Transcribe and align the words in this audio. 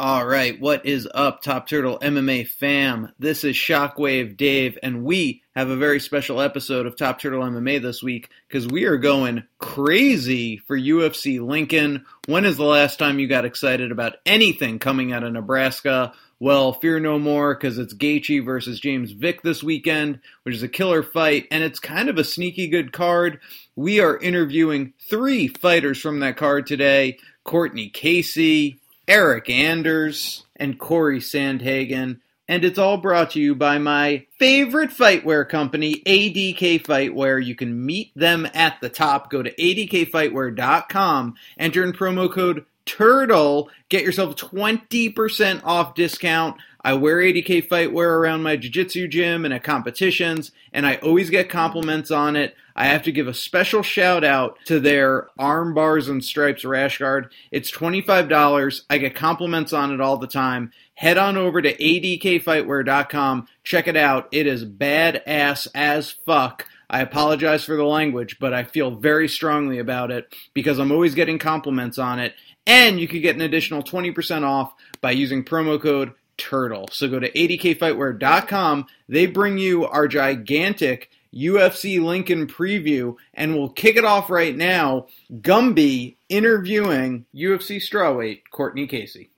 All 0.00 0.24
right, 0.24 0.60
what 0.60 0.86
is 0.86 1.08
up, 1.12 1.42
Top 1.42 1.66
Turtle 1.66 1.98
MMA 1.98 2.46
fam? 2.46 3.10
This 3.18 3.42
is 3.42 3.56
Shockwave 3.56 4.36
Dave, 4.36 4.78
and 4.80 5.02
we 5.02 5.42
have 5.56 5.70
a 5.70 5.76
very 5.76 5.98
special 5.98 6.40
episode 6.40 6.86
of 6.86 6.96
Top 6.96 7.18
Turtle 7.18 7.42
MMA 7.42 7.82
this 7.82 8.00
week 8.00 8.30
because 8.46 8.68
we 8.68 8.84
are 8.84 8.96
going 8.96 9.42
crazy 9.58 10.58
for 10.58 10.78
UFC 10.78 11.44
Lincoln. 11.44 12.06
When 12.28 12.44
is 12.44 12.56
the 12.56 12.62
last 12.62 13.00
time 13.00 13.18
you 13.18 13.26
got 13.26 13.44
excited 13.44 13.90
about 13.90 14.18
anything 14.24 14.78
coming 14.78 15.12
out 15.12 15.24
of 15.24 15.32
Nebraska? 15.32 16.12
Well, 16.38 16.74
fear 16.74 17.00
no 17.00 17.18
more 17.18 17.56
because 17.56 17.76
it's 17.76 17.92
Gaethje 17.92 18.44
versus 18.44 18.78
James 18.78 19.10
Vick 19.10 19.42
this 19.42 19.64
weekend, 19.64 20.20
which 20.44 20.54
is 20.54 20.62
a 20.62 20.68
killer 20.68 21.02
fight, 21.02 21.48
and 21.50 21.64
it's 21.64 21.80
kind 21.80 22.08
of 22.08 22.18
a 22.18 22.22
sneaky 22.22 22.68
good 22.68 22.92
card. 22.92 23.40
We 23.74 23.98
are 23.98 24.16
interviewing 24.16 24.92
three 25.10 25.48
fighters 25.48 26.00
from 26.00 26.20
that 26.20 26.36
card 26.36 26.68
today 26.68 27.18
Courtney 27.42 27.88
Casey, 27.88 28.78
Eryk 29.08 29.48
Anders, 29.48 30.44
and 30.56 30.78
Corey 30.78 31.20
Sandhagen. 31.20 32.20
And 32.46 32.64
it's 32.64 32.78
all 32.78 32.96
brought 32.96 33.32
to 33.32 33.40
you 33.40 33.54
by 33.54 33.78
my 33.78 34.26
favorite 34.38 34.90
fightwear 34.90 35.48
company, 35.48 36.02
ADK 36.06 36.82
Fightwear. 36.82 37.44
You 37.44 37.54
can 37.54 37.84
meet 37.84 38.10
them 38.14 38.48
at 38.54 38.80
the 38.80 38.88
top. 38.88 39.30
Go 39.30 39.42
to 39.42 39.54
adkfightwear.com, 39.54 41.34
enter 41.58 41.84
in 41.84 41.92
promo 41.92 42.32
code 42.32 42.64
TURTLE, 42.88 43.68
get 43.90 44.02
yourself 44.02 44.34
20% 44.36 45.60
off 45.62 45.94
discount. 45.94 46.56
I 46.80 46.94
wear 46.94 47.16
ADK 47.16 47.66
Fightwear 47.66 48.18
around 48.18 48.42
my 48.42 48.56
jiu-jitsu 48.56 49.08
gym 49.08 49.44
and 49.44 49.52
at 49.52 49.64
competitions, 49.64 50.52
and 50.72 50.86
I 50.86 50.96
always 50.96 51.28
get 51.28 51.48
compliments 51.48 52.10
on 52.10 52.36
it. 52.36 52.54
I 52.76 52.86
have 52.86 53.02
to 53.02 53.12
give 53.12 53.26
a 53.26 53.34
special 53.34 53.82
shout 53.82 54.22
out 54.22 54.58
to 54.66 54.78
their 54.78 55.28
arm 55.36 55.74
bars 55.74 56.08
and 56.08 56.24
stripes 56.24 56.64
rash 56.64 56.98
guard. 56.98 57.32
It's 57.50 57.72
$25. 57.72 58.82
I 58.88 58.98
get 58.98 59.16
compliments 59.16 59.72
on 59.72 59.92
it 59.92 60.00
all 60.00 60.16
the 60.18 60.28
time. 60.28 60.70
Head 60.94 61.18
on 61.18 61.36
over 61.36 61.60
to 61.60 61.76
adkfightwear.com. 61.76 63.48
Check 63.64 63.88
it 63.88 63.96
out. 63.96 64.28
It 64.30 64.46
is 64.46 64.64
badass 64.64 65.66
as 65.74 66.12
fuck. 66.12 66.66
I 66.88 67.00
apologize 67.00 67.64
for 67.64 67.76
the 67.76 67.84
language, 67.84 68.38
but 68.38 68.54
I 68.54 68.62
feel 68.62 68.92
very 68.92 69.28
strongly 69.28 69.78
about 69.80 70.12
it 70.12 70.32
because 70.54 70.78
I'm 70.78 70.92
always 70.92 71.16
getting 71.16 71.38
compliments 71.38 71.98
on 71.98 72.20
it. 72.20 72.34
And 72.66 73.00
you 73.00 73.08
could 73.08 73.22
get 73.22 73.34
an 73.34 73.42
additional 73.42 73.82
20% 73.82 74.44
off 74.44 74.72
by 75.00 75.10
using 75.10 75.44
promo 75.44 75.82
code 75.82 76.12
TURTLE. 76.38 76.88
So 76.92 77.08
go 77.08 77.18
to 77.18 77.30
adkfightwear.com. 77.30 78.86
They 79.08 79.26
bring 79.26 79.58
you 79.58 79.86
our 79.86 80.08
gigantic 80.08 81.10
UFC 81.34 82.02
Lincoln 82.02 82.46
preview, 82.46 83.16
and 83.34 83.54
we'll 83.54 83.68
kick 83.68 83.96
it 83.96 84.04
off 84.04 84.30
right 84.30 84.56
now. 84.56 85.06
Gumby 85.32 86.16
interviewing 86.28 87.26
UFC 87.34 87.76
strawweight 87.76 88.42
Courtney 88.50 88.86
Casey. 88.86 89.30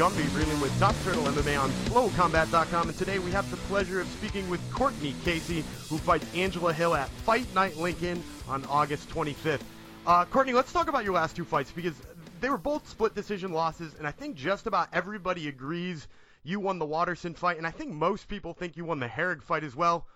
Gumby 0.00 0.34
reeling 0.34 0.58
with 0.62 0.74
Top 0.78 0.94
Turtle 1.04 1.24
MMA 1.24 1.62
on 1.62 1.68
FlowCombat.com, 1.90 2.88
and 2.88 2.96
today 2.96 3.18
we 3.18 3.30
have 3.32 3.50
the 3.50 3.58
pleasure 3.68 4.00
of 4.00 4.08
speaking 4.08 4.48
with 4.48 4.58
Courtney 4.72 5.14
Casey, 5.26 5.62
who 5.90 5.98
fights 5.98 6.24
Angela 6.34 6.72
Hill 6.72 6.94
at 6.94 7.06
Fight 7.10 7.54
Night 7.54 7.76
Lincoln 7.76 8.22
on 8.48 8.64
August 8.64 9.10
25th. 9.10 9.60
Uh, 10.06 10.24
Courtney, 10.24 10.54
let's 10.54 10.72
talk 10.72 10.88
about 10.88 11.04
your 11.04 11.12
last 11.12 11.36
two 11.36 11.44
fights 11.44 11.70
because 11.70 11.92
they 12.40 12.48
were 12.48 12.56
both 12.56 12.88
split 12.88 13.14
decision 13.14 13.52
losses, 13.52 13.94
and 13.98 14.06
I 14.06 14.10
think 14.10 14.36
just 14.36 14.66
about 14.66 14.88
everybody 14.94 15.48
agrees 15.48 16.08
you 16.44 16.60
won 16.60 16.78
the 16.78 16.86
Waterson 16.86 17.34
fight, 17.34 17.58
and 17.58 17.66
I 17.66 17.70
think 17.70 17.92
most 17.92 18.26
people 18.26 18.54
think 18.54 18.78
you 18.78 18.86
won 18.86 19.00
the 19.00 19.06
Herrig 19.06 19.42
fight 19.42 19.64
as 19.64 19.76
well. 19.76 20.06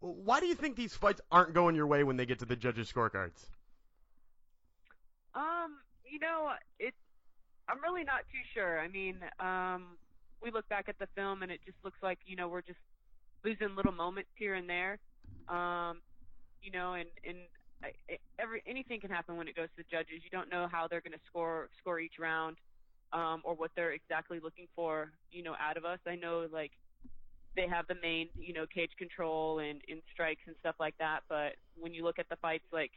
Why 0.00 0.40
do 0.40 0.46
you 0.46 0.56
think 0.56 0.74
these 0.74 0.94
fights 0.94 1.20
aren't 1.30 1.54
going 1.54 1.76
your 1.76 1.86
way 1.86 2.02
when 2.02 2.16
they 2.16 2.26
get 2.26 2.40
to 2.40 2.44
the 2.44 2.56
judges' 2.56 2.92
scorecards? 2.92 3.46
Um, 5.32 5.76
you 6.04 6.18
know, 6.18 6.50
it's 6.80 6.98
I'm 7.68 7.80
really 7.82 8.04
not 8.04 8.20
too 8.32 8.42
sure. 8.54 8.80
I 8.80 8.88
mean, 8.88 9.16
um, 9.40 9.98
we 10.42 10.50
look 10.50 10.68
back 10.68 10.88
at 10.88 10.98
the 10.98 11.08
film 11.14 11.42
and 11.42 11.52
it 11.52 11.60
just 11.64 11.76
looks 11.84 11.98
like 12.02 12.18
you 12.24 12.36
know 12.36 12.48
we're 12.48 12.62
just 12.62 12.78
losing 13.44 13.76
little 13.76 13.92
moments 13.92 14.30
here 14.36 14.54
and 14.54 14.68
there. 14.68 14.98
Um, 15.48 16.00
you 16.62 16.70
know, 16.70 16.94
and 16.94 17.08
and 17.26 17.38
every 18.38 18.62
anything 18.66 19.00
can 19.00 19.10
happen 19.10 19.36
when 19.36 19.48
it 19.48 19.56
goes 19.56 19.68
to 19.76 19.82
the 19.82 19.84
judges. 19.90 20.22
You 20.24 20.30
don't 20.30 20.50
know 20.50 20.68
how 20.70 20.88
they're 20.88 21.00
going 21.00 21.12
to 21.12 21.24
score 21.26 21.68
score 21.78 22.00
each 22.00 22.18
round, 22.18 22.56
um, 23.12 23.42
or 23.44 23.54
what 23.54 23.70
they're 23.76 23.92
exactly 23.92 24.40
looking 24.42 24.66
for, 24.74 25.12
you 25.30 25.42
know, 25.42 25.54
out 25.60 25.76
of 25.76 25.84
us. 25.84 25.98
I 26.06 26.16
know 26.16 26.46
like 26.52 26.72
they 27.56 27.66
have 27.68 27.86
the 27.88 27.96
main, 28.02 28.28
you 28.38 28.52
know, 28.52 28.66
cage 28.72 28.92
control 28.98 29.58
and, 29.58 29.80
and 29.88 30.00
strikes 30.12 30.42
and 30.46 30.56
stuff 30.60 30.76
like 30.78 30.94
that. 30.98 31.20
But 31.28 31.54
when 31.76 31.94
you 31.94 32.04
look 32.04 32.18
at 32.18 32.28
the 32.28 32.36
fights, 32.36 32.64
like 32.72 32.92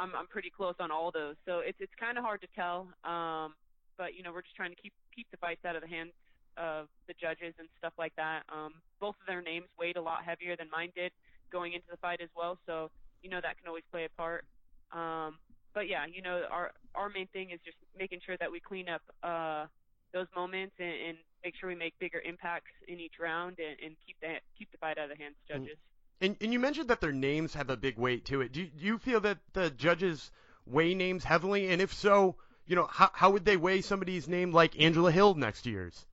I'm 0.00 0.16
I'm 0.16 0.26
pretty 0.26 0.50
close 0.50 0.74
on 0.80 0.90
all 0.90 1.12
those. 1.12 1.36
So 1.44 1.60
it's 1.60 1.76
it's 1.80 1.92
kind 2.00 2.16
of 2.16 2.24
hard 2.24 2.40
to 2.40 2.48
tell. 2.56 2.88
Um, 3.04 3.54
but 3.98 4.16
you 4.16 4.22
know, 4.22 4.32
we're 4.32 4.42
just 4.42 4.56
trying 4.56 4.72
to 4.72 4.80
keep 4.80 4.92
keep 5.14 5.26
the 5.30 5.36
fights 5.36 5.64
out 5.68 5.76
of 5.76 5.82
the 5.82 5.88
hands 5.88 6.12
of 6.56 6.88
the 7.06 7.14
judges 7.20 7.54
and 7.58 7.68
stuff 7.78 7.92
like 7.98 8.16
that. 8.16 8.42
Um, 8.48 8.80
both 8.98 9.14
of 9.20 9.26
their 9.28 9.42
names 9.42 9.66
weighed 9.78 9.96
a 9.96 10.02
lot 10.02 10.24
heavier 10.24 10.56
than 10.56 10.68
mine 10.72 10.90
did 10.96 11.12
going 11.52 11.74
into 11.74 11.86
the 11.90 11.98
fight 11.98 12.20
as 12.22 12.30
well. 12.34 12.58
So 12.66 12.90
you 13.22 13.28
know 13.28 13.40
that 13.42 13.58
can 13.60 13.68
always 13.68 13.84
play 13.92 14.06
a 14.08 14.12
part. 14.16 14.44
Um, 14.92 15.36
but 15.74 15.86
yeah, 15.88 16.06
you 16.08 16.22
know 16.22 16.42
our 16.50 16.72
our 16.94 17.08
main 17.08 17.28
thing 17.28 17.50
is 17.50 17.60
just 17.64 17.76
making 17.96 18.20
sure 18.24 18.36
that 18.40 18.50
we 18.50 18.58
clean 18.58 18.88
up 18.88 19.02
uh, 19.22 19.66
those 20.12 20.26
moments 20.34 20.74
and, 20.78 20.96
and 21.08 21.16
make 21.44 21.54
sure 21.60 21.68
we 21.68 21.76
make 21.76 21.94
bigger 22.00 22.20
impacts 22.24 22.72
in 22.88 22.98
each 22.98 23.20
round 23.20 23.58
and, 23.60 23.76
and 23.84 23.96
keep 24.06 24.16
that 24.22 24.40
keep 24.56 24.70
the 24.72 24.78
fight 24.78 24.98
out 24.98 25.10
of 25.10 25.16
the 25.16 25.22
hands 25.22 25.36
of 25.44 25.60
judges. 25.60 25.78
And, 26.20 26.36
and 26.40 26.52
you 26.52 26.58
mentioned 26.58 26.88
that 26.88 27.00
their 27.00 27.12
names 27.12 27.54
have 27.54 27.70
a 27.70 27.76
big 27.76 27.96
weight 27.96 28.26
to 28.26 28.42
it. 28.42 28.52
Do, 28.52 28.66
do 28.66 28.84
you 28.84 28.98
feel 28.98 29.20
that 29.20 29.38
the 29.54 29.70
judges 29.70 30.30
weigh 30.66 30.94
names 30.94 31.24
heavily? 31.24 31.68
And 31.68 31.80
if 31.80 31.94
so, 31.94 32.36
you 32.66 32.76
know, 32.76 32.86
how, 32.90 33.10
how 33.12 33.30
would 33.30 33.44
they 33.44 33.56
weigh 33.56 33.80
somebody's 33.80 34.28
name 34.28 34.52
like 34.52 34.78
Angela 34.78 35.10
Hill 35.10 35.34
next 35.34 35.66
year's? 35.66 36.06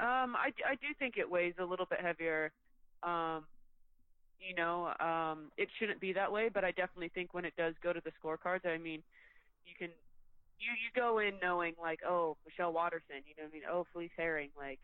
Um, 0.00 0.36
I, 0.36 0.52
I 0.66 0.74
do 0.76 0.86
think 0.98 1.16
it 1.18 1.30
weighs 1.30 1.54
a 1.58 1.64
little 1.64 1.86
bit 1.86 2.00
heavier. 2.00 2.52
Um, 3.02 3.44
you 4.40 4.54
know, 4.54 4.92
um, 5.00 5.50
it 5.56 5.68
shouldn't 5.78 6.00
be 6.00 6.12
that 6.14 6.32
way, 6.32 6.48
but 6.48 6.64
I 6.64 6.70
definitely 6.70 7.08
think 7.08 7.34
when 7.34 7.44
it 7.44 7.54
does 7.56 7.74
go 7.82 7.92
to 7.92 8.00
the 8.00 8.12
scorecards, 8.22 8.64
I 8.64 8.78
mean, 8.78 9.02
you 9.66 9.74
can 9.78 9.90
you 10.60 10.70
you 10.72 10.90
go 10.94 11.18
in 11.18 11.34
knowing 11.42 11.74
like, 11.80 12.00
oh, 12.06 12.36
Michelle 12.46 12.72
Waterson, 12.72 13.22
you 13.26 13.34
know 13.36 13.44
what 13.44 13.50
I 13.50 13.52
mean? 13.52 13.62
Oh, 13.70 13.86
Felice 13.92 14.10
Herrig, 14.18 14.50
like, 14.56 14.80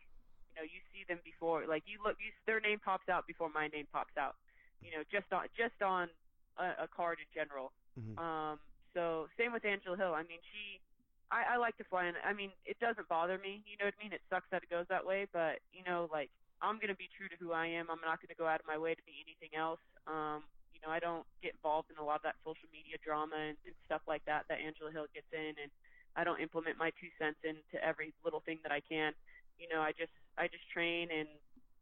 you 0.55 0.63
know, 0.63 0.67
you 0.71 0.79
see 0.95 1.03
them 1.11 1.19
before, 1.27 1.67
like 1.67 1.83
you 1.83 1.99
look, 1.99 2.15
you 2.23 2.31
their 2.47 2.63
name 2.63 2.79
pops 2.79 3.11
out 3.11 3.27
before 3.27 3.51
my 3.51 3.67
name 3.67 3.87
pops 3.91 4.15
out, 4.15 4.39
you 4.79 4.87
know, 4.95 5.03
just 5.11 5.27
on 5.35 5.51
just 5.59 5.75
on 5.83 6.07
a, 6.55 6.85
a 6.85 6.87
card 6.87 7.19
in 7.19 7.27
general. 7.35 7.75
Mm-hmm. 7.99 8.15
Um, 8.15 8.55
so 8.95 9.27
same 9.35 9.51
with 9.51 9.67
Angela 9.67 9.99
Hill. 9.99 10.15
I 10.15 10.23
mean, 10.23 10.39
she, 10.47 10.79
I, 11.27 11.55
I 11.55 11.57
like 11.59 11.75
to 11.83 11.85
fly, 11.91 12.07
and 12.07 12.15
I 12.23 12.31
mean, 12.31 12.55
it 12.63 12.79
doesn't 12.79 13.11
bother 13.11 13.35
me. 13.35 13.67
You 13.67 13.75
know 13.75 13.91
what 13.91 13.99
I 13.99 14.03
mean? 14.03 14.15
It 14.15 14.23
sucks 14.31 14.47
that 14.55 14.63
it 14.63 14.71
goes 14.71 14.87
that 14.87 15.03
way, 15.03 15.27
but 15.35 15.59
you 15.75 15.83
know, 15.83 16.07
like 16.07 16.31
I'm 16.63 16.79
going 16.79 16.93
to 16.93 16.95
be 16.95 17.11
true 17.11 17.27
to 17.27 17.35
who 17.35 17.51
I 17.51 17.67
am. 17.67 17.91
I'm 17.91 17.99
not 17.99 18.23
going 18.23 18.31
to 18.31 18.39
go 18.39 18.47
out 18.47 18.63
of 18.63 18.67
my 18.67 18.79
way 18.79 18.95
to 18.95 19.03
be 19.03 19.19
anything 19.19 19.59
else. 19.59 19.83
Um, 20.07 20.47
you 20.71 20.79
know, 20.79 20.87
I 20.87 21.03
don't 21.03 21.27
get 21.43 21.51
involved 21.59 21.91
in 21.91 21.99
a 21.99 22.05
lot 22.07 22.23
of 22.23 22.25
that 22.27 22.39
social 22.47 22.71
media 22.71 22.95
drama 23.03 23.35
and, 23.35 23.59
and 23.67 23.75
stuff 23.83 24.07
like 24.07 24.23
that 24.31 24.47
that 24.47 24.63
Angela 24.63 24.95
Hill 24.95 25.11
gets 25.11 25.27
in, 25.35 25.59
and 25.59 25.71
I 26.15 26.23
don't 26.23 26.39
implement 26.39 26.79
my 26.79 26.95
two 26.95 27.11
cents 27.19 27.43
into 27.43 27.75
every 27.83 28.15
little 28.23 28.39
thing 28.39 28.63
that 28.63 28.71
I 28.71 28.79
can. 28.79 29.11
You 29.59 29.67
know, 29.73 29.81
I 29.81 29.91
just 29.91 30.11
I 30.37 30.47
just 30.47 30.69
train 30.71 31.09
and 31.11 31.29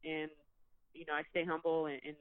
and 0.03 0.29
you 0.93 1.05
know 1.07 1.13
I 1.13 1.23
stay 1.31 1.43
humble 1.45 1.85
and, 1.87 1.99
and 2.05 2.15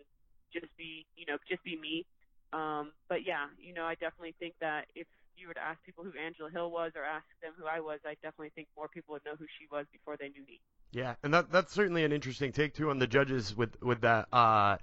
just 0.53 0.75
be 0.77 1.07
you 1.17 1.27
know 1.27 1.37
just 1.49 1.63
be 1.65 1.77
me. 1.79 2.07
Um, 2.53 2.93
but 3.09 3.27
yeah, 3.27 3.47
you 3.59 3.73
know, 3.73 3.85
I 3.85 3.95
definitely 3.95 4.35
think 4.39 4.55
that 4.61 4.87
if 4.95 5.07
you 5.37 5.49
were 5.49 5.55
to 5.55 5.65
ask 5.65 5.83
people 5.85 6.05
who 6.05 6.13
Angela 6.19 6.51
Hill 6.51 6.71
was 6.71 6.93
or 6.95 7.05
ask 7.05 7.25
them 7.43 7.53
who 7.57 7.67
I 7.67 7.81
was, 7.81 8.01
I 8.05 8.15
definitely 8.23 8.53
think 8.55 8.69
more 8.77 8.89
people 8.89 9.15
would 9.15 9.25
know 9.25 9.37
who 9.39 9.47
she 9.59 9.67
was 9.71 9.87
before 9.91 10.17
they 10.19 10.29
knew 10.29 10.45
me. 10.47 10.61
Yeah, 10.93 11.15
and 11.23 11.33
that 11.33 11.51
that's 11.51 11.73
certainly 11.73 12.05
an 12.05 12.13
interesting 12.13 12.53
take 12.53 12.75
too 12.75 12.91
on 12.91 12.99
the 12.99 13.07
judges 13.07 13.57
with 13.57 13.81
with 13.83 14.03
that. 14.03 14.28
Uh, 14.33 14.77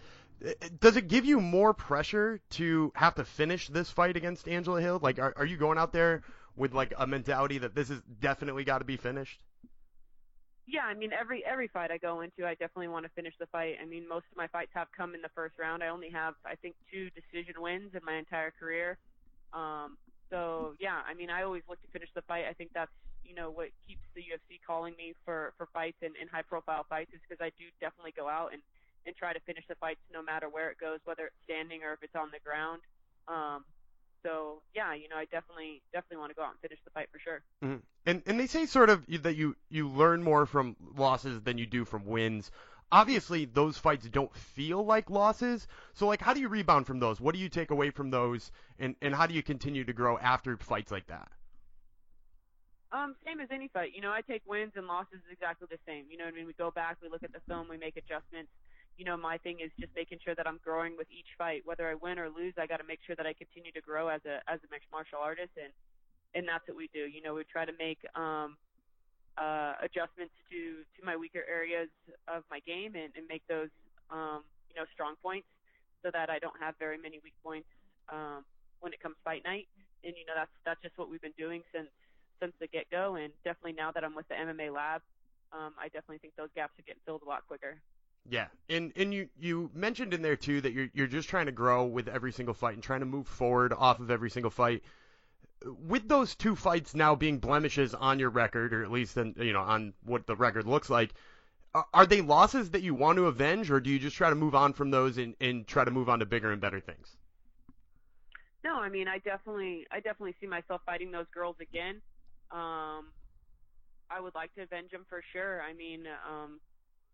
does 0.79 0.95
it 0.95 1.07
give 1.07 1.25
you 1.25 1.39
more 1.39 1.73
pressure 1.73 2.39
to 2.51 2.91
have 2.95 3.15
to 3.15 3.25
finish 3.25 3.67
this 3.67 3.89
fight 3.89 4.17
against 4.17 4.47
Angela 4.47 4.81
Hill? 4.81 4.99
Like, 5.01 5.19
are 5.19 5.33
are 5.37 5.45
you 5.45 5.57
going 5.57 5.77
out 5.77 5.93
there 5.93 6.23
with 6.55 6.73
like 6.73 6.93
a 6.97 7.05
mentality 7.05 7.59
that 7.59 7.75
this 7.75 7.89
is 7.89 8.01
definitely 8.19 8.63
got 8.63 8.79
to 8.79 8.85
be 8.85 8.97
finished? 8.97 9.39
Yeah, 10.69 10.85
I 10.85 10.93
mean 10.93 11.09
every 11.11 11.43
every 11.43 11.67
fight 11.67 11.89
I 11.89 11.97
go 11.97 12.21
into, 12.21 12.45
I 12.45 12.53
definitely 12.53 12.89
want 12.93 13.05
to 13.05 13.11
finish 13.17 13.33
the 13.39 13.47
fight. 13.47 13.81
I 13.81 13.85
mean 13.85 14.07
most 14.07 14.29
of 14.29 14.37
my 14.37 14.45
fights 14.45 14.69
have 14.75 14.87
come 14.95 15.15
in 15.15 15.21
the 15.21 15.33
first 15.33 15.57
round. 15.57 15.81
I 15.81 15.89
only 15.89 16.11
have 16.13 16.35
I 16.45 16.53
think 16.61 16.75
two 16.93 17.09
decision 17.17 17.57
wins 17.57 17.97
in 17.97 18.05
my 18.05 18.21
entire 18.21 18.53
career. 18.53 18.99
Um, 19.51 19.97
so 20.29 20.75
yeah, 20.79 21.01
I 21.09 21.15
mean 21.17 21.31
I 21.31 21.41
always 21.41 21.63
look 21.67 21.81
to 21.81 21.89
finish 21.89 22.09
the 22.13 22.21
fight. 22.21 22.45
I 22.45 22.53
think 22.53 22.69
that's 22.77 22.93
you 23.25 23.33
know 23.33 23.49
what 23.49 23.73
keeps 23.89 24.05
the 24.13 24.21
UFC 24.21 24.61
calling 24.61 24.93
me 24.95 25.17
for 25.25 25.53
for 25.57 25.65
fights 25.73 25.97
and, 26.05 26.13
and 26.21 26.29
high 26.29 26.45
profile 26.45 26.85
fights 26.87 27.09
is 27.17 27.21
because 27.25 27.41
I 27.41 27.49
do 27.57 27.65
definitely 27.81 28.13
go 28.13 28.29
out 28.29 28.53
and 28.53 28.61
and 29.07 29.17
try 29.17 29.33
to 29.33 29.41
finish 29.49 29.65
the 29.65 29.75
fights 29.81 30.05
no 30.13 30.21
matter 30.21 30.49
where 30.49 30.69
it 30.69 30.77
goes, 30.77 30.99
whether 31.05 31.33
it's 31.33 31.41
standing 31.49 31.81
or 31.81 31.93
if 31.93 32.03
it's 32.05 32.13
on 32.13 32.29
the 32.29 32.41
ground. 32.45 32.85
Um, 33.25 33.65
so 34.23 34.61
yeah, 34.75 34.93
you 34.93 35.07
know, 35.09 35.15
I 35.15 35.25
definitely 35.25 35.81
definitely 35.93 36.17
want 36.17 36.31
to 36.31 36.35
go 36.35 36.43
out 36.43 36.51
and 36.51 36.59
finish 36.59 36.79
the 36.83 36.91
fight 36.91 37.07
for 37.11 37.19
sure. 37.19 37.41
Mm-hmm. 37.63 37.77
And 38.05 38.23
and 38.25 38.39
they 38.39 38.47
say 38.47 38.65
sort 38.65 38.89
of 38.89 39.05
that 39.23 39.35
you 39.35 39.55
you 39.69 39.87
learn 39.89 40.23
more 40.23 40.45
from 40.45 40.75
losses 40.95 41.41
than 41.41 41.57
you 41.57 41.65
do 41.65 41.85
from 41.85 42.05
wins. 42.05 42.51
obviously 42.91 43.45
those 43.45 43.77
fights 43.77 44.07
don't 44.09 44.33
feel 44.35 44.83
like 44.85 45.09
losses. 45.09 45.67
So 45.93 46.07
like, 46.07 46.21
how 46.21 46.33
do 46.33 46.39
you 46.39 46.47
rebound 46.49 46.87
from 46.87 46.99
those? 46.99 47.21
What 47.21 47.35
do 47.35 47.41
you 47.41 47.49
take 47.49 47.71
away 47.71 47.89
from 47.91 48.09
those, 48.09 48.51
and 48.79 48.95
and 49.01 49.13
how 49.15 49.27
do 49.27 49.33
you 49.33 49.43
continue 49.43 49.83
to 49.83 49.93
grow 49.93 50.17
after 50.17 50.57
fights 50.57 50.91
like 50.91 51.07
that? 51.07 51.31
Um, 52.91 53.15
same 53.23 53.39
as 53.39 53.49
any 53.51 53.67
fight. 53.67 53.91
You 53.93 54.01
know, 54.01 54.11
I 54.11 54.21
take 54.21 54.41
wins 54.47 54.71
and 54.75 54.87
losses 54.87 55.19
exactly 55.31 55.67
the 55.69 55.77
same. 55.85 56.05
You 56.09 56.17
know, 56.17 56.25
I 56.25 56.31
mean, 56.31 56.47
we 56.47 56.53
go 56.53 56.71
back, 56.71 56.97
we 57.03 57.09
look 57.09 57.21
at 57.21 57.31
the 57.31 57.41
film, 57.47 57.67
we 57.69 57.77
make 57.77 57.97
adjustments. 57.97 58.49
You 58.99 59.07
know, 59.07 59.15
my 59.15 59.39
thing 59.39 59.63
is 59.63 59.71
just 59.79 59.95
making 59.95 60.19
sure 60.19 60.35
that 60.35 60.43
I'm 60.43 60.59
growing 60.59 60.99
with 60.99 61.07
each 61.07 61.31
fight. 61.39 61.63
Whether 61.63 61.87
I 61.87 61.95
win 61.95 62.19
or 62.19 62.27
lose, 62.27 62.51
I 62.59 62.67
got 62.67 62.83
to 62.83 62.87
make 62.87 62.99
sure 63.07 63.15
that 63.15 63.23
I 63.23 63.31
continue 63.31 63.71
to 63.71 63.79
grow 63.79 64.11
as 64.11 64.19
a 64.27 64.43
as 64.51 64.59
a 64.59 64.67
mixed 64.67 64.91
martial 64.91 65.23
artist, 65.23 65.55
and 65.55 65.71
and 66.35 66.43
that's 66.43 66.67
what 66.67 66.75
we 66.75 66.91
do. 66.91 67.07
You 67.07 67.23
know, 67.23 67.33
we 67.39 67.47
try 67.47 67.63
to 67.63 67.71
make 67.79 68.03
um, 68.19 68.59
uh, 69.39 69.79
adjustments 69.79 70.35
to 70.51 70.83
to 70.83 70.99
my 71.07 71.15
weaker 71.15 71.47
areas 71.47 71.87
of 72.27 72.43
my 72.51 72.59
game 72.67 72.99
and, 72.99 73.07
and 73.15 73.23
make 73.31 73.47
those 73.47 73.71
um, 74.11 74.43
you 74.67 74.75
know 74.75 74.83
strong 74.91 75.15
points, 75.23 75.47
so 76.03 76.11
that 76.11 76.27
I 76.29 76.35
don't 76.43 76.59
have 76.59 76.75
very 76.75 76.99
many 76.99 77.23
weak 77.23 77.39
points 77.39 77.71
um, 78.11 78.43
when 78.83 78.91
it 78.91 78.99
comes 78.99 79.15
fight 79.23 79.47
night. 79.47 79.71
And 80.03 80.11
you 80.19 80.27
know, 80.27 80.35
that's 80.35 80.51
that's 80.67 80.81
just 80.83 80.99
what 80.99 81.07
we've 81.07 81.23
been 81.23 81.39
doing 81.39 81.63
since 81.71 81.87
since 82.43 82.51
the 82.59 82.67
get 82.67 82.91
go, 82.91 83.15
and 83.15 83.31
definitely 83.47 83.79
now 83.79 83.95
that 83.95 84.03
I'm 84.03 84.15
with 84.15 84.27
the 84.27 84.35
MMA 84.35 84.75
lab, 84.75 84.99
um, 85.55 85.71
I 85.79 85.87
definitely 85.87 86.19
think 86.19 86.35
those 86.35 86.51
gaps 86.51 86.75
are 86.79 86.83
getting 86.83 87.03
filled 87.07 87.23
a 87.23 87.29
lot 87.31 87.47
quicker. 87.47 87.79
Yeah, 88.27 88.47
and 88.69 88.91
and 88.95 89.13
you 89.13 89.29
you 89.39 89.71
mentioned 89.73 90.13
in 90.13 90.21
there 90.21 90.35
too 90.35 90.61
that 90.61 90.73
you're 90.73 90.89
you're 90.93 91.07
just 91.07 91.29
trying 91.29 91.47
to 91.47 91.51
grow 91.51 91.85
with 91.85 92.07
every 92.07 92.31
single 92.31 92.53
fight 92.53 92.75
and 92.75 92.83
trying 92.83 92.99
to 92.99 93.05
move 93.05 93.27
forward 93.27 93.73
off 93.73 93.99
of 93.99 94.11
every 94.11 94.29
single 94.29 94.51
fight. 94.51 94.83
With 95.65 96.07
those 96.07 96.35
two 96.35 96.55
fights 96.55 96.95
now 96.95 97.15
being 97.15 97.39
blemishes 97.39 97.93
on 97.93 98.19
your 98.19 98.29
record, 98.29 98.73
or 98.73 98.83
at 98.83 98.91
least 98.91 99.17
in, 99.17 99.35
you 99.37 99.53
know 99.53 99.61
on 99.61 99.93
what 100.03 100.27
the 100.27 100.35
record 100.35 100.65
looks 100.67 100.89
like, 100.89 101.13
are 101.93 102.05
they 102.05 102.21
losses 102.21 102.71
that 102.71 102.81
you 102.81 102.93
want 102.93 103.17
to 103.17 103.25
avenge, 103.25 103.69
or 103.71 103.79
do 103.79 103.89
you 103.89 103.99
just 103.99 104.15
try 104.15 104.29
to 104.29 104.35
move 104.35 104.55
on 104.55 104.73
from 104.73 104.91
those 104.91 105.17
and, 105.17 105.35
and 105.41 105.67
try 105.67 105.83
to 105.83 105.91
move 105.91 106.09
on 106.09 106.19
to 106.19 106.25
bigger 106.25 106.51
and 106.51 106.61
better 106.61 106.79
things? 106.79 107.17
No, 108.63 108.75
I 108.75 108.89
mean 108.89 109.07
I 109.07 109.19
definitely 109.19 109.87
I 109.91 109.97
definitely 109.97 110.35
see 110.39 110.47
myself 110.47 110.81
fighting 110.85 111.11
those 111.11 111.27
girls 111.33 111.55
again. 111.61 112.01
Um, 112.51 113.11
I 114.09 114.19
would 114.19 114.35
like 114.35 114.53
to 114.55 114.61
avenge 114.63 114.91
them 114.91 115.05
for 115.07 115.21
sure. 115.31 115.61
I 115.61 115.73
mean, 115.73 116.05
um, 116.27 116.59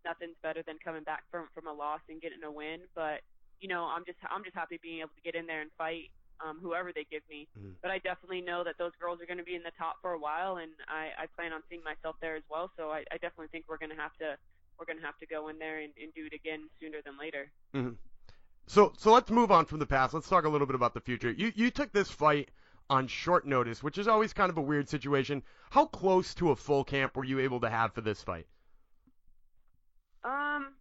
nothing's 0.06 0.38
better 0.42 0.62
than 0.62 0.78
coming 0.78 1.02
back 1.02 1.26
from 1.30 1.50
from 1.50 1.66
a 1.66 1.74
loss 1.74 2.00
and 2.08 2.22
getting 2.22 2.46
a 2.46 2.50
win. 2.50 2.86
But 2.94 3.26
you 3.58 3.66
know, 3.66 3.90
I'm 3.90 4.06
just 4.06 4.18
I'm 4.30 4.46
just 4.46 4.54
happy 4.54 4.78
being 4.78 5.02
able 5.02 5.16
to 5.18 5.24
get 5.26 5.34
in 5.34 5.46
there 5.50 5.60
and 5.60 5.70
fight 5.76 6.14
um, 6.44 6.58
whoever 6.62 6.92
they 6.94 7.06
give 7.10 7.22
me. 7.28 7.48
Mm-hmm. 7.58 7.82
But 7.82 7.90
I 7.90 7.98
definitely 7.98 8.40
know 8.40 8.62
that 8.64 8.78
those 8.78 8.92
girls 9.00 9.20
are 9.20 9.26
going 9.26 9.42
to 9.42 9.44
be 9.44 9.54
in 9.54 9.62
the 9.62 9.74
top 9.78 9.96
for 10.02 10.12
a 10.12 10.18
while, 10.18 10.58
and 10.58 10.70
I, 10.88 11.24
I 11.24 11.26
plan 11.34 11.52
on 11.52 11.62
seeing 11.68 11.82
myself 11.82 12.16
there 12.20 12.36
as 12.36 12.42
well. 12.50 12.70
So 12.76 12.90
I, 12.90 13.04
I 13.10 13.18
definitely 13.18 13.48
think 13.50 13.64
we're 13.68 13.78
going 13.78 13.90
to 13.90 14.00
have 14.00 14.14
to 14.20 14.36
we're 14.78 14.86
going 14.86 15.00
to 15.00 15.06
have 15.06 15.18
to 15.18 15.26
go 15.26 15.48
in 15.48 15.58
there 15.58 15.78
and, 15.80 15.92
and 16.00 16.12
do 16.14 16.26
it 16.26 16.34
again 16.34 16.68
sooner 16.80 16.98
than 17.04 17.18
later. 17.18 17.50
Mm-hmm. 17.74 17.94
So 18.66 18.92
so 18.96 19.12
let's 19.12 19.30
move 19.30 19.50
on 19.50 19.64
from 19.64 19.78
the 19.78 19.86
past. 19.86 20.14
Let's 20.14 20.28
talk 20.28 20.44
a 20.44 20.48
little 20.48 20.66
bit 20.66 20.76
about 20.76 20.94
the 20.94 21.00
future. 21.00 21.30
You 21.30 21.52
you 21.54 21.70
took 21.70 21.92
this 21.92 22.10
fight 22.10 22.50
on 22.88 23.06
short 23.06 23.46
notice, 23.46 23.82
which 23.82 23.98
is 23.98 24.08
always 24.08 24.32
kind 24.32 24.50
of 24.50 24.58
a 24.58 24.62
weird 24.62 24.88
situation. 24.88 25.42
How 25.70 25.86
close 25.86 26.34
to 26.34 26.50
a 26.50 26.56
full 26.56 26.84
camp 26.84 27.16
were 27.16 27.24
you 27.24 27.40
able 27.40 27.60
to 27.60 27.70
have 27.70 27.92
for 27.92 28.00
this 28.00 28.22
fight? 28.22 28.46
Um, 30.24 30.74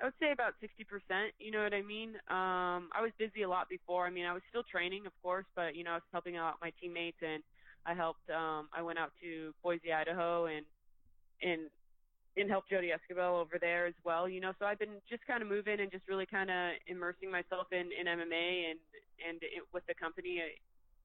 I 0.00 0.06
would 0.06 0.14
say 0.18 0.32
about 0.32 0.54
60%, 0.64 0.80
you 1.38 1.50
know 1.50 1.62
what 1.62 1.74
I 1.74 1.82
mean? 1.82 2.16
Um, 2.28 2.88
I 2.96 3.04
was 3.04 3.12
busy 3.18 3.42
a 3.42 3.48
lot 3.48 3.68
before. 3.68 4.06
I 4.06 4.10
mean, 4.10 4.24
I 4.24 4.32
was 4.32 4.40
still 4.48 4.62
training, 4.62 5.04
of 5.04 5.12
course, 5.22 5.44
but, 5.54 5.76
you 5.76 5.84
know, 5.84 5.90
I 5.92 6.00
was 6.00 6.08
helping 6.10 6.36
out 6.36 6.54
my 6.62 6.72
teammates 6.80 7.18
and 7.20 7.42
I 7.84 7.92
helped, 7.92 8.24
um, 8.30 8.68
I 8.72 8.80
went 8.80 8.98
out 8.98 9.12
to 9.20 9.52
Boise, 9.62 9.92
Idaho 9.92 10.46
and, 10.46 10.64
and, 11.42 11.68
and 12.36 12.48
helped 12.48 12.70
Jodie 12.72 12.96
Esquibel 12.96 13.36
over 13.36 13.58
there 13.60 13.86
as 13.86 13.94
well, 14.02 14.26
you 14.26 14.40
know, 14.40 14.52
so 14.58 14.64
I've 14.64 14.78
been 14.78 15.04
just 15.08 15.26
kind 15.26 15.42
of 15.42 15.48
moving 15.48 15.80
and 15.80 15.90
just 15.90 16.08
really 16.08 16.26
kind 16.26 16.48
of 16.48 16.80
immersing 16.86 17.30
myself 17.30 17.66
in, 17.70 17.92
in 17.92 18.06
MMA 18.08 18.70
and, 18.72 18.80
and 19.20 19.36
it, 19.42 19.64
with 19.74 19.84
the 19.86 19.94
company, 19.94 20.40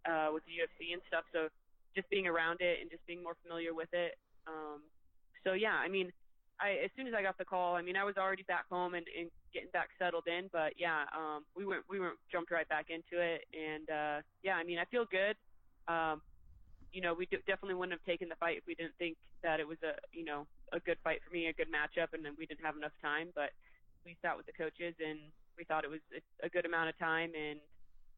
uh, 0.07 0.29
with 0.31 0.43
the 0.45 0.55
UFC 0.55 0.93
and 0.93 1.01
stuff. 1.07 1.25
So 1.33 1.49
just 1.95 2.09
being 2.09 2.27
around 2.27 2.61
it 2.61 2.79
and 2.79 2.89
just 2.89 3.05
being 3.07 3.23
more 3.23 3.35
familiar 3.43 3.73
with 3.73 3.91
it. 3.91 4.15
Um, 4.47 4.83
so 5.43 5.51
yeah, 5.51 5.75
I 5.75 5.89
mean, 5.89 6.11
I 6.59 6.83
as 6.83 6.91
soon 6.95 7.07
as 7.07 7.13
I 7.13 7.21
got 7.21 7.37
the 7.37 7.45
call, 7.45 7.75
I 7.75 7.81
mean, 7.81 7.95
I 7.95 8.03
was 8.03 8.15
already 8.17 8.43
back 8.43 8.65
home 8.69 8.93
and, 8.93 9.05
and 9.17 9.29
getting 9.53 9.69
back 9.71 9.89
settled 9.99 10.27
in, 10.27 10.49
but 10.51 10.73
yeah, 10.77 11.03
um, 11.15 11.43
we 11.55 11.65
went 11.65 11.83
we 11.89 11.99
went 11.99 12.13
jumped 12.31 12.51
right 12.51 12.67
back 12.67 12.87
into 12.89 13.21
it, 13.21 13.43
and 13.53 13.89
uh, 13.89 14.17
yeah, 14.43 14.55
I 14.55 14.63
mean, 14.63 14.79
I 14.79 14.85
feel 14.85 15.05
good. 15.09 15.35
Um, 15.87 16.21
you 16.91 17.01
know, 17.01 17.13
we 17.13 17.25
d- 17.25 17.43
definitely 17.45 17.75
wouldn't 17.75 17.99
have 17.99 18.05
taken 18.07 18.29
the 18.29 18.39
fight 18.39 18.57
if 18.57 18.63
we 18.65 18.75
didn't 18.75 18.95
think 18.97 19.17
that 19.43 19.59
it 19.59 19.67
was 19.67 19.77
a 19.83 19.99
you 20.11 20.23
know 20.23 20.47
a 20.71 20.79
good 20.79 20.97
fight 21.03 21.19
for 21.27 21.33
me, 21.33 21.47
a 21.47 21.53
good 21.53 21.67
matchup, 21.67 22.13
and 22.13 22.23
then 22.23 22.33
we 22.37 22.45
didn't 22.45 22.63
have 22.63 22.77
enough 22.77 22.95
time. 23.01 23.29
But 23.35 23.51
we 24.05 24.15
sat 24.21 24.37
with 24.37 24.45
the 24.45 24.53
coaches 24.53 24.95
and 25.03 25.19
we 25.57 25.63
thought 25.63 25.83
it 25.83 25.89
was 25.89 26.03
a, 26.43 26.49
good 26.49 26.65
amount 26.65 26.89
of 26.89 26.97
time 26.99 27.31
and 27.33 27.59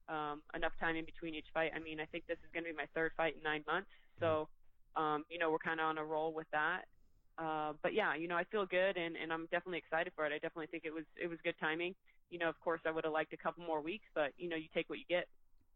um, 0.10 0.42
enough 0.56 0.74
time 0.80 0.96
in 0.96 1.06
between 1.06 1.34
each 1.34 1.48
fight. 1.54 1.72
I 1.76 1.80
mean, 1.80 2.00
I 2.00 2.06
think 2.06 2.26
this 2.28 2.38
is 2.44 2.50
going 2.52 2.66
to 2.66 2.72
be 2.72 2.76
my 2.76 2.90
third 2.94 3.12
fight 3.16 3.36
in 3.38 3.44
nine 3.44 3.64
months, 3.68 3.90
so 4.20 4.48
um, 4.96 5.24
you 5.30 5.40
know 5.40 5.50
we're 5.50 5.64
kind 5.64 5.80
of 5.80 5.86
on 5.88 5.98
a 5.98 6.06
roll 6.06 6.34
with 6.34 6.48
that. 6.52 6.86
Uh, 7.38 7.74
but 7.84 7.94
yeah, 7.94 8.16
you 8.16 8.28
know, 8.28 8.36
I 8.36 8.44
feel 8.46 8.66
good 8.66 8.98
and, 8.98 9.16
and 9.16 9.32
I'm 9.32 9.46
definitely 9.52 9.78
excited 9.78 10.12
for 10.16 10.26
it. 10.26 10.30
I 10.30 10.40
definitely 10.40 10.68
think 10.68 10.86
it 10.86 10.94
was 10.94 11.04
it 11.22 11.30
was 11.30 11.38
good 11.44 11.56
timing. 11.60 11.94
You 12.30 12.40
know, 12.40 12.50
of 12.50 12.60
course, 12.60 12.82
I 12.86 12.92
would 12.92 13.04
have 13.04 13.14
liked 13.14 13.34
a 13.34 13.38
couple 13.38 13.64
more 13.64 13.82
weeks, 13.82 14.06
but 14.16 14.32
you 14.38 14.50
know, 14.50 14.56
you 14.56 14.68
take 14.74 14.90
what 14.90 15.00
you 15.00 15.06
get. 15.08 15.28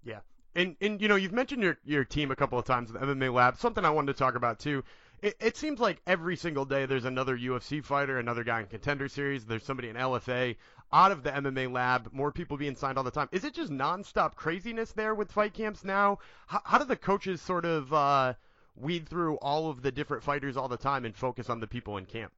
Yeah, 0.03 0.19
and 0.55 0.75
and 0.81 1.01
you 1.01 1.07
know, 1.07 1.15
you've 1.15 1.31
mentioned 1.31 1.61
your 1.61 1.77
your 1.85 2.03
team 2.03 2.31
a 2.31 2.35
couple 2.35 2.57
of 2.57 2.65
times, 2.65 2.89
in 2.89 2.95
the 2.95 2.99
MMA 2.99 3.33
Lab. 3.33 3.57
Something 3.57 3.85
I 3.85 3.91
wanted 3.91 4.13
to 4.13 4.19
talk 4.19 4.35
about 4.35 4.59
too. 4.59 4.83
It, 5.21 5.35
it 5.39 5.57
seems 5.57 5.79
like 5.79 6.01
every 6.07 6.35
single 6.35 6.65
day 6.65 6.87
there's 6.87 7.05
another 7.05 7.37
UFC 7.37 7.83
fighter, 7.83 8.17
another 8.17 8.43
guy 8.43 8.61
in 8.61 8.65
Contender 8.65 9.07
Series. 9.07 9.45
There's 9.45 9.63
somebody 9.63 9.89
in 9.89 9.95
LFA 9.95 10.55
out 10.91 11.11
of 11.11 11.21
the 11.21 11.29
MMA 11.29 11.71
Lab. 11.71 12.09
More 12.11 12.31
people 12.31 12.57
being 12.57 12.75
signed 12.75 12.97
all 12.97 13.03
the 13.03 13.11
time. 13.11 13.29
Is 13.31 13.43
it 13.43 13.53
just 13.53 13.71
nonstop 13.71 14.33
craziness 14.33 14.91
there 14.93 15.13
with 15.13 15.31
fight 15.31 15.53
camps 15.53 15.83
now? 15.83 16.17
How, 16.47 16.61
how 16.65 16.77
do 16.79 16.85
the 16.85 16.95
coaches 16.95 17.39
sort 17.39 17.65
of 17.65 17.93
uh, 17.93 18.33
weed 18.75 19.07
through 19.07 19.35
all 19.37 19.69
of 19.69 19.81
the 19.81 19.91
different 19.91 20.23
fighters 20.23 20.57
all 20.57 20.67
the 20.67 20.77
time 20.77 21.05
and 21.05 21.15
focus 21.15 21.49
on 21.49 21.59
the 21.59 21.67
people 21.67 21.97
in 21.97 22.05
camp? 22.05 22.31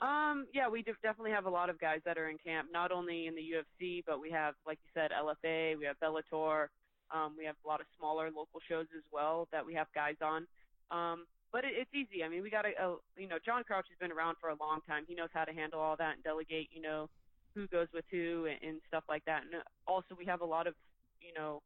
Um, 0.00 0.46
yeah, 0.52 0.68
we 0.68 0.82
definitely 0.82 1.30
have 1.30 1.46
a 1.46 1.50
lot 1.50 1.70
of 1.70 1.80
guys 1.80 2.00
that 2.04 2.18
are 2.18 2.28
in 2.28 2.36
camp, 2.38 2.68
not 2.72 2.92
only 2.92 3.26
in 3.26 3.34
the 3.34 3.42
UFC, 3.42 4.02
but 4.06 4.20
we 4.20 4.30
have, 4.30 4.54
like 4.66 4.78
you 4.84 4.90
said, 4.92 5.10
LFA, 5.12 5.78
we 5.78 5.84
have 5.86 5.96
Bellator, 6.00 6.66
um, 7.14 7.34
we 7.38 7.44
have 7.44 7.56
a 7.64 7.68
lot 7.68 7.80
of 7.80 7.86
smaller 7.98 8.26
local 8.26 8.60
shows 8.68 8.86
as 8.96 9.02
well 9.12 9.48
that 9.52 9.64
we 9.64 9.74
have 9.74 9.86
guys 9.94 10.16
on. 10.20 10.46
Um, 10.90 11.24
but 11.52 11.64
it, 11.64 11.72
it's 11.76 11.94
easy. 11.94 12.24
I 12.24 12.28
mean, 12.28 12.42
we 12.42 12.50
got 12.50 12.66
a, 12.66 12.74
a, 12.82 12.96
you 13.16 13.28
know, 13.28 13.38
John 13.44 13.62
Crouch 13.64 13.86
has 13.88 13.98
been 14.00 14.12
around 14.12 14.36
for 14.40 14.50
a 14.50 14.56
long 14.56 14.80
time. 14.86 15.04
He 15.06 15.14
knows 15.14 15.30
how 15.32 15.44
to 15.44 15.52
handle 15.52 15.80
all 15.80 15.96
that 15.96 16.14
and 16.16 16.24
delegate, 16.24 16.68
you 16.72 16.82
know, 16.82 17.08
who 17.54 17.66
goes 17.68 17.86
with 17.94 18.04
who 18.10 18.46
and, 18.46 18.58
and 18.68 18.80
stuff 18.88 19.04
like 19.08 19.24
that. 19.26 19.42
And 19.42 19.62
also, 19.86 20.14
we 20.18 20.26
have 20.26 20.40
a 20.40 20.44
lot 20.44 20.66
of, 20.66 20.74
you 21.20 21.32
know, 21.32 21.62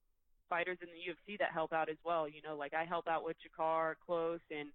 fighters 0.48 0.78
in 0.82 0.88
the 0.88 1.02
UFC 1.12 1.38
that 1.38 1.52
help 1.52 1.72
out 1.72 1.88
as 1.88 1.96
well. 2.04 2.28
You 2.28 2.42
know, 2.42 2.56
like 2.56 2.74
I 2.74 2.84
help 2.84 3.08
out 3.08 3.24
with 3.24 3.36
Drakkar 3.38 3.94
Klose, 4.08 4.44
and 4.50 4.68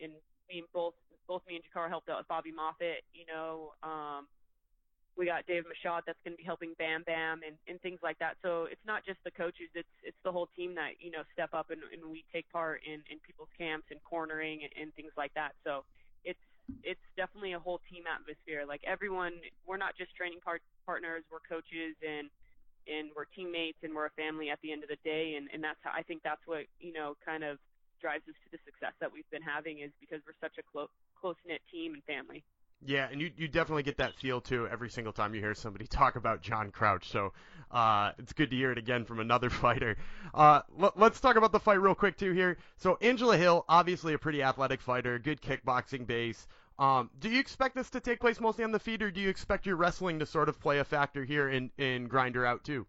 and 0.00 0.12
me 0.48 0.64
both 0.72 0.94
both 1.28 1.42
me 1.46 1.56
and 1.56 1.64
Drakkar 1.64 1.88
helped 1.88 2.08
out 2.08 2.18
with 2.18 2.28
Bobby 2.28 2.52
Moffett. 2.52 3.06
You 3.12 3.24
know, 3.26 3.72
um, 3.82 4.26
we 5.16 5.26
got 5.26 5.46
Dave 5.46 5.64
Mashad 5.64 6.02
that's 6.06 6.18
going 6.24 6.34
to 6.34 6.40
be 6.40 6.44
helping 6.44 6.74
Bam 6.78 7.02
Bam 7.04 7.40
and 7.46 7.56
and 7.68 7.80
things 7.80 8.00
like 8.02 8.18
that. 8.18 8.36
So 8.42 8.66
it's 8.70 8.84
not 8.86 9.04
just 9.04 9.18
the 9.24 9.30
coaches; 9.30 9.68
it's 9.74 9.94
it's 10.02 10.18
the 10.24 10.32
whole 10.32 10.48
team 10.56 10.74
that 10.74 10.98
you 10.98 11.10
know 11.10 11.22
step 11.32 11.50
up 11.52 11.70
and, 11.70 11.80
and 11.92 12.10
we 12.10 12.24
take 12.32 12.50
part 12.50 12.80
in 12.86 13.04
in 13.10 13.18
people's 13.26 13.52
camps 13.56 13.86
and 13.90 14.00
cornering 14.02 14.60
and, 14.64 14.72
and 14.80 14.94
things 14.94 15.12
like 15.16 15.34
that. 15.34 15.52
So 15.64 15.84
it's 16.24 16.40
it's 16.82 17.02
definitely 17.16 17.52
a 17.52 17.58
whole 17.58 17.80
team 17.90 18.04
atmosphere. 18.06 18.64
Like 18.66 18.82
everyone, 18.86 19.34
we're 19.66 19.80
not 19.80 19.96
just 19.98 20.14
training 20.14 20.40
part 20.40 20.62
partners; 20.86 21.22
we're 21.30 21.44
coaches 21.44 21.94
and 22.00 22.30
and 22.88 23.10
we're 23.16 23.24
teammates 23.36 23.78
and 23.82 23.94
we're 23.94 24.06
a 24.06 24.16
family 24.16 24.50
at 24.50 24.58
the 24.62 24.72
end 24.72 24.82
of 24.82 24.88
the 24.88 24.98
day 25.04 25.34
and 25.36 25.48
and 25.52 25.62
that's 25.62 25.78
how 25.82 25.90
I 25.94 26.02
think 26.02 26.22
that's 26.22 26.42
what 26.46 26.64
you 26.80 26.92
know 26.92 27.16
kind 27.24 27.44
of 27.44 27.58
drives 28.00 28.24
us 28.28 28.34
to 28.44 28.56
the 28.56 28.58
success 28.64 28.92
that 29.00 29.12
we've 29.12 29.28
been 29.30 29.42
having 29.42 29.80
is 29.80 29.90
because 30.00 30.20
we're 30.26 30.38
such 30.40 30.56
a 30.58 30.62
close 30.72 30.88
close 31.20 31.36
knit 31.46 31.60
team 31.70 31.94
and 31.94 32.02
family. 32.04 32.42
Yeah, 32.84 33.08
and 33.12 33.20
you 33.20 33.30
you 33.36 33.46
definitely 33.46 33.82
get 33.82 33.98
that 33.98 34.14
feel 34.14 34.40
too 34.40 34.66
every 34.68 34.88
single 34.88 35.12
time 35.12 35.34
you 35.34 35.40
hear 35.40 35.54
somebody 35.54 35.86
talk 35.90 36.16
about 36.16 36.40
John 36.40 36.70
Crouch. 36.70 37.10
So 37.10 37.32
uh, 37.70 38.12
it's 38.18 38.32
good 38.32 38.50
to 38.50 38.56
hear 38.56 38.72
it 38.72 38.78
again 38.78 39.04
from 39.04 39.20
another 39.20 39.50
fighter. 39.50 39.96
Uh, 40.32 40.62
l- 40.80 40.94
let's 40.96 41.20
talk 41.20 41.36
about 41.36 41.52
the 41.52 41.60
fight 41.60 41.80
real 41.80 41.94
quick 41.94 42.16
too 42.16 42.32
here. 42.32 42.56
So 42.76 42.96
Angela 43.02 43.36
Hill, 43.36 43.64
obviously 43.68 44.14
a 44.14 44.18
pretty 44.18 44.42
athletic 44.42 44.80
fighter, 44.80 45.18
good 45.18 45.42
kickboxing 45.42 46.06
base. 46.06 46.48
Um, 46.80 47.10
do 47.20 47.28
you 47.28 47.38
expect 47.38 47.74
this 47.74 47.90
to 47.90 48.00
take 48.00 48.20
place 48.20 48.40
mostly 48.40 48.64
on 48.64 48.72
the 48.72 48.78
feet, 48.78 49.02
or 49.02 49.10
do 49.10 49.20
you 49.20 49.28
expect 49.28 49.66
your 49.66 49.76
wrestling 49.76 50.18
to 50.18 50.26
sort 50.26 50.48
of 50.48 50.58
play 50.58 50.78
a 50.78 50.84
factor 50.84 51.24
here 51.24 51.50
in 51.50 51.70
in 51.76 52.08
grinder 52.08 52.46
out 52.46 52.64
too? 52.64 52.86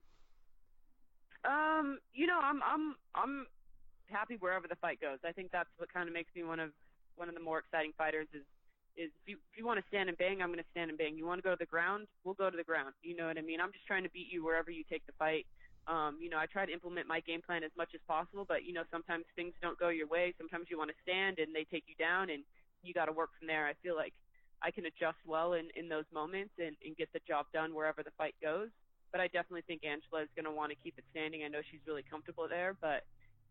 Um, 1.44 2.00
you 2.14 2.26
know, 2.26 2.40
I'm 2.42 2.64
I'm 2.64 2.96
I'm 3.14 3.48
happy 4.06 4.38
wherever 4.40 4.66
the 4.66 4.78
fight 4.78 5.02
goes. 5.02 5.20
I 5.26 5.34
think 5.34 5.52
that's 5.52 5.70
what 5.76 5.92
kind 5.94 6.08
of 6.08 6.14
makes 6.14 6.34
me 6.34 6.44
one 6.44 6.62
of 6.62 6.70
one 7.18 7.28
of 7.28 7.36
the 7.36 7.42
more 7.42 7.60
exciting 7.60 7.92
fighters. 7.98 8.28
Is 8.34 8.44
is 8.96 9.12
if 9.24 9.28
you 9.28 9.38
if 9.52 9.58
you 9.60 9.66
want 9.66 9.78
to 9.82 9.86
stand 9.90 10.08
and 10.08 10.18
bang, 10.18 10.42
I'm 10.42 10.50
going 10.56 10.64
to 10.64 10.72
stand 10.72 10.90
and 10.90 10.98
bang. 10.98 11.18
You 11.18 11.26
want 11.26 11.40
to 11.40 11.44
go 11.44 11.52
to 11.52 11.60
the 11.60 11.66
ground, 11.66 12.08
we'll 12.24 12.36
go 12.36 12.50
to 12.50 12.56
the 12.56 12.64
ground. 12.64 12.94
You 13.04 13.18
know 13.18 13.28
what 13.28 13.38
I 13.38 13.42
mean? 13.42 13.60
I'm 13.60 13.74
just 13.74 13.86
trying 13.88 14.04
to 14.04 14.10
beat 14.12 14.32
you 14.32 14.42
wherever 14.46 14.72
you 14.72 14.86
take 14.90 15.06
the 15.06 15.14
fight. 15.20 15.46
Um, 15.88 16.16
you 16.22 16.30
know, 16.30 16.38
I 16.38 16.46
try 16.46 16.66
to 16.66 16.72
implement 16.72 17.08
my 17.08 17.20
game 17.20 17.42
plan 17.42 17.64
as 17.64 17.72
much 17.76 17.90
as 17.94 18.00
possible, 18.08 18.46
but 18.48 18.64
you 18.64 18.72
know, 18.72 18.84
sometimes 18.90 19.26
things 19.36 19.52
don't 19.62 19.78
go 19.78 19.90
your 19.90 20.08
way. 20.08 20.34
Sometimes 20.38 20.68
you 20.70 20.78
want 20.78 20.92
to 20.92 21.00
stand 21.04 21.40
and 21.40 21.54
they 21.54 21.66
take 21.66 21.84
you 21.88 21.96
down, 22.00 22.30
and 22.30 22.44
you 22.84 22.94
got 22.94 23.06
to 23.06 23.12
work 23.12 23.30
from 23.38 23.48
there. 23.48 23.66
I 23.66 23.74
feel 23.84 23.96
like 23.96 24.14
I 24.62 24.72
can 24.72 24.86
adjust 24.86 25.18
well 25.26 25.54
in 25.54 25.70
in 25.76 25.90
those 25.90 26.06
moments 26.14 26.54
and, 26.60 26.76
and 26.86 26.96
get 26.96 27.12
the 27.14 27.22
job 27.28 27.46
done 27.54 27.74
wherever 27.74 28.04
the 28.04 28.12
fight 28.18 28.36
goes. 28.42 28.70
But 29.12 29.22
I 29.22 29.28
definitely 29.28 29.64
think 29.68 29.84
Angela 29.84 30.24
is 30.24 30.30
going 30.36 30.46
to 30.46 30.52
want 30.52 30.72
to 30.72 30.78
keep 30.84 30.98
it 30.98 31.04
standing. 31.12 31.44
I 31.44 31.50
know 31.50 31.60
she's 31.70 31.82
really 31.86 32.04
comfortable 32.04 32.48
there, 32.48 32.78
but 32.80 33.04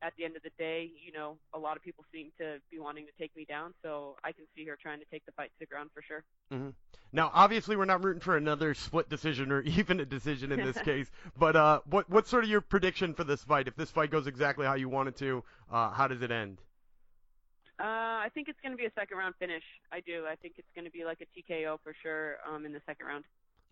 at 0.02 0.14
the 0.16 0.24
end 0.24 0.36
of 0.36 0.42
the 0.42 0.50
day, 0.58 0.90
you 1.04 1.12
know, 1.12 1.36
a 1.52 1.58
lot 1.58 1.76
of 1.76 1.82
people 1.82 2.04
seem 2.12 2.30
to 2.38 2.58
be 2.70 2.78
wanting 2.78 3.06
to 3.06 3.12
take 3.18 3.34
me 3.36 3.44
down, 3.44 3.74
so 3.82 4.16
I 4.24 4.32
can 4.32 4.44
see 4.56 4.64
her 4.66 4.78
trying 4.80 4.98
to 5.00 5.04
take 5.10 5.26
the 5.26 5.32
fight 5.32 5.48
to 5.48 5.58
the 5.60 5.66
ground 5.66 5.90
for 5.94 6.02
sure. 6.02 6.24
Mm-hmm. 6.52 6.70
Now, 7.12 7.30
obviously, 7.34 7.76
we're 7.76 7.84
not 7.84 8.02
rooting 8.02 8.20
for 8.20 8.36
another 8.36 8.72
split 8.74 9.08
decision 9.08 9.52
or 9.52 9.60
even 9.62 10.00
a 10.00 10.06
decision 10.06 10.52
in 10.52 10.64
this 10.64 10.78
case. 10.84 11.10
But 11.38 11.56
uh, 11.56 11.80
what 11.86 12.08
what's 12.08 12.30
sort 12.30 12.44
of 12.44 12.50
your 12.50 12.60
prediction 12.60 13.14
for 13.14 13.24
this 13.24 13.44
fight? 13.44 13.68
If 13.68 13.76
this 13.76 13.90
fight 13.90 14.10
goes 14.10 14.26
exactly 14.26 14.66
how 14.66 14.74
you 14.74 14.88
want 14.88 15.08
it 15.08 15.16
to, 15.16 15.44
uh, 15.70 15.90
how 15.90 16.08
does 16.08 16.22
it 16.22 16.30
end? 16.30 16.58
Uh, 17.80 18.20
I 18.20 18.28
think 18.34 18.48
it's 18.48 18.60
going 18.60 18.72
to 18.72 18.76
be 18.76 18.84
a 18.84 18.92
second 18.94 19.16
round 19.16 19.34
finish. 19.38 19.62
I 19.90 20.00
do. 20.00 20.26
I 20.30 20.36
think 20.36 20.54
it's 20.58 20.68
going 20.74 20.84
to 20.84 20.90
be 20.90 21.04
like 21.04 21.22
a 21.22 21.52
TKO 21.52 21.78
for 21.82 21.94
sure 22.02 22.36
um, 22.46 22.66
in 22.66 22.72
the 22.74 22.80
second 22.86 23.06
round. 23.06 23.24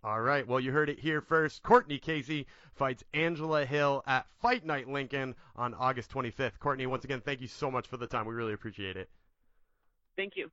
All 0.02 0.20
right. 0.20 0.46
Well, 0.46 0.60
you 0.60 0.72
heard 0.72 0.88
it 0.88 0.98
here 0.98 1.20
first. 1.20 1.62
Courtney 1.62 1.98
Casey 1.98 2.46
fights 2.74 3.04
Angela 3.12 3.66
Hill 3.66 4.02
at 4.06 4.26
Fight 4.40 4.64
Night 4.64 4.88
Lincoln 4.88 5.34
on 5.56 5.74
August 5.74 6.10
25th. 6.10 6.58
Courtney, 6.58 6.86
once 6.86 7.04
again, 7.04 7.20
thank 7.20 7.42
you 7.42 7.48
so 7.48 7.70
much 7.70 7.86
for 7.86 7.98
the 7.98 8.06
time. 8.06 8.26
We 8.26 8.34
really 8.34 8.54
appreciate 8.54 8.96
it. 8.96 9.10
Thank 10.16 10.36
you. 10.36 10.50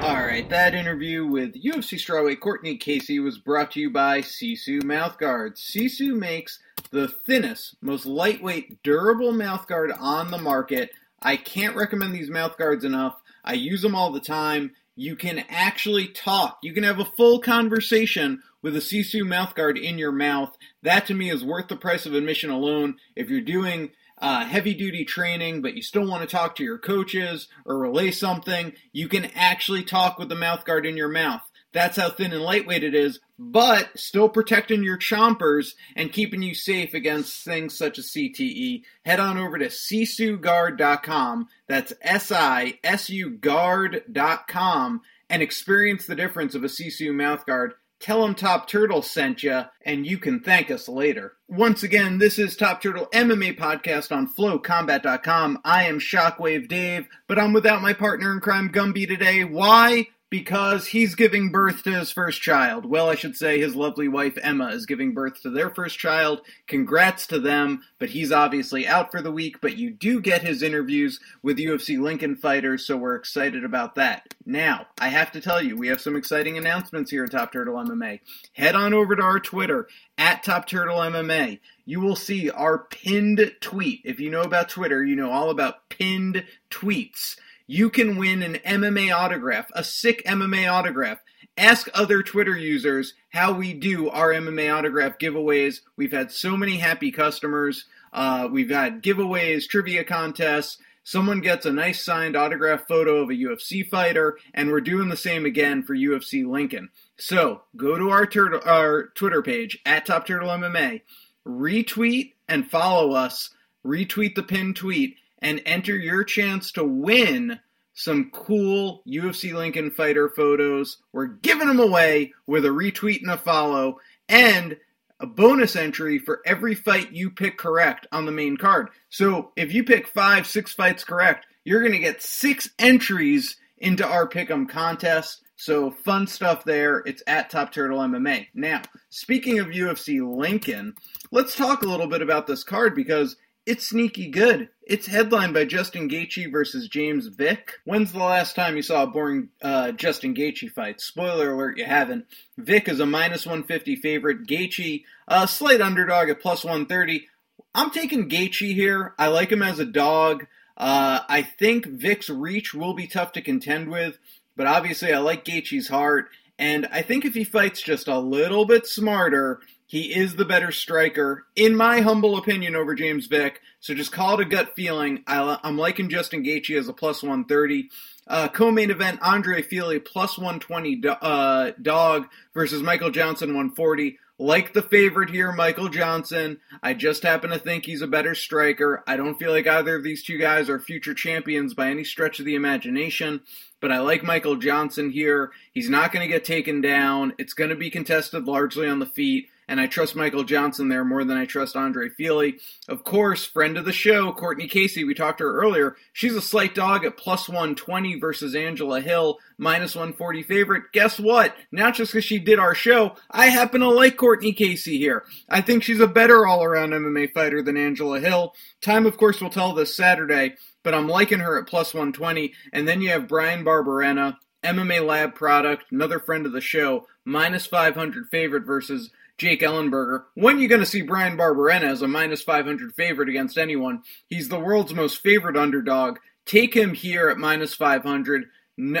All 0.00 0.14
right, 0.14 0.48
that 0.48 0.74
interview 0.74 1.26
with 1.26 1.54
UFC 1.54 1.98
strawweight 1.98 2.38
Courtney 2.38 2.76
Casey 2.76 3.18
was 3.18 3.36
brought 3.36 3.72
to 3.72 3.80
you 3.80 3.90
by 3.90 4.20
Sisu 4.20 4.82
Mouthguards. 4.82 5.58
Sisu 5.58 6.16
makes 6.16 6.60
the 6.92 7.08
thinnest, 7.08 7.76
most 7.82 8.06
lightweight, 8.06 8.82
durable 8.84 9.32
mouthguard 9.32 9.94
on 10.00 10.30
the 10.30 10.38
market. 10.38 10.90
I 11.20 11.36
can't 11.36 11.76
recommend 11.76 12.14
these 12.14 12.30
mouth 12.30 12.56
guards 12.56 12.84
enough. 12.84 13.20
I 13.44 13.54
use 13.54 13.82
them 13.82 13.94
all 13.94 14.12
the 14.12 14.20
time 14.20 14.72
you 14.98 15.14
can 15.14 15.44
actually 15.48 16.08
talk. 16.08 16.58
You 16.60 16.72
can 16.72 16.82
have 16.82 16.98
a 16.98 17.04
full 17.04 17.38
conversation 17.38 18.42
with 18.62 18.74
a 18.74 18.80
Sisu 18.80 19.22
mouthguard 19.22 19.80
in 19.80 19.96
your 19.96 20.10
mouth. 20.10 20.56
That 20.82 21.06
to 21.06 21.14
me 21.14 21.30
is 21.30 21.44
worth 21.44 21.68
the 21.68 21.76
price 21.76 22.04
of 22.04 22.14
admission 22.14 22.50
alone. 22.50 22.96
If 23.14 23.30
you're 23.30 23.40
doing 23.40 23.90
uh, 24.20 24.44
heavy 24.44 24.74
duty 24.74 25.04
training, 25.04 25.62
but 25.62 25.74
you 25.74 25.82
still 25.82 26.04
want 26.04 26.28
to 26.28 26.36
talk 26.36 26.56
to 26.56 26.64
your 26.64 26.78
coaches 26.78 27.46
or 27.64 27.78
relay 27.78 28.10
something, 28.10 28.72
you 28.92 29.06
can 29.06 29.26
actually 29.36 29.84
talk 29.84 30.18
with 30.18 30.28
the 30.28 30.34
mouth 30.34 30.64
guard 30.64 30.84
in 30.84 30.96
your 30.96 31.08
mouth. 31.08 31.42
That's 31.78 31.96
how 31.96 32.10
thin 32.10 32.32
and 32.32 32.42
lightweight 32.42 32.82
it 32.82 32.92
is, 32.92 33.20
but 33.38 33.96
still 33.96 34.28
protecting 34.28 34.82
your 34.82 34.98
chompers 34.98 35.74
and 35.94 36.12
keeping 36.12 36.42
you 36.42 36.52
safe 36.52 36.92
against 36.92 37.44
things 37.44 37.78
such 37.78 38.00
as 38.00 38.10
CTE. 38.10 38.82
Head 39.04 39.20
on 39.20 39.38
over 39.38 39.56
to 39.58 39.66
sisuguard.com. 39.66 41.46
That's 41.68 41.92
S 42.02 42.32
I 42.32 42.80
S 42.82 43.10
U 43.10 43.30
guard.com 43.30 45.02
and 45.30 45.40
experience 45.40 46.04
the 46.04 46.16
difference 46.16 46.56
of 46.56 46.64
a 46.64 46.66
Sisu 46.66 47.12
mouthguard. 47.12 47.74
Tell 48.00 48.22
them 48.22 48.34
Top 48.34 48.66
Turtle 48.66 49.02
sent 49.02 49.44
you, 49.44 49.62
and 49.82 50.04
you 50.04 50.18
can 50.18 50.40
thank 50.40 50.72
us 50.72 50.88
later. 50.88 51.34
Once 51.46 51.84
again, 51.84 52.18
this 52.18 52.40
is 52.40 52.56
Top 52.56 52.82
Turtle 52.82 53.06
MMA 53.12 53.56
podcast 53.56 54.10
on 54.10 54.28
FlowCombat.com. 54.28 55.60
I 55.64 55.84
am 55.84 56.00
Shockwave 56.00 56.68
Dave, 56.68 57.06
but 57.28 57.38
I'm 57.38 57.52
without 57.52 57.82
my 57.82 57.92
partner 57.92 58.32
in 58.32 58.40
crime, 58.40 58.70
Gumby, 58.72 59.06
today. 59.06 59.44
Why? 59.44 60.08
Because 60.30 60.88
he's 60.88 61.14
giving 61.14 61.50
birth 61.50 61.82
to 61.82 61.92
his 61.92 62.10
first 62.10 62.42
child. 62.42 62.84
Well, 62.84 63.08
I 63.08 63.14
should 63.14 63.36
say 63.36 63.58
his 63.58 63.74
lovely 63.74 64.08
wife 64.08 64.36
Emma 64.42 64.68
is 64.68 64.84
giving 64.84 65.14
birth 65.14 65.40
to 65.42 65.50
their 65.50 65.70
first 65.70 65.98
child. 65.98 66.42
Congrats 66.66 67.26
to 67.28 67.40
them, 67.40 67.82
but 67.98 68.10
he's 68.10 68.30
obviously 68.30 68.86
out 68.86 69.10
for 69.10 69.22
the 69.22 69.32
week. 69.32 69.60
But 69.60 69.78
you 69.78 69.90
do 69.90 70.20
get 70.20 70.42
his 70.42 70.62
interviews 70.62 71.18
with 71.42 71.58
UFC 71.58 71.98
Lincoln 71.98 72.36
fighters, 72.36 72.86
so 72.86 72.96
we're 72.96 73.14
excited 73.14 73.64
about 73.64 73.94
that. 73.94 74.34
Now, 74.44 74.86
I 75.00 75.08
have 75.08 75.32
to 75.32 75.40
tell 75.40 75.62
you, 75.62 75.76
we 75.76 75.88
have 75.88 76.00
some 76.00 76.16
exciting 76.16 76.58
announcements 76.58 77.10
here 77.10 77.24
at 77.24 77.30
Top 77.30 77.52
Turtle 77.52 77.76
MMA. 77.76 78.20
Head 78.52 78.74
on 78.74 78.92
over 78.92 79.16
to 79.16 79.22
our 79.22 79.40
Twitter 79.40 79.88
at 80.18 80.44
Top 80.44 80.66
Turtle 80.66 80.98
MMA. 80.98 81.60
You 81.86 82.00
will 82.00 82.16
see 82.16 82.50
our 82.50 82.78
pinned 82.78 83.52
tweet. 83.60 84.02
If 84.04 84.20
you 84.20 84.30
know 84.30 84.42
about 84.42 84.68
Twitter, 84.68 85.02
you 85.02 85.16
know 85.16 85.30
all 85.30 85.48
about 85.48 85.88
pinned 85.88 86.44
tweets 86.70 87.36
you 87.68 87.90
can 87.90 88.16
win 88.16 88.42
an 88.42 88.54
MMA 88.66 89.14
autograph, 89.14 89.70
a 89.74 89.84
sick 89.84 90.24
MMA 90.24 90.72
autograph. 90.72 91.18
Ask 91.56 91.88
other 91.92 92.22
Twitter 92.22 92.56
users 92.56 93.12
how 93.28 93.52
we 93.52 93.74
do 93.74 94.08
our 94.08 94.30
MMA 94.30 94.74
autograph 94.74 95.18
giveaways. 95.18 95.80
We've 95.94 96.12
had 96.12 96.32
so 96.32 96.56
many 96.56 96.78
happy 96.78 97.12
customers. 97.12 97.84
Uh, 98.12 98.48
we've 98.50 98.70
had 98.70 99.02
giveaways, 99.02 99.68
trivia 99.68 100.02
contests. 100.02 100.78
Someone 101.04 101.40
gets 101.40 101.66
a 101.66 101.72
nice 101.72 102.02
signed 102.02 102.36
autograph 102.36 102.86
photo 102.88 103.18
of 103.18 103.28
a 103.28 103.34
UFC 103.34 103.86
fighter, 103.86 104.38
and 104.54 104.70
we're 104.70 104.80
doing 104.80 105.10
the 105.10 105.16
same 105.16 105.44
again 105.44 105.82
for 105.82 105.94
UFC 105.94 106.46
Lincoln. 106.46 106.88
So 107.18 107.62
go 107.76 107.98
to 107.98 108.08
our, 108.10 108.24
tur- 108.24 108.66
our 108.66 109.08
Twitter 109.08 109.42
page 109.42 109.78
at 109.84 110.06
Top 110.06 110.26
Turtle 110.26 110.48
MMA, 110.48 111.02
retweet 111.46 112.32
and 112.48 112.70
follow 112.70 113.12
us, 113.12 113.50
retweet 113.84 114.36
the 114.36 114.42
pinned 114.42 114.76
tweet, 114.76 115.16
and 115.40 115.62
enter 115.66 115.96
your 115.96 116.24
chance 116.24 116.72
to 116.72 116.84
win 116.84 117.58
some 117.94 118.30
cool 118.32 119.02
UFC 119.08 119.52
Lincoln 119.54 119.90
fighter 119.90 120.28
photos. 120.28 120.98
We're 121.12 121.26
giving 121.26 121.66
them 121.66 121.80
away 121.80 122.32
with 122.46 122.64
a 122.64 122.68
retweet 122.68 123.22
and 123.22 123.30
a 123.30 123.36
follow, 123.36 123.98
and 124.28 124.76
a 125.20 125.26
bonus 125.26 125.74
entry 125.74 126.18
for 126.18 126.40
every 126.46 126.74
fight 126.74 127.12
you 127.12 127.30
pick 127.30 127.58
correct 127.58 128.06
on 128.12 128.24
the 128.24 128.32
main 128.32 128.56
card. 128.56 128.90
So 129.08 129.52
if 129.56 129.72
you 129.72 129.82
pick 129.82 130.06
five, 130.06 130.46
six 130.46 130.72
fights 130.72 131.02
correct, 131.02 131.46
you're 131.64 131.80
going 131.80 131.92
to 131.92 131.98
get 131.98 132.22
six 132.22 132.70
entries 132.78 133.56
into 133.78 134.06
our 134.06 134.28
pick'em 134.28 134.68
contest. 134.68 135.42
So 135.56 135.90
fun 135.90 136.28
stuff 136.28 136.64
there. 136.64 136.98
It's 137.04 137.22
at 137.26 137.50
Top 137.50 137.72
Turtle 137.72 137.98
MMA. 137.98 138.46
Now, 138.54 138.82
speaking 139.10 139.58
of 139.58 139.66
UFC 139.66 140.20
Lincoln, 140.24 140.94
let's 141.32 141.56
talk 141.56 141.82
a 141.82 141.86
little 141.86 142.06
bit 142.06 142.22
about 142.22 142.46
this 142.46 142.62
card 142.62 142.94
because 142.94 143.36
it's 143.68 143.86
sneaky 143.86 144.28
good. 144.28 144.70
It's 144.82 145.06
headlined 145.06 145.52
by 145.52 145.66
Justin 145.66 146.08
Gaethje 146.08 146.50
versus 146.50 146.88
James 146.88 147.26
Vick. 147.26 147.74
When's 147.84 148.12
the 148.12 148.18
last 148.18 148.56
time 148.56 148.76
you 148.76 148.82
saw 148.82 149.02
a 149.02 149.06
boring 149.06 149.50
uh, 149.60 149.92
Justin 149.92 150.34
Gaethje 150.34 150.72
fight? 150.72 151.02
Spoiler 151.02 151.52
alert, 151.52 151.76
you 151.76 151.84
haven't. 151.84 152.24
Vick 152.56 152.88
is 152.88 152.98
a 152.98 153.04
minus 153.04 153.44
150 153.44 153.96
favorite. 153.96 154.46
Gaethje, 154.46 155.04
a 155.28 155.46
slight 155.46 155.82
underdog 155.82 156.30
at 156.30 156.40
plus 156.40 156.64
130. 156.64 157.28
I'm 157.74 157.90
taking 157.90 158.30
Gaethje 158.30 158.72
here. 158.72 159.12
I 159.18 159.26
like 159.26 159.52
him 159.52 159.62
as 159.62 159.78
a 159.78 159.84
dog. 159.84 160.46
Uh, 160.74 161.20
I 161.28 161.42
think 161.42 161.84
Vick's 161.84 162.30
reach 162.30 162.72
will 162.72 162.94
be 162.94 163.06
tough 163.06 163.32
to 163.32 163.42
contend 163.42 163.90
with, 163.90 164.18
but 164.56 164.66
obviously 164.66 165.12
I 165.12 165.18
like 165.18 165.44
Gaethje's 165.44 165.88
heart. 165.88 166.30
And 166.58 166.88
I 166.90 167.02
think 167.02 167.26
if 167.26 167.34
he 167.34 167.44
fights 167.44 167.82
just 167.82 168.08
a 168.08 168.18
little 168.18 168.64
bit 168.64 168.86
smarter, 168.86 169.60
he 169.88 170.14
is 170.14 170.36
the 170.36 170.44
better 170.44 170.70
striker, 170.70 171.46
in 171.56 171.74
my 171.74 172.02
humble 172.02 172.36
opinion, 172.36 172.76
over 172.76 172.94
James 172.94 173.26
Vick. 173.26 173.62
So 173.80 173.94
just 173.94 174.12
call 174.12 174.34
it 174.34 174.46
a 174.46 174.48
gut 174.48 174.74
feeling. 174.76 175.24
I, 175.26 175.58
am 175.64 175.78
liking 175.78 176.10
Justin 176.10 176.44
Gaethje 176.44 176.78
as 176.78 176.88
a 176.88 176.92
plus 176.92 177.22
130. 177.22 177.88
Uh, 178.26 178.48
co-main 178.48 178.90
event: 178.90 179.18
Andre 179.22 179.62
Fili 179.62 179.98
plus 179.98 180.36
120 180.36 180.96
do, 180.96 181.08
uh, 181.08 181.72
dog 181.80 182.26
versus 182.52 182.82
Michael 182.82 183.10
Johnson 183.10 183.48
140. 183.54 184.18
Like 184.38 184.74
the 184.74 184.82
favorite 184.82 185.30
here, 185.30 185.52
Michael 185.52 185.88
Johnson. 185.88 186.60
I 186.82 186.92
just 186.92 187.22
happen 187.22 187.48
to 187.48 187.58
think 187.58 187.86
he's 187.86 188.02
a 188.02 188.06
better 188.06 188.34
striker. 188.34 189.02
I 189.06 189.16
don't 189.16 189.38
feel 189.38 189.52
like 189.52 189.66
either 189.66 189.96
of 189.96 190.04
these 190.04 190.22
two 190.22 190.36
guys 190.36 190.68
are 190.68 190.78
future 190.78 191.14
champions 191.14 191.72
by 191.72 191.88
any 191.88 192.04
stretch 192.04 192.38
of 192.38 192.44
the 192.44 192.54
imagination 192.56 193.40
but 193.80 193.92
I 193.92 194.00
like 194.00 194.24
Michael 194.24 194.56
Johnson 194.56 195.08
here. 195.08 195.52
He's 195.72 195.88
not 195.88 196.10
going 196.10 196.26
to 196.26 196.32
get 196.32 196.44
taken 196.44 196.80
down. 196.80 197.32
It's 197.38 197.54
going 197.54 197.70
to 197.70 197.76
be 197.76 197.90
contested 197.90 198.44
largely 198.44 198.88
on 198.88 198.98
the 198.98 199.06
feet 199.06 199.46
and 199.68 199.78
I 199.78 199.86
trust 199.86 200.16
Michael 200.16 200.44
Johnson 200.44 200.88
there 200.88 201.04
more 201.04 201.24
than 201.24 201.36
I 201.36 201.44
trust 201.44 201.76
Andre 201.76 202.08
Fili. 202.08 202.58
Of 202.88 203.04
course, 203.04 203.44
friend 203.44 203.76
of 203.76 203.84
the 203.84 203.92
show, 203.92 204.32
Courtney 204.32 204.66
Casey, 204.66 205.04
we 205.04 205.12
talked 205.14 205.38
to 205.38 205.44
her 205.44 205.60
earlier. 205.60 205.96
She's 206.14 206.34
a 206.34 206.40
slight 206.40 206.74
dog 206.74 207.04
at 207.04 207.18
plus 207.18 207.48
120 207.48 208.18
versus 208.18 208.54
Angela 208.54 209.00
Hill, 209.02 209.38
minus 209.58 209.94
140 209.94 210.42
favorite. 210.44 210.84
Guess 210.92 211.20
what? 211.20 211.54
Not 211.70 211.94
just 211.94 212.12
because 212.12 212.24
she 212.24 212.38
did 212.38 212.58
our 212.58 212.74
show, 212.74 213.14
I 213.30 213.46
happen 213.46 213.82
to 213.82 213.90
like 213.90 214.16
Courtney 214.16 214.54
Casey 214.54 214.96
here. 214.96 215.24
I 215.48 215.60
think 215.60 215.82
she's 215.82 216.00
a 216.00 216.06
better 216.06 216.46
all 216.46 216.64
around 216.64 216.90
MMA 216.90 217.32
fighter 217.32 217.62
than 217.62 217.76
Angela 217.76 218.20
Hill. 218.20 218.54
Time, 218.80 219.04
of 219.04 219.18
course, 219.18 219.40
will 219.40 219.50
tell 219.50 219.74
this 219.74 219.94
Saturday, 219.94 220.54
but 220.82 220.94
I'm 220.94 221.08
liking 221.08 221.40
her 221.40 221.60
at 221.60 221.68
plus 221.68 221.92
120. 221.92 222.54
And 222.72 222.88
then 222.88 223.02
you 223.02 223.10
have 223.10 223.28
Bryan 223.28 223.64
Barberena. 223.64 224.36
MMA 224.64 225.06
Lab 225.06 225.36
product, 225.36 225.84
another 225.92 226.18
friend 226.18 226.44
of 226.44 226.50
the 226.50 226.60
show, 226.60 227.06
minus 227.24 227.64
500 227.66 228.26
favorite 228.28 228.64
versus 228.66 229.10
Jake 229.38 229.60
Ellenberger. 229.60 230.24
When 230.34 230.56
are 230.56 230.60
you 230.60 230.68
going 230.68 230.80
to 230.80 230.86
see 230.86 231.02
Bryan 231.02 231.38
Barberena 231.38 231.84
as 231.84 232.02
a 232.02 232.08
minus 232.08 232.42
500 232.42 232.92
favorite 232.94 233.28
against 233.28 233.56
anyone? 233.56 234.02
He's 234.26 234.48
the 234.48 234.60
world's 234.60 234.92
most 234.92 235.22
favorite 235.22 235.56
underdog. 235.56 236.18
Take 236.44 236.74
him 236.74 236.92
here 236.92 237.28
at 237.28 237.38
minus 237.38 237.74
500. 237.74 238.46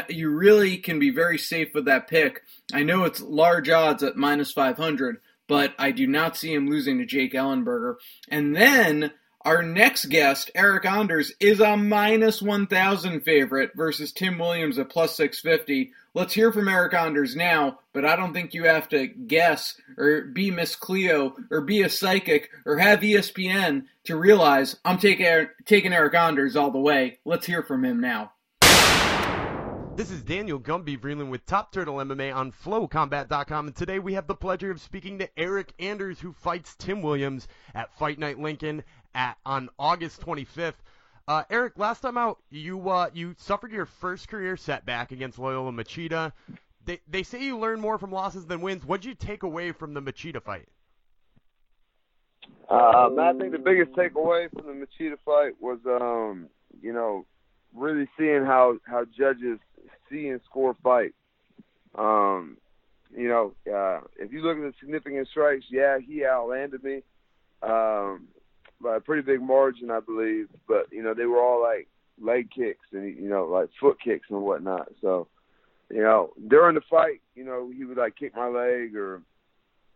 You 0.08 0.30
really 0.30 0.76
can 0.76 0.98
be 0.98 1.10
very 1.10 1.38
safe 1.38 1.74
with 1.74 1.84
that 1.84 2.08
pick. 2.08 2.42
I 2.72 2.82
know 2.82 3.04
it's 3.04 3.20
large 3.20 3.68
odds 3.68 4.02
at 4.02 4.16
minus 4.16 4.52
500, 4.52 5.18
but 5.46 5.74
I 5.78 5.90
do 5.90 6.06
not 6.06 6.36
see 6.36 6.52
him 6.52 6.68
losing 6.68 6.98
to 6.98 7.06
Jake 7.06 7.32
Ellenberger. 7.32 7.94
And 8.28 8.54
then 8.56 9.12
Our 9.48 9.62
next 9.62 10.06
guest, 10.06 10.50
Eryk 10.56 10.84
Anders, 10.84 11.32
is 11.40 11.60
a 11.60 11.76
minus 11.76 12.42
1,000 12.42 13.20
favorite 13.20 13.70
versus 13.74 14.12
Tim 14.12 14.38
Williams 14.38 14.78
at 14.78 14.90
plus 14.90 15.16
650. 15.16 15.92
Let's 16.14 16.32
hear 16.32 16.50
from 16.52 16.64
Eryk 16.64 16.94
Anders 16.94 17.36
now, 17.36 17.80
but 17.92 18.06
I 18.06 18.16
don't 18.16 18.32
think 18.32 18.54
you 18.54 18.64
have 18.64 18.88
to 18.88 19.06
guess 19.06 19.78
or 19.98 20.22
be 20.22 20.50
Miss 20.50 20.74
Cleo 20.74 21.36
or 21.50 21.60
be 21.60 21.82
a 21.82 21.90
psychic 21.90 22.48
or 22.64 22.78
have 22.78 23.00
ESPN 23.00 23.84
to 24.04 24.16
realize 24.16 24.76
I'm 24.86 24.98
taking, 24.98 25.48
taking 25.66 25.92
Eryk 25.92 26.14
Anders 26.14 26.56
all 26.56 26.70
the 26.70 26.78
way. 26.78 27.18
Let's 27.26 27.44
hear 27.44 27.62
from 27.62 27.84
him 27.84 28.00
now. 28.00 28.32
This 29.96 30.10
is 30.10 30.22
Daniel 30.22 30.58
Gumby 30.58 30.98
Vreeland 30.98 31.28
with 31.28 31.44
Top 31.44 31.72
Turtle 31.72 31.96
MMA 31.96 32.34
on 32.34 32.52
FlowCombat.com, 32.52 33.66
and 33.66 33.76
today 33.76 33.98
we 33.98 34.14
have 34.14 34.28
the 34.28 34.34
pleasure 34.34 34.70
of 34.70 34.80
speaking 34.80 35.18
to 35.18 35.28
Eryk 35.36 35.70
Anders, 35.78 36.20
who 36.20 36.32
fights 36.32 36.74
Tim 36.78 37.02
Williams 37.02 37.48
at 37.74 37.92
Fight 37.98 38.18
Night 38.18 38.38
Lincoln 38.38 38.82
at 39.14 39.36
on 39.44 39.68
August 39.78 40.22
25th. 40.22 40.74
Uh, 41.28 41.44
Eryk, 41.50 41.72
last 41.76 42.00
time 42.00 42.16
out, 42.16 42.38
you 42.48 42.88
uh, 42.88 43.10
you 43.12 43.34
suffered 43.36 43.70
your 43.70 43.84
first 43.84 44.28
career 44.28 44.56
setback 44.56 45.12
against 45.12 45.38
Lyoto 45.38 45.70
Machida. 45.70 46.32
They 46.86 47.00
they 47.06 47.22
say 47.22 47.44
you 47.44 47.58
learn 47.58 47.80
more 47.80 47.98
from 47.98 48.10
losses 48.10 48.46
than 48.46 48.62
wins. 48.62 48.86
What 48.86 49.02
did 49.02 49.08
you 49.08 49.14
take 49.14 49.42
away 49.42 49.72
from 49.72 49.92
the 49.92 50.00
Machida 50.00 50.42
fight? 50.42 50.66
Um, 52.70 53.18
I 53.18 53.34
think 53.38 53.52
the 53.52 53.58
biggest 53.58 53.92
takeaway 53.92 54.50
from 54.50 54.66
the 54.66 54.86
Machida 54.86 55.16
fight 55.22 55.52
was, 55.60 55.78
um, 55.86 56.48
you 56.80 56.94
know, 56.94 57.26
really 57.74 58.08
seeing 58.16 58.46
how 58.46 58.78
how 58.84 59.04
judges 59.04 59.58
see 60.10 60.28
and 60.28 60.40
score 60.46 60.74
fights. 60.82 61.12
Um, 61.94 62.56
you 63.14 63.28
know, 63.28 63.52
uh, 63.70 64.00
if 64.18 64.32
you 64.32 64.40
look 64.40 64.56
at 64.56 64.62
the 64.62 64.72
significant 64.80 65.28
strikes, 65.28 65.66
yeah, 65.68 65.98
he 65.98 66.24
outlanded 66.24 66.82
me 66.82 67.02
um, 67.62 68.28
by 68.82 68.96
a 68.96 69.00
pretty 69.00 69.22
big 69.22 69.40
margin, 69.40 69.90
I 69.90 70.00
believe. 70.00 70.48
But 70.66 70.86
you 70.90 71.02
know, 71.02 71.14
they 71.14 71.26
were 71.26 71.42
all 71.42 71.62
like 71.62 71.88
leg 72.20 72.50
kicks 72.50 72.86
and 72.92 73.16
you 73.16 73.28
know, 73.28 73.44
like 73.44 73.68
foot 73.80 73.98
kicks 74.02 74.26
and 74.30 74.42
whatnot. 74.42 74.88
So, 75.00 75.28
you 75.90 76.02
know, 76.02 76.32
during 76.48 76.74
the 76.74 76.82
fight, 76.90 77.20
you 77.34 77.44
know, 77.44 77.70
he 77.74 77.84
would 77.84 77.98
like 77.98 78.16
kick 78.16 78.34
my 78.34 78.48
leg 78.48 78.96
or 78.96 79.22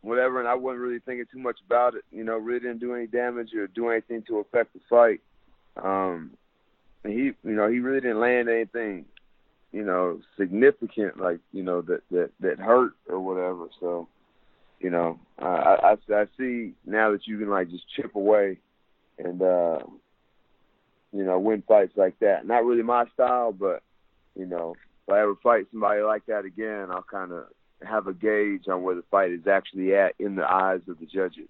whatever, 0.01 0.41
and 0.41 0.49
I 0.49 0.55
wasn't 0.55 0.83
really 0.83 1.01
thinking 1.01 1.27
too 1.33 1.39
much 1.39 1.59
about 1.67 1.95
it. 1.95 2.05
You 2.11 2.25
know, 2.25 2.37
really 2.37 2.61
didn't 2.61 2.81
do 2.81 2.95
any 2.95 3.07
damage 3.07 3.55
or 3.55 3.67
do 3.67 3.89
anything 3.91 4.23
to 4.29 4.39
affect 4.39 4.73
the 4.75 4.81
fight. 4.89 5.21
Um, 5.83 6.33
and 7.05 7.13
he, 7.13 7.33
you 7.45 7.55
know, 7.57 7.69
he 7.69 7.79
really 7.79 8.01
didn't 8.01 8.21
land 8.21 8.49
anything 8.49 9.07
you 9.73 9.85
know, 9.85 10.21
significant, 10.39 11.19
like 11.19 11.41
you 11.53 11.63
know 11.63 11.81
that 11.83 12.03
that 12.11 12.31
that 12.41 12.59
hurt 12.59 12.93
or 13.09 13.19
whatever. 13.19 13.69
So, 13.81 14.07
you 14.81 14.91
know, 14.91 15.19
I 15.39 15.97
I, 16.09 16.15
I 16.15 16.25
see 16.39 16.75
now 16.87 17.11
that 17.13 17.27
you 17.27 17.39
can 17.39 17.49
like 17.49 17.71
just 17.71 17.85
chip 17.97 18.15
away 18.15 18.59
and 19.25 19.41
uh, 19.43 19.79
you 21.13 21.25
know 21.25 21.39
win 21.39 21.63
fights 21.67 21.93
like 21.97 22.19
that. 22.21 22.47
Not 22.47 22.65
really 22.65 22.83
my 22.83 23.05
style, 23.15 23.53
but 23.53 23.83
you 24.37 24.47
know, 24.47 24.75
if 25.07 25.13
I 25.13 25.21
ever 25.21 25.35
fight 25.43 25.67
somebody 25.71 26.03
like 26.03 26.27
that 26.27 26.45
again, 26.45 26.89
I'll 26.91 27.03
kind 27.03 27.33
of 27.33 27.47
have 27.87 28.07
a 28.07 28.15
gauge 28.15 28.69
on 28.69 28.83
where 28.83 28.95
the 28.95 29.05
fight 29.11 29.33
is 29.33 29.47
actually 29.47 29.95
at 29.95 30.15
in 30.19 30.37
the 30.37 30.51
eyes 30.51 30.81
of 30.89 30.99
the 30.99 31.07
judges. 31.07 31.49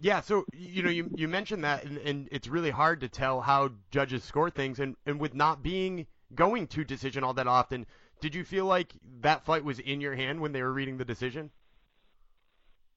Yeah, 0.00 0.20
so 0.20 0.44
you 0.52 0.82
know, 0.82 0.90
you 0.90 1.10
you 1.16 1.26
mentioned 1.26 1.64
that, 1.64 1.84
and, 1.84 1.98
and 1.98 2.28
it's 2.30 2.46
really 2.46 2.70
hard 2.70 3.00
to 3.00 3.08
tell 3.08 3.40
how 3.40 3.70
judges 3.90 4.22
score 4.22 4.50
things, 4.50 4.78
and 4.78 4.96
and 5.06 5.18
with 5.20 5.34
not 5.34 5.62
being 5.62 6.06
going 6.34 6.66
to 6.68 6.84
decision 6.84 7.24
all 7.24 7.34
that 7.34 7.46
often. 7.46 7.86
Did 8.20 8.34
you 8.34 8.44
feel 8.44 8.64
like 8.64 8.92
that 9.20 9.44
fight 9.44 9.64
was 9.64 9.78
in 9.78 10.00
your 10.00 10.14
hand 10.14 10.40
when 10.40 10.52
they 10.52 10.62
were 10.62 10.72
reading 10.72 10.98
the 10.98 11.04
decision? 11.04 11.50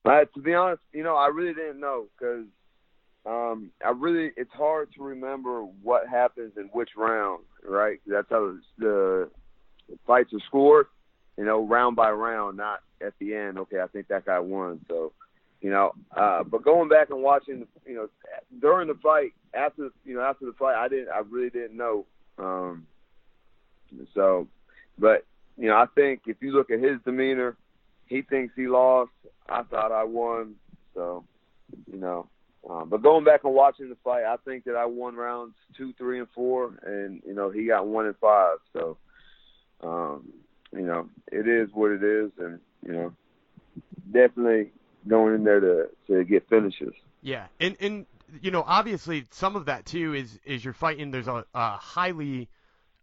Uh, 0.03 0.25
to 0.33 0.41
be 0.41 0.55
honest, 0.55 0.81
you 0.93 1.03
know, 1.03 1.15
I 1.15 1.27
really 1.27 1.53
didn't 1.53 1.79
know 1.79 2.07
because 2.17 2.45
um, 3.25 3.71
I 3.85 3.91
really 3.91 4.31
it's 4.35 4.51
hard 4.53 4.89
to 4.95 5.03
remember 5.03 5.61
what 5.83 6.07
happens 6.07 6.53
in 6.57 6.65
which 6.73 6.89
round, 6.97 7.43
right? 7.63 7.99
That's 8.07 8.27
how 8.29 8.55
the, 8.79 9.29
fights 10.07 10.33
are 10.33 10.39
scored, 10.47 10.87
you 11.37 11.45
know, 11.45 11.67
round 11.67 11.95
by 11.95 12.09
round, 12.11 12.57
not 12.57 12.79
at 13.05 13.13
the 13.19 13.35
end. 13.35 13.59
Okay, 13.59 13.79
I 13.79 13.87
think 13.87 14.07
that 14.07 14.25
guy 14.25 14.39
won. 14.39 14.79
So, 14.87 15.11
you 15.59 15.69
know, 15.69 15.91
uh, 16.15 16.43
but 16.43 16.63
going 16.63 16.89
back 16.89 17.09
and 17.09 17.22
watching, 17.22 17.67
you 17.85 17.96
know, 17.96 18.07
during 18.59 18.87
the 18.87 18.96
fight, 18.96 19.33
after 19.53 19.89
you 20.05 20.15
know, 20.15 20.22
after 20.22 20.46
the 20.46 20.53
fight, 20.53 20.75
I 20.75 20.87
didn't, 20.87 21.09
I 21.09 21.22
really 21.29 21.50
didn't 21.50 21.77
know. 21.77 22.05
Um, 22.39 22.87
so, 24.15 24.48
but 24.98 25.25
you 25.57 25.67
know, 25.67 25.75
I 25.75 25.85
think 25.93 26.22
if 26.25 26.37
you 26.41 26.53
look 26.53 26.72
at 26.72 26.79
his 26.79 26.98
demeanor, 27.05 27.55
he 28.07 28.24
thinks 28.24 28.53
he 28.55 28.67
lost. 28.67 29.11
I 29.48 29.61
thought 29.63 29.91
I 29.91 30.05
won. 30.05 30.55
So, 30.96 31.24
you 31.91 32.00
know, 32.00 32.27
um, 32.69 32.89
but 32.89 33.01
going 33.01 33.24
back 33.24 33.43
and 33.43 33.53
watching 33.53 33.89
the 33.89 33.97
fight, 34.03 34.24
I 34.24 34.37
think 34.37 34.65
that 34.65 34.75
I 34.75 34.85
won 34.85 35.15
rounds 35.15 35.55
two, 35.75 35.93
three, 35.93 36.19
and 36.19 36.27
four, 36.33 36.77
and 36.83 37.21
you 37.25 37.33
know 37.33 37.50
he 37.50 37.65
got 37.65 37.87
one 37.87 38.05
and 38.05 38.15
five. 38.17 38.57
So, 38.74 38.97
um, 39.81 40.31
you 40.71 40.85
know, 40.85 41.09
it 41.31 41.47
is 41.47 41.69
what 41.74 41.91
it 41.91 42.03
is, 42.03 42.31
and 42.37 42.59
you 42.85 42.93
know, 42.93 43.13
definitely 44.11 44.71
going 45.07 45.35
in 45.35 45.43
there 45.43 45.59
to 45.59 45.89
to 46.07 46.24
get 46.24 46.47
finishes. 46.50 46.93
Yeah, 47.24 47.47
and 47.59 47.75
and 47.79 48.05
you 48.41 48.51
know, 48.51 48.63
obviously 48.65 49.25
some 49.31 49.55
of 49.55 49.65
that 49.65 49.85
too 49.85 50.13
is 50.13 50.39
is 50.45 50.63
you're 50.63 50.74
fighting. 50.74 51.09
There's 51.09 51.27
a, 51.27 51.43
a 51.55 51.77
highly 51.77 52.47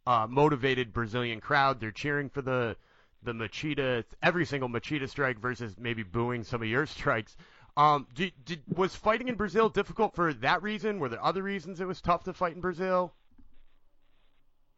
uh, 0.06 0.28
motivated 0.30 0.92
Brazilian 0.92 1.40
crowd. 1.40 1.80
They're 1.80 1.90
cheering 1.90 2.28
for 2.28 2.42
the 2.42 2.76
the 3.24 3.32
Machida, 3.32 4.04
every 4.22 4.46
single 4.46 4.68
Machida 4.68 5.08
strike 5.08 5.38
versus 5.38 5.74
maybe 5.78 6.04
booing 6.04 6.44
some 6.44 6.62
of 6.62 6.68
your 6.68 6.86
strikes. 6.86 7.36
Um, 7.78 8.08
did, 8.12 8.32
did, 8.44 8.60
was 8.76 8.96
fighting 8.96 9.28
in 9.28 9.36
Brazil 9.36 9.68
difficult 9.68 10.12
for 10.12 10.34
that 10.34 10.64
reason? 10.64 10.98
Were 10.98 11.08
there 11.08 11.24
other 11.24 11.44
reasons 11.44 11.80
it 11.80 11.86
was 11.86 12.00
tough 12.00 12.24
to 12.24 12.32
fight 12.32 12.56
in 12.56 12.60
Brazil? 12.60 13.14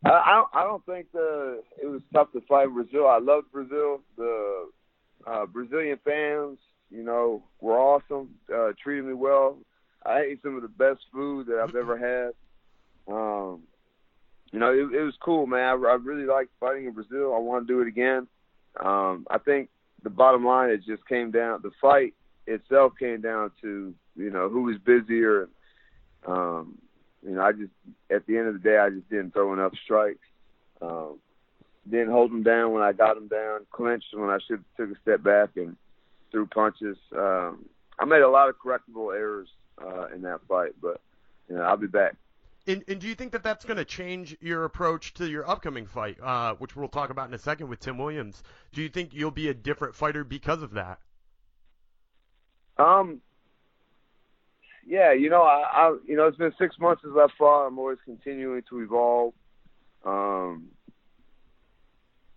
I, 0.04 0.10
I 0.10 0.34
don't, 0.34 0.48
I 0.52 0.64
don't 0.64 0.84
think 0.84 1.10
the 1.12 1.62
it 1.82 1.86
was 1.86 2.02
tough 2.12 2.30
to 2.32 2.42
fight 2.42 2.66
in 2.66 2.74
Brazil. 2.74 3.08
I 3.08 3.18
loved 3.18 3.50
Brazil. 3.52 4.02
The 4.18 4.68
uh, 5.26 5.46
Brazilian 5.46 5.98
fans, 6.04 6.58
you 6.90 7.02
know, 7.02 7.42
were 7.62 7.78
awesome. 7.78 8.34
Uh, 8.54 8.72
treated 8.82 9.06
me 9.06 9.14
well. 9.14 9.56
I 10.04 10.20
ate 10.20 10.42
some 10.42 10.56
of 10.56 10.62
the 10.62 10.68
best 10.68 11.00
food 11.10 11.46
that 11.46 11.58
I've 11.58 11.74
ever 11.74 11.96
had. 11.96 12.34
Um, 13.10 13.62
you 14.52 14.58
know, 14.58 14.72
it, 14.72 14.94
it 14.94 15.02
was 15.02 15.14
cool, 15.24 15.46
man. 15.46 15.62
I, 15.62 15.72
I 15.72 15.94
really 15.94 16.26
liked 16.26 16.50
fighting 16.60 16.84
in 16.84 16.92
Brazil. 16.92 17.34
I 17.34 17.38
want 17.38 17.66
to 17.66 17.72
do 17.72 17.80
it 17.80 17.88
again. 17.88 18.26
Um, 18.78 19.26
I 19.30 19.38
think 19.38 19.70
the 20.02 20.10
bottom 20.10 20.44
line, 20.44 20.68
it 20.68 20.84
just 20.84 21.06
came 21.08 21.30
down. 21.30 21.60
The 21.62 21.70
fight 21.80 22.12
itself 22.50 22.92
came 22.98 23.20
down 23.20 23.52
to 23.62 23.94
you 24.16 24.30
know 24.30 24.48
who 24.48 24.62
was 24.62 24.76
busier. 24.78 25.48
Um, 26.26 26.78
you 27.22 27.34
know, 27.34 27.42
I 27.42 27.52
just 27.52 27.72
at 28.10 28.26
the 28.26 28.38
end 28.38 28.48
of 28.48 28.54
the 28.54 28.60
day, 28.60 28.78
I 28.78 28.90
just 28.90 29.08
didn't 29.08 29.32
throw 29.32 29.52
enough 29.52 29.72
strikes. 29.84 30.26
Um, 30.82 31.18
didn't 31.88 32.10
hold 32.10 32.30
them 32.30 32.42
down 32.42 32.72
when 32.72 32.82
I 32.82 32.92
got 32.92 33.14
them 33.14 33.28
down. 33.28 33.66
Clinched 33.70 34.06
when 34.12 34.30
I 34.30 34.38
should 34.46 34.64
took 34.76 34.90
a 34.90 35.00
step 35.02 35.22
back 35.22 35.50
and 35.56 35.76
threw 36.30 36.46
punches. 36.46 36.96
Um, 37.16 37.64
I 37.98 38.04
made 38.04 38.22
a 38.22 38.28
lot 38.28 38.48
of 38.48 38.56
correctable 38.58 39.14
errors 39.14 39.48
uh, 39.80 40.06
in 40.14 40.22
that 40.22 40.40
fight, 40.48 40.72
but 40.80 41.00
you 41.48 41.56
know, 41.56 41.62
I'll 41.62 41.76
be 41.76 41.86
back. 41.86 42.16
And, 42.66 42.84
and 42.88 43.00
do 43.00 43.08
you 43.08 43.14
think 43.14 43.32
that 43.32 43.42
that's 43.42 43.64
going 43.64 43.78
to 43.78 43.84
change 43.84 44.36
your 44.40 44.64
approach 44.64 45.14
to 45.14 45.28
your 45.28 45.48
upcoming 45.48 45.86
fight, 45.86 46.18
uh, 46.22 46.54
which 46.54 46.76
we'll 46.76 46.88
talk 46.88 47.10
about 47.10 47.28
in 47.28 47.34
a 47.34 47.38
second 47.38 47.68
with 47.68 47.80
Tim 47.80 47.98
Williams? 47.98 48.42
Do 48.72 48.82
you 48.82 48.88
think 48.88 49.14
you'll 49.14 49.30
be 49.30 49.48
a 49.48 49.54
different 49.54 49.94
fighter 49.94 50.24
because 50.24 50.62
of 50.62 50.72
that? 50.72 50.98
Um. 52.80 53.20
Yeah, 54.86 55.12
you 55.12 55.30
know, 55.30 55.42
I, 55.42 55.62
I 55.72 55.96
you 56.06 56.16
know, 56.16 56.26
it's 56.26 56.38
been 56.38 56.52
six 56.58 56.76
months 56.78 57.02
since 57.02 57.14
I 57.16 57.26
fought. 57.38 57.66
I'm 57.66 57.78
always 57.78 57.98
continuing 58.04 58.62
to 58.70 58.80
evolve. 58.80 59.34
Um. 60.04 60.68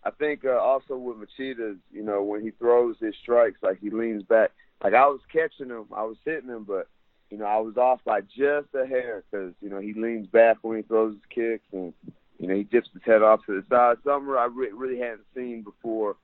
I 0.06 0.12
think 0.12 0.44
uh, 0.44 0.58
also 0.58 0.98
with 0.98 1.16
Machida's, 1.18 1.78
you 1.92 2.04
know, 2.04 2.24
when 2.24 2.42
he 2.42 2.52
throws 2.52 2.98
his 3.00 3.16
strikes, 3.22 3.60
like 3.64 3.80
he 3.80 3.90
leans 3.90 4.24
back. 4.24 4.52
Like 4.84 4.94
I 4.94 5.08
was 5.08 5.22
catching 5.32 5.70
him, 5.70 5.86
I 5.96 6.04
was 6.04 6.18
hitting 6.26 6.50
him, 6.50 6.66
but 6.66 6.90
you 7.34 7.40
know, 7.40 7.46
I 7.46 7.58
was 7.58 7.78
off 7.78 8.00
by 8.06 8.22
just 8.22 8.68
a 8.76 8.86
hair 8.86 9.24
because, 9.32 9.54
you 9.60 9.70
know, 9.70 9.80
he 9.80 9.94
leans 9.94 10.28
back 10.28 10.58
when 10.62 10.78
he 10.78 10.84
throws 10.84 11.14
his 11.14 11.24
kicks 11.34 11.66
and, 11.72 11.92
you 12.38 12.48
know, 12.48 12.54
he 12.54 12.64
dips 12.64 12.90
his 12.94 13.02
head 13.04 13.24
off 13.24 13.40
to 13.48 13.60
the 13.60 13.66
side. 13.70 13.98
Something 14.04 14.36
I 14.38 14.48
re- 14.54 14.72
really 14.72 15.00
hadn't 15.00 15.26
seen 15.34 15.64
before 15.64 16.16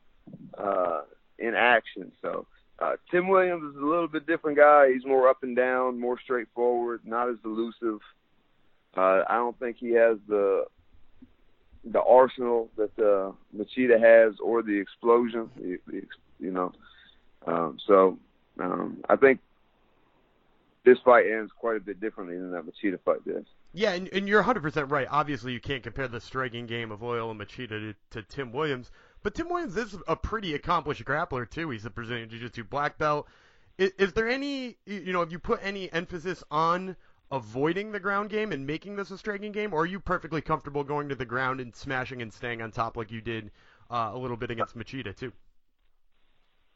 uh, 0.55 1.01
in 1.39 1.55
action. 1.55 2.11
So 2.21 2.45
uh, 2.81 2.95
Tim 3.11 3.27
Williams 3.27 3.75
is 3.75 3.81
a 3.81 3.85
little 3.85 4.07
bit 4.07 4.25
different 4.25 4.57
guy. 4.57 4.91
He's 4.93 5.05
more 5.05 5.27
up 5.27 5.43
and 5.43 5.55
down, 5.55 5.99
more 5.99 6.19
straightforward, 6.19 7.01
not 7.03 7.29
as 7.29 7.35
elusive. 7.43 7.99
Uh, 8.95 9.23
I 9.27 9.35
don't 9.35 9.57
think 9.59 9.77
he 9.77 9.91
has 9.91 10.17
the 10.27 10.65
the 11.85 12.01
arsenal 12.01 12.69
that 12.75 12.91
uh, 12.99 13.31
Machida 13.55 13.99
has 13.99 14.35
or 14.43 14.61
the 14.61 14.77
explosion, 14.77 15.49
you 15.57 16.51
know. 16.51 16.73
Um, 17.47 17.77
so 17.87 18.17
um, 18.59 18.97
I 19.07 19.15
think 19.15 19.39
this 20.85 20.97
fight 21.05 21.25
ends 21.25 21.51
quite 21.57 21.77
a 21.77 21.79
bit 21.79 22.01
differently 22.01 22.37
than 22.37 22.51
that 22.51 22.63
Machida 22.65 22.99
fight 23.03 23.23
did. 23.25 23.45
Yeah, 23.73 23.91
and, 23.91 24.09
and 24.09 24.27
you're 24.27 24.43
100% 24.43 24.91
right. 24.91 25.07
Obviously, 25.09 25.53
you 25.53 25.59
can't 25.59 25.83
compare 25.83 26.07
the 26.07 26.19
striking 26.19 26.65
game 26.65 26.91
of 26.91 27.01
Lyoto 27.01 27.37
Machida 27.37 27.69
to, 27.69 27.95
to 28.11 28.23
Tim 28.23 28.51
Williams, 28.51 28.91
but 29.23 29.35
Tim 29.35 29.49
Williams 29.49 29.77
is 29.77 29.95
a 30.07 30.15
pretty 30.15 30.53
accomplished 30.55 31.03
grappler 31.05 31.49
too. 31.49 31.69
He's 31.69 31.85
a 31.85 31.89
Brazilian 31.89 32.29
Jiu-Jitsu 32.29 32.63
black 32.65 32.97
belt. 32.97 33.27
Is, 33.77 33.91
is 33.97 34.13
there 34.13 34.29
any, 34.29 34.77
you 34.85 35.13
know, 35.13 35.19
have 35.19 35.31
you 35.31 35.39
put 35.39 35.59
any 35.63 35.91
emphasis 35.91 36.43
on 36.51 36.95
avoiding 37.31 37.91
the 37.91 37.99
ground 37.99 38.29
game 38.29 38.51
and 38.51 38.65
making 38.65 38.95
this 38.95 39.11
a 39.11 39.17
striking 39.17 39.51
game, 39.51 39.73
or 39.73 39.81
are 39.81 39.85
you 39.85 39.99
perfectly 39.99 40.41
comfortable 40.41 40.83
going 40.83 41.09
to 41.09 41.15
the 41.15 41.25
ground 41.25 41.59
and 41.59 41.75
smashing 41.75 42.21
and 42.21 42.33
staying 42.33 42.61
on 42.61 42.71
top 42.71 42.97
like 42.97 43.11
you 43.11 43.21
did 43.21 43.51
uh, 43.91 44.11
a 44.13 44.17
little 44.17 44.37
bit 44.37 44.51
against 44.51 44.77
Machida 44.77 45.15
too? 45.15 45.31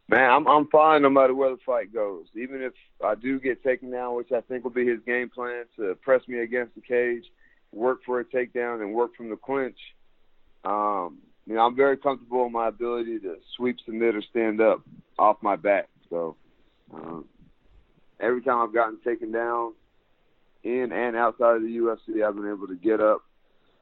Man, 0.10 0.30
I'm 0.30 0.48
I'm 0.48 0.68
fine 0.68 1.02
no 1.02 1.10
matter 1.10 1.34
where 1.34 1.50
the 1.50 1.58
fight 1.66 1.94
goes. 1.94 2.26
Even 2.36 2.62
if 2.62 2.74
I 3.04 3.16
do 3.16 3.40
get 3.40 3.64
taken 3.64 3.90
down, 3.90 4.16
which 4.16 4.32
I 4.32 4.42
think 4.42 4.64
will 4.64 4.72
be 4.72 4.86
his 4.86 5.00
game 5.06 5.30
plan 5.30 5.64
to 5.78 5.96
press 6.02 6.28
me 6.28 6.40
against 6.40 6.76
the 6.76 6.82
cage, 6.82 7.24
work 7.72 8.04
for 8.06 8.20
a 8.20 8.26
takedown, 8.26 8.82
and 8.82 8.94
work 8.94 9.16
from 9.16 9.30
the 9.30 9.38
clinch. 9.38 9.78
Um, 10.66 11.20
you 11.46 11.56
know, 11.56 11.62
I'm 11.62 11.76
very 11.76 11.98
comfortable 11.98 12.46
in 12.46 12.52
my 12.52 12.68
ability 12.70 13.20
to 13.20 13.36
sweep, 13.58 13.78
submit, 13.86 14.16
or 14.16 14.22
stand 14.30 14.62
up 14.62 14.82
off 15.20 15.38
my 15.42 15.56
back. 15.56 15.90
So 16.10 16.36
um, 16.94 17.26
every 18.20 18.42
time 18.42 18.60
I've 18.60 18.74
gotten 18.74 19.00
taken 19.06 19.32
down, 19.32 19.74
in 20.64 20.92
and 20.94 21.16
outside 21.16 21.58
of 21.58 21.62
the 21.62 21.68
UFC, 21.68 22.26
I've 22.26 22.36
been 22.36 22.48
able 22.48 22.68
to 22.68 22.76
get 22.76 23.02
up 23.02 23.24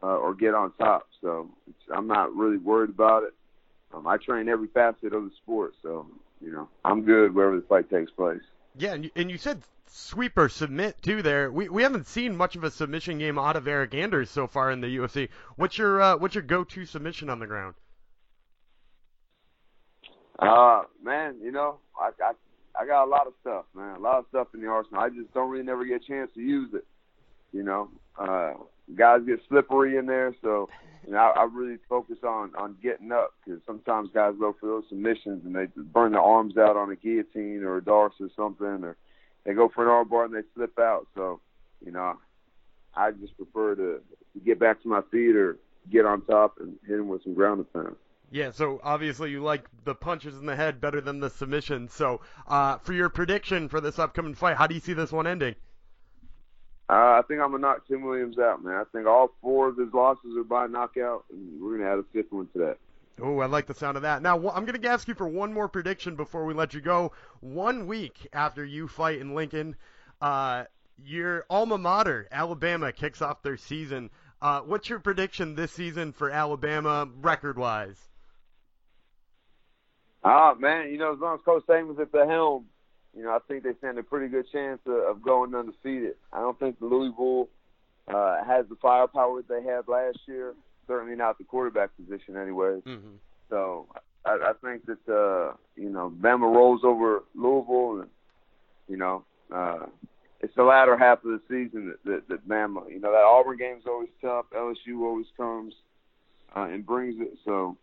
uh, 0.01 0.17
or 0.17 0.33
get 0.33 0.53
on 0.53 0.73
top. 0.79 1.07
So 1.21 1.49
I'm 1.95 2.07
not 2.07 2.35
really 2.35 2.57
worried 2.57 2.89
about 2.89 3.23
it. 3.23 3.33
Um, 3.93 4.07
I 4.07 4.17
train 4.17 4.49
every 4.49 4.67
facet 4.67 5.13
of 5.13 5.23
the 5.23 5.31
sport, 5.43 5.73
so 5.81 6.07
you 6.39 6.51
know 6.51 6.69
I'm 6.85 7.03
good 7.03 7.35
wherever 7.35 7.57
the 7.57 7.67
fight 7.67 7.89
takes 7.89 8.09
place. 8.11 8.41
Yeah, 8.77 8.93
and 8.93 9.03
you, 9.05 9.11
and 9.15 9.31
you 9.31 9.37
said 9.37 9.61
sweep 9.87 10.37
or 10.37 10.49
submit 10.49 11.01
too. 11.01 11.21
There, 11.21 11.51
we 11.51 11.69
we 11.69 11.83
haven't 11.83 12.07
seen 12.07 12.35
much 12.35 12.55
of 12.55 12.63
a 12.63 12.71
submission 12.71 13.17
game 13.19 13.37
out 13.37 13.55
of 13.55 13.65
Eryk 13.65 13.93
Anders 13.93 14.29
so 14.29 14.47
far 14.47 14.71
in 14.71 14.81
the 14.81 14.87
UFC. 14.87 15.29
What's 15.55 15.77
your 15.77 16.01
uh, 16.01 16.17
what's 16.17 16.35
your 16.35 16.43
go-to 16.43 16.85
submission 16.85 17.29
on 17.29 17.39
the 17.39 17.47
ground? 17.47 17.75
Uh, 20.39 20.83
man, 21.03 21.35
you 21.41 21.51
know, 21.51 21.79
I, 21.99 22.11
I 22.23 22.31
I 22.79 22.85
got 22.85 23.05
a 23.05 23.09
lot 23.09 23.27
of 23.27 23.33
stuff, 23.41 23.65
man. 23.75 23.97
A 23.97 23.99
lot 23.99 24.19
of 24.19 24.25
stuff 24.29 24.47
in 24.53 24.61
the 24.61 24.67
arsenal. 24.67 25.01
I 25.01 25.09
just 25.09 25.33
don't 25.33 25.49
really 25.49 25.65
never 25.65 25.85
get 25.85 26.01
a 26.01 26.05
chance 26.05 26.31
to 26.35 26.41
use 26.41 26.73
it. 26.73 26.85
You 27.51 27.63
know, 27.63 27.89
uh, 28.17 28.53
guys 28.95 29.21
get 29.25 29.39
slippery 29.47 29.97
in 29.97 30.05
there, 30.05 30.35
so 30.41 30.69
you 31.05 31.13
know, 31.13 31.17
I, 31.17 31.41
I 31.41 31.43
really 31.51 31.77
focus 31.89 32.17
on 32.23 32.53
on 32.55 32.77
getting 32.81 33.11
up 33.11 33.33
because 33.43 33.61
sometimes 33.65 34.09
guys 34.13 34.33
go 34.39 34.55
for 34.59 34.67
those 34.67 34.83
submissions 34.89 35.45
and 35.45 35.55
they 35.55 35.67
burn 35.75 36.11
their 36.11 36.21
arms 36.21 36.57
out 36.57 36.77
on 36.77 36.91
a 36.91 36.95
guillotine 36.95 37.63
or 37.63 37.77
a 37.77 37.81
Darce 37.81 38.19
or 38.19 38.29
something, 38.35 38.83
or 38.83 38.97
they 39.45 39.53
go 39.53 39.69
for 39.69 39.83
an 39.83 40.05
armbar 40.05 40.25
and 40.25 40.33
they 40.33 40.47
slip 40.55 40.77
out. 40.79 41.07
So, 41.15 41.39
you 41.83 41.91
know, 41.91 42.17
I 42.95 43.11
just 43.11 43.35
prefer 43.37 43.75
to, 43.75 44.01
to 44.33 44.39
get 44.45 44.59
back 44.59 44.81
to 44.83 44.87
my 44.87 45.01
feet 45.11 45.35
or 45.35 45.57
get 45.91 46.05
on 46.05 46.21
top 46.25 46.57
and 46.59 46.77
hit 46.87 46.99
him 46.99 47.07
with 47.07 47.23
some 47.23 47.33
ground 47.33 47.59
and 47.59 47.73
pound. 47.73 47.95
Yeah, 48.33 48.51
so 48.51 48.79
obviously 48.81 49.31
you 49.31 49.43
like 49.43 49.65
the 49.83 49.95
punches 49.95 50.37
in 50.37 50.45
the 50.45 50.55
head 50.55 50.79
better 50.79 51.01
than 51.01 51.19
the 51.19 51.29
submission. 51.29 51.89
So, 51.89 52.21
uh, 52.47 52.77
for 52.77 52.93
your 52.93 53.09
prediction 53.09 53.67
for 53.67 53.81
this 53.81 53.99
upcoming 53.99 54.35
fight, 54.35 54.55
how 54.55 54.67
do 54.67 54.75
you 54.75 54.79
see 54.79 54.93
this 54.93 55.11
one 55.11 55.27
ending? 55.27 55.55
Uh, 56.91 57.19
I 57.19 57.21
think 57.25 57.39
I'm 57.39 57.51
gonna 57.51 57.59
knock 57.59 57.87
Tim 57.87 58.01
Williams 58.01 58.37
out, 58.37 58.61
man. 58.61 58.73
I 58.73 58.83
think 58.91 59.07
all 59.07 59.29
four 59.41 59.69
of 59.69 59.77
his 59.77 59.93
losses 59.93 60.35
are 60.37 60.43
by 60.43 60.67
knockout, 60.67 61.23
and 61.31 61.61
we're 61.61 61.77
gonna 61.77 61.89
add 61.89 61.99
a 61.99 62.03
fifth 62.11 62.33
one 62.33 62.47
to 62.47 62.59
that. 62.59 62.77
Oh, 63.21 63.39
I 63.39 63.45
like 63.45 63.67
the 63.67 63.73
sound 63.73 63.95
of 63.95 64.03
that. 64.03 64.21
Now, 64.21 64.35
I'm 64.49 64.65
going 64.65 64.81
to 64.81 64.89
ask 64.89 65.07
you 65.07 65.13
for 65.13 65.27
one 65.27 65.53
more 65.53 65.67
prediction 65.67 66.15
before 66.15 66.43
we 66.43 66.53
let 66.55 66.73
you 66.73 66.81
go. 66.81 67.11
One 67.39 67.85
week 67.85 68.27
after 68.33 68.65
you 68.65 68.87
fight 68.87 69.19
in 69.19 69.35
Lincoln, 69.35 69.75
uh, 70.21 70.63
your 70.97 71.45
alma 71.47 71.77
mater, 71.77 72.27
Alabama, 72.31 72.91
kicks 72.91 73.21
off 73.21 73.43
their 73.43 73.57
season. 73.57 74.09
Uh, 74.41 74.61
what's 74.61 74.89
your 74.89 74.99
prediction 74.99 75.53
this 75.53 75.71
season 75.71 76.13
for 76.13 76.31
Alabama, 76.31 77.07
record-wise? 77.21 77.99
Ah, 80.23 80.55
man, 80.57 80.89
you 80.89 80.97
know, 80.97 81.13
as 81.13 81.19
long 81.19 81.35
as 81.35 81.41
Coach 81.45 81.63
Saban's 81.67 81.99
at 81.99 82.11
the 82.11 82.25
helm, 82.25 82.65
you 83.15 83.23
know, 83.23 83.31
I 83.31 83.39
think 83.47 83.63
they 83.63 83.73
stand 83.79 83.97
a 83.97 84.03
pretty 84.03 84.27
good 84.27 84.45
chance 84.51 84.79
of, 84.85 84.93
of 84.93 85.21
going 85.21 85.53
undefeated. 85.53 86.15
I 86.31 86.39
don't 86.39 86.57
think 86.59 86.79
the 86.79 86.85
Louisville 86.85 87.49
uh, 88.07 88.43
has 88.45 88.65
the 88.69 88.75
firepower 88.81 89.41
that 89.41 89.47
they 89.47 89.63
had 89.63 89.87
last 89.87 90.19
year. 90.27 90.53
Certainly 90.87 91.15
not 91.15 91.37
the 91.37 91.43
quarterback 91.43 91.89
position, 91.97 92.37
anyway. 92.37 92.79
Mm-hmm. 92.85 93.15
So 93.49 93.87
I, 94.25 94.29
I 94.31 94.53
think 94.63 94.85
that 94.85 95.13
uh, 95.13 95.55
you 95.75 95.89
know, 95.89 96.11
Bama 96.21 96.53
rolls 96.53 96.81
over 96.83 97.23
Louisville, 97.35 98.01
and 98.01 98.09
you 98.87 98.97
know, 98.97 99.23
uh, 99.53 99.85
it's 100.39 100.55
the 100.55 100.63
latter 100.63 100.97
half 100.97 101.23
of 101.23 101.31
the 101.31 101.41
season 101.47 101.93
that, 102.05 102.11
that, 102.11 102.29
that 102.29 102.47
Bama. 102.47 102.89
You 102.89 102.99
know, 102.99 103.11
that 103.11 103.23
Auburn 103.23 103.57
game's 103.57 103.83
always 103.87 104.09
tough. 104.21 104.45
LSU 104.55 105.01
always 105.01 105.27
comes 105.37 105.73
uh, 106.55 106.63
and 106.63 106.85
brings 106.85 107.15
it. 107.19 107.37
So 107.45 107.77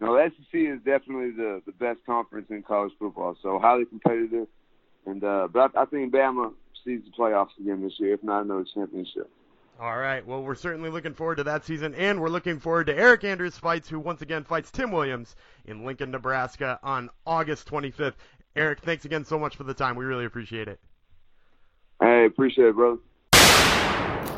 no, 0.00 0.14
the 0.14 0.30
SEC 0.30 0.60
is 0.60 0.78
definitely 0.78 1.32
the 1.32 1.62
the 1.66 1.72
best 1.72 2.00
conference 2.06 2.46
in 2.50 2.62
college 2.62 2.92
football. 2.98 3.36
So 3.42 3.58
highly 3.58 3.84
competitive, 3.84 4.46
and 5.08 5.24
uh, 5.24 5.48
but 5.52 5.76
I, 5.76 5.82
I 5.82 5.84
think 5.86 6.12
Bama 6.12 6.52
sees 6.84 7.00
the 7.04 7.10
playoffs 7.10 7.58
again 7.58 7.82
this 7.82 7.94
year, 7.98 8.14
if 8.14 8.22
not 8.22 8.44
another 8.44 8.64
championship. 8.74 9.30
All 9.80 9.96
right. 9.96 10.26
Well, 10.26 10.42
we're 10.42 10.56
certainly 10.56 10.90
looking 10.90 11.14
forward 11.14 11.36
to 11.36 11.44
that 11.44 11.64
season, 11.64 11.94
and 11.94 12.20
we're 12.20 12.30
looking 12.30 12.58
forward 12.58 12.88
to 12.88 12.94
Eryk 12.94 13.22
Anders 13.22 13.56
fights, 13.56 13.88
who 13.88 14.00
once 14.00 14.22
again 14.22 14.42
fights 14.42 14.72
Tim 14.72 14.90
Williams 14.90 15.36
in 15.66 15.84
Lincoln, 15.84 16.10
Nebraska, 16.10 16.80
on 16.82 17.10
August 17.24 17.70
25th. 17.70 18.14
Eryk, 18.56 18.80
thanks 18.80 19.04
again 19.04 19.24
so 19.24 19.38
much 19.38 19.54
for 19.54 19.62
the 19.62 19.74
time. 19.74 19.94
We 19.94 20.04
really 20.04 20.24
appreciate 20.24 20.66
it. 20.66 20.80
Hey, 22.00 22.26
appreciate 22.26 22.68
it, 22.68 22.74
brother. 22.74 22.98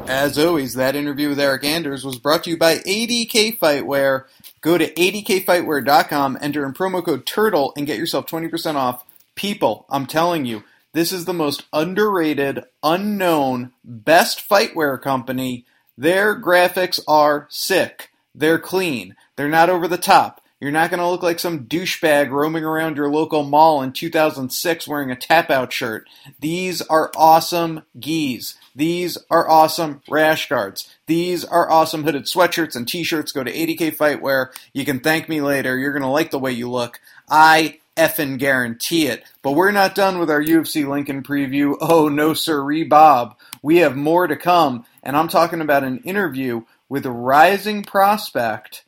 As 0.07 0.37
always, 0.39 0.75
that 0.75 0.97
interview 0.97 1.31
with 1.31 1.39
Eryk 1.39 1.65
Anders 1.65 2.05
was 2.05 2.19
brought 2.19 2.45
to 2.45 2.51
you 2.51 2.59
by 2.59 2.79
ADK 2.79 3.59
Fightwear. 3.59 4.25
Go 4.61 4.77
to 4.77 4.93
adkfightwear.com, 4.93 6.39
enter 6.41 6.67
in 6.67 6.75
promo 6.75 7.03
code 7.03 7.25
TURTLE, 7.25 7.73
and 7.77 7.87
get 7.87 7.97
yourself 7.97 8.27
20% 8.27 8.75
off. 8.75 9.07
People, 9.41 9.87
I'm 9.89 10.05
telling 10.05 10.45
you, 10.45 10.65
this 10.93 11.13
is 11.13 11.25
the 11.25 11.33
most 11.33 11.65
underrated, 11.73 12.63
unknown, 12.83 13.73
best 13.83 14.47
fightwear 14.47 15.01
company. 15.01 15.65
Their 15.97 16.39
graphics 16.39 17.01
are 17.09 17.47
sick. 17.49 18.11
They're 18.35 18.59
clean. 18.59 19.17
They're 19.37 19.49
not 19.49 19.71
over 19.71 19.89
the 19.89 19.97
top. 19.97 20.43
You're 20.61 20.71
not 20.71 20.91
going 20.91 21.01
to 21.01 21.09
look 21.09 21.23
like 21.23 21.39
some 21.39 21.65
douchebag 21.65 22.29
roaming 22.29 22.65
around 22.65 22.99
your 22.99 23.11
local 23.11 23.43
mall 23.43 23.81
in 23.81 23.93
2006 23.93 24.87
wearing 24.87 25.11
a 25.11 25.17
tap 25.17 25.49
out 25.49 25.73
shirt. 25.73 26.07
These 26.39 26.83
are 26.83 27.11
awesome 27.17 27.85
gis. 27.99 28.57
These 28.77 29.17
are 29.31 29.49
awesome 29.49 30.03
rash 30.07 30.51
guards. 30.51 30.95
These 31.07 31.47
are 31.47 31.71
awesome 31.71 32.05
hooded 32.05 32.25
sweatshirts 32.25 32.77
and 32.77 32.87
t 32.87 33.03
shirts. 33.05 33.33
Go 33.33 33.43
to 33.43 33.51
ADK 33.51 33.97
Fightwear. 33.97 34.49
You 34.75 34.85
can 34.85 35.01
thank 35.01 35.31
me 35.31 35.41
later. 35.41 35.79
You're 35.79 35.95
going 35.95 36.03
to 36.03 36.09
like 36.09 36.31
the 36.31 36.39
way 36.39 36.53
you 36.53 36.71
look. 36.71 37.01
I 37.27 37.80
effing 38.01 38.39
guarantee 38.39 39.07
it. 39.07 39.25
But 39.43 39.53
we're 39.53 39.71
not 39.71 39.95
done 39.95 40.19
with 40.19 40.31
our 40.31 40.43
UFC 40.43 40.89
Lincoln 40.89 41.23
preview. 41.23 41.77
Oh, 41.81 42.09
no, 42.09 42.33
sir, 42.33 42.65
Bob. 42.85 43.37
We 43.63 43.79
have 43.79 43.97
more 43.97 44.27
to 44.27 44.37
come, 44.37 44.87
and 45.03 45.17
I'm 45.17 45.29
talking 45.29 45.61
about 45.61 45.85
an 45.85 45.99
interview 45.99 46.63
with 46.89 47.05
rising 47.07 47.85
prospect, 47.85 48.85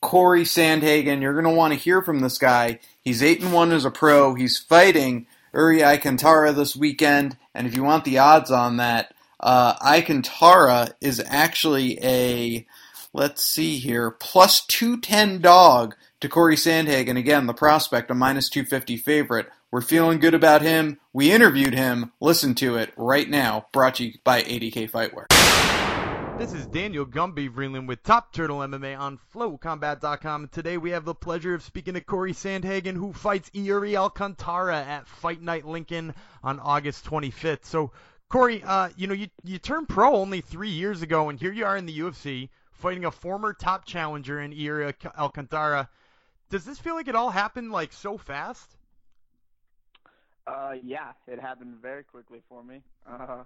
Corey 0.00 0.44
Sandhagen. 0.44 1.20
You're 1.20 1.40
going 1.40 1.44
to 1.44 1.50
want 1.50 1.72
to 1.72 1.78
hear 1.78 2.00
from 2.00 2.20
this 2.20 2.38
guy. 2.38 2.78
He's 3.02 3.22
8 3.22 3.42
and 3.42 3.52
1 3.52 3.72
as 3.72 3.84
a 3.84 3.90
pro. 3.90 4.34
He's 4.34 4.58
fighting 4.58 5.26
Yuri 5.52 5.82
Alcantara 5.82 6.52
this 6.52 6.76
weekend, 6.76 7.36
and 7.54 7.66
if 7.66 7.74
you 7.74 7.82
want 7.82 8.04
the 8.04 8.18
odds 8.18 8.50
on 8.50 8.76
that, 8.76 9.12
uh, 9.40 9.74
is 11.00 11.22
actually 11.26 11.98
a, 12.02 12.66
let's 13.12 13.44
see 13.44 13.78
here, 13.78 14.10
plus 14.10 14.64
210 14.66 15.40
dog 15.40 15.96
to 16.24 16.28
Corey 16.30 16.56
Sandhagen. 16.56 17.18
Again, 17.18 17.46
the 17.46 17.52
prospect, 17.52 18.10
a 18.10 18.14
minus 18.14 18.48
250 18.48 18.96
favorite. 18.96 19.46
We're 19.70 19.82
feeling 19.82 20.20
good 20.20 20.32
about 20.32 20.62
him. 20.62 20.98
We 21.12 21.30
interviewed 21.30 21.74
him. 21.74 22.12
Listen 22.18 22.54
to 22.54 22.76
it 22.76 22.94
right 22.96 23.28
now. 23.28 23.66
Brought 23.72 23.96
to 23.96 24.06
you 24.06 24.14
by 24.24 24.42
ADK 24.42 24.90
Fightwear. 24.90 25.26
This 26.38 26.54
is 26.54 26.66
Daniel 26.68 27.04
Gumby 27.04 27.50
Vreeland 27.50 27.86
with 27.86 28.02
Top 28.02 28.32
Turtle 28.32 28.60
MMA 28.60 28.98
on 28.98 29.18
FlowCombat.com. 29.34 30.48
Today 30.48 30.78
we 30.78 30.92
have 30.92 31.04
the 31.04 31.14
pleasure 31.14 31.52
of 31.52 31.62
speaking 31.62 31.92
to 31.92 32.00
Corey 32.00 32.32
Sandhagen, 32.32 32.94
who 32.94 33.12
fights 33.12 33.50
Yuri 33.52 33.94
Alcantara 33.94 34.78
at 34.78 35.06
Fight 35.06 35.42
Night 35.42 35.66
Lincoln 35.66 36.14
on 36.42 36.58
August 36.58 37.04
25th. 37.04 37.66
So, 37.66 37.92
Corey, 38.30 38.62
uh, 38.64 38.88
you 38.96 39.06
know, 39.06 39.14
you, 39.14 39.28
you 39.44 39.58
turned 39.58 39.90
pro 39.90 40.16
only 40.16 40.40
three 40.40 40.70
years 40.70 41.02
ago, 41.02 41.28
and 41.28 41.38
here 41.38 41.52
you 41.52 41.66
are 41.66 41.76
in 41.76 41.84
the 41.84 41.98
UFC 41.98 42.48
fighting 42.72 43.04
a 43.04 43.10
former 43.10 43.52
top 43.52 43.84
challenger 43.84 44.40
in 44.40 44.52
Yuri 44.52 44.90
Alcantara. 45.18 45.90
Does 46.54 46.64
this 46.64 46.78
feel 46.78 46.94
like 46.94 47.08
it 47.08 47.16
all 47.16 47.30
happened 47.30 47.72
like 47.72 47.92
so 47.92 48.16
fast? 48.16 48.76
Uh, 50.46 50.74
yeah, 50.84 51.10
it 51.26 51.40
happened 51.40 51.74
very 51.82 52.04
quickly 52.04 52.42
for 52.48 52.62
me. 52.62 52.80
Uh, 53.04 53.42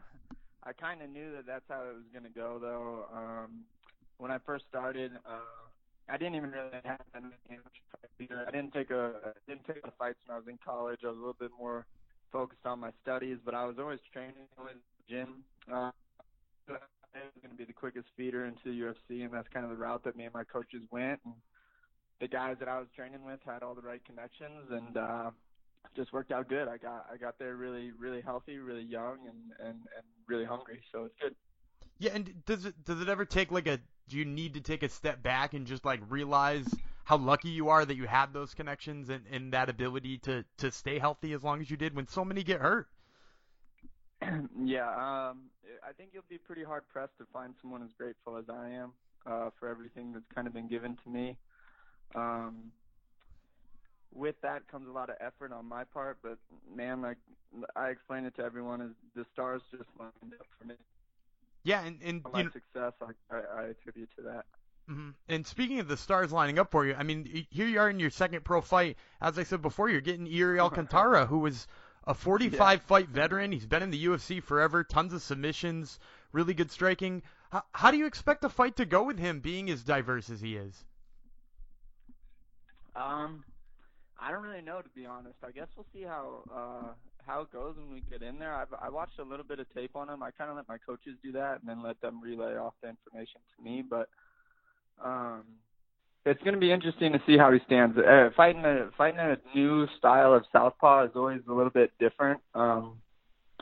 I 0.63 0.75
kind 0.75 1.01
of 1.01 1.09
knew 1.09 1.33
that 1.33 1.47
that's 1.47 1.65
how 1.71 1.85
it 1.85 1.95
was 1.95 2.05
to 2.23 2.29
go, 2.29 2.59
though. 2.61 3.07
Um, 3.11 3.65
when 4.19 4.31
I 4.31 4.37
first 4.37 4.67
started, 4.69 5.13
uh, 5.25 5.39
I 6.11 6.19
didn't 6.19 6.35
even 6.35 6.51
really 6.51 6.69
have 6.85 7.01
much 7.15 7.33
either. 8.21 8.45
I 8.47 8.51
didn't 8.51 8.75
take 8.75 8.91
a 8.91 9.13
I 9.25 9.31
didn't 9.51 9.65
take 9.65 9.83
the 9.83 9.93
fights 9.99 10.19
when 10.27 10.35
I 10.35 10.39
was 10.39 10.47
in 10.47 10.59
college. 10.63 11.01
I 11.03 11.07
was 11.09 11.17
a 11.17 11.19
little 11.19 11.37
bit 11.41 11.53
more 11.59 11.87
focused 12.31 12.67
on 12.67 12.79
my 12.79 12.91
studies, 13.03 13.39
but 13.43 13.55
I 13.55 13.65
was 13.65 13.79
always 13.79 14.01
training 14.13 14.35
in 14.37 14.65
the 14.67 14.75
gym. 15.09 15.45
Uh, 15.73 15.93
I 16.69 16.73
was 16.73 16.81
to 17.43 17.57
be 17.57 17.65
the 17.65 17.73
quickest 17.73 18.09
feeder 18.19 18.45
into 18.45 18.65
the 18.67 18.81
UFC, 18.83 19.25
and 19.25 19.33
that's 19.33 19.49
kind 19.49 19.65
of 19.65 19.71
the 19.71 19.79
route 19.79 20.05
that 20.05 20.15
me 20.15 20.25
and 20.25 20.35
my 20.35 20.45
coaches 20.45 20.83
went. 20.91 21.21
And 21.25 21.33
the 22.21 22.29
guys 22.29 22.57
that 22.61 22.69
I 22.69 22.79
was 22.79 22.89
training 22.95 23.25
with 23.25 23.41
had 23.45 23.63
all 23.63 23.75
the 23.75 23.83
right 23.83 24.05
connections, 24.05 24.71
and 24.71 24.97
uh, 24.97 25.31
just 25.97 26.13
worked 26.13 26.33
out 26.33 26.49
good. 26.49 26.69
I 26.69 26.77
got 26.77 27.07
I 27.13 27.17
got 27.17 27.39
there 27.39 27.57
really 27.57 27.93
really 27.93 28.21
healthy, 28.21 28.59
really 28.59 28.83
young, 28.83 29.19
and 29.27 29.53
and 29.61 29.79
and 29.79 30.05
really 30.27 30.45
hungry. 30.45 30.83
So 30.93 31.05
it's 31.05 31.15
good. 31.21 31.35
Yeah, 31.99 32.13
and 32.15 32.45
does 32.45 32.65
it 32.65 32.85
does 32.85 33.01
it 33.01 33.09
ever 33.09 33.25
take 33.25 33.51
like 33.51 33.67
a 33.67 33.79
do 34.09 34.17
you 34.17 34.25
need 34.25 34.55
to 34.55 34.61
take 34.61 34.83
a 34.83 34.89
step 34.89 35.23
back 35.23 35.55
and 35.55 35.67
just 35.67 35.85
like 35.85 36.01
realize 36.09 36.67
how 37.05 37.17
lucky 37.17 37.49
you 37.49 37.69
are 37.69 37.85
that 37.85 37.97
you 37.97 38.07
had 38.07 38.33
those 38.33 38.55
connections 38.55 39.09
and, 39.09 39.23
and 39.31 39.53
that 39.53 39.69
ability 39.69 40.19
to 40.19 40.45
to 40.59 40.71
stay 40.71 40.99
healthy 40.99 41.33
as 41.33 41.43
long 41.43 41.61
as 41.61 41.71
you 41.71 41.77
did 41.77 41.95
when 41.95 42.07
so 42.07 42.25
many 42.25 42.43
get 42.43 42.61
hurt? 42.61 42.89
yeah, 44.65 44.89
um, 44.91 45.45
I 45.87 45.93
think 45.97 46.11
you'll 46.13 46.25
be 46.29 46.39
pretty 46.39 46.65
hard 46.65 46.83
pressed 46.89 47.17
to 47.19 47.27
find 47.33 47.55
someone 47.61 47.83
as 47.83 47.91
grateful 47.97 48.37
as 48.37 48.45
I 48.49 48.71
am 48.71 48.93
uh, 49.27 49.51
for 49.59 49.69
everything 49.69 50.13
that's 50.13 50.27
kind 50.35 50.47
of 50.47 50.53
been 50.53 50.69
given 50.69 50.99
to 51.05 51.11
me. 51.11 51.37
Um, 52.15 52.73
with 54.15 54.37
that 54.43 54.67
comes 54.69 54.89
a 54.89 54.93
lot 54.93 55.11
of 55.11 55.17
effort 55.21 55.53
on 55.53 55.67
my 55.67 55.85
part, 55.85 56.19
but 56.23 56.39
man, 56.75 57.03
like 57.03 57.19
I 57.77 57.89
explain 57.91 58.25
it 58.25 58.35
to 58.37 58.43
everyone, 58.45 58.81
is 58.81 58.93
the 59.15 59.25
stars 59.33 59.63
just 59.71 59.89
lined 59.99 60.35
up 60.41 60.47
for 60.59 60.67
me. 60.67 60.75
Yeah, 61.65 61.85
and 61.85 62.01
and 62.03 62.25
my 62.33 62.43
you 62.43 62.51
success, 62.53 62.93
I, 63.03 63.37
I, 63.37 63.41
I 63.41 63.63
attribute 63.69 64.11
to 64.17 64.23
that. 64.23 64.47
mhm. 64.91 65.15
and 65.29 65.47
speaking 65.47 65.79
of 65.81 65.89
the 65.89 65.97
stars 65.97 66.33
lining 66.33 66.59
up 66.59 66.71
for 66.71 66.85
you, 66.87 66.95
I 66.95 67.03
mean, 67.03 67.47
here 67.51 67.67
you 67.67 67.79
are 67.81 67.91
in 67.91 68.01
your 68.01 68.11
second 68.11 68.45
pro 68.45 68.61
fight. 68.61 68.97
As 69.21 69.39
I 69.39 69.45
said 69.45 69.63
before, 69.63 69.89
you're 69.89 70.01
getting 70.01 70.27
Yuri 70.27 70.59
Alcantara, 70.61 71.27
who 71.27 71.39
was 71.41 71.67
a 72.07 72.15
45 72.15 72.83
fight 72.89 73.09
veteran. 73.09 73.53
He's 73.53 73.67
been 73.67 73.83
in 73.83 73.91
the 73.91 74.07
UFC 74.07 74.43
forever, 74.43 74.85
tons 74.85 75.13
of 75.13 75.23
submissions, 75.23 75.99
really 76.33 76.55
good 76.55 76.71
striking. 76.71 77.23
How, 77.51 77.65
how 77.73 77.91
do 77.91 77.99
you 77.99 78.07
expect 78.07 78.43
the 78.43 78.51
fight 78.51 78.77
to 78.77 78.87
go 78.87 79.03
with 79.05 79.19
him, 79.19 79.41
being 79.41 79.71
as 79.71 79.85
diverse 79.85 80.31
as 80.31 80.41
he 80.41 80.57
is? 80.57 80.85
Um, 82.99 83.45
I 84.21 84.31
don't 84.31 84.43
really 84.43 84.63
know 84.63 84.83
to 84.83 84.89
be 84.95 85.07
honest. 85.07 85.37
I 85.47 85.53
guess 85.53 85.69
we'll 85.77 85.87
see 85.93 86.03
how 86.03 86.43
uh 86.53 86.93
how 87.25 87.43
it 87.43 87.53
goes 87.53 87.77
when 87.77 87.93
we 87.93 88.03
get 88.11 88.23
in 88.23 88.39
there. 88.39 88.55
I've 88.55 88.73
I 88.81 88.89
watched 88.89 89.19
a 89.19 89.25
little 89.25 89.45
bit 89.45 89.61
of 89.61 89.73
tape 89.75 89.95
on 89.95 90.09
him. 90.09 90.23
I 90.23 90.31
kind 90.33 90.51
of 90.51 90.57
let 90.57 90.69
my 90.69 90.79
coaches 90.79 91.15
do 91.23 91.33
that 91.33 91.61
and 91.61 91.69
then 91.69 91.83
let 91.83 92.01
them 92.01 92.21
relay 92.23 92.57
off 92.57 92.75
the 92.83 92.89
information 92.89 93.41
to 93.57 93.63
me. 93.63 93.85
But 93.89 94.09
um, 95.05 95.45
it's 96.27 96.43
going 96.43 96.55
to 96.55 96.61
be 96.61 96.73
interesting 96.73 97.13
to 97.13 97.23
see 97.27 97.39
how 97.39 97.53
he 97.53 97.61
stands. 97.67 97.97
Uh, 97.97 98.31
fighting 98.37 98.65
a 98.65 98.91
fighting 98.97 99.21
a 99.21 99.37
new 99.55 99.87
style 99.99 100.35
of 100.35 100.45
southpaw 100.53 101.05
is 101.05 101.13
always 101.15 101.41
a 101.49 101.53
little 101.53 101.71
bit 101.71 101.93
different. 102.01 102.41
Um, 102.55 102.99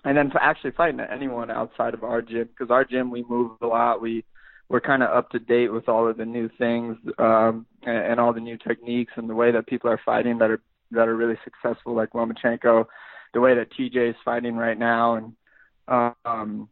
and 0.05 0.16
then 0.16 0.31
actually 0.40 0.70
fighting 0.70 1.01
anyone 1.01 1.51
outside 1.51 1.92
of 1.92 2.05
our 2.05 2.22
gym 2.22 2.49
because 2.49 2.70
our 2.70 2.85
gym 2.85 3.11
we 3.11 3.25
move 3.29 3.53
a 3.61 3.66
lot. 3.66 4.01
We 4.01 4.25
we're 4.68 4.81
kind 4.81 5.02
of 5.02 5.11
up 5.11 5.31
to 5.31 5.38
date 5.38 5.72
with 5.72 5.88
all 5.88 6.09
of 6.09 6.16
the 6.16 6.24
new 6.24 6.48
things 6.59 6.96
um, 7.18 7.66
and, 7.83 7.96
and 7.96 8.20
all 8.20 8.33
the 8.33 8.40
new 8.40 8.57
techniques 8.57 9.12
and 9.16 9.29
the 9.31 9.35
way 9.35 9.52
that 9.52 9.66
people 9.66 9.90
are 9.90 10.00
fighting 10.05 10.38
that 10.38 10.50
are 10.50 10.61
that 10.92 11.09
are 11.09 11.16
really 11.16 11.38
successful, 11.44 11.94
like 11.94 12.11
Lomachenko, 12.11 12.87
the 13.35 13.40
way 13.40 13.55
that 13.55 13.72
TJ 13.72 14.11
is 14.11 14.16
fighting 14.24 14.57
right 14.57 14.79
now, 14.79 15.16
and 15.16 16.14
um, 16.24 16.68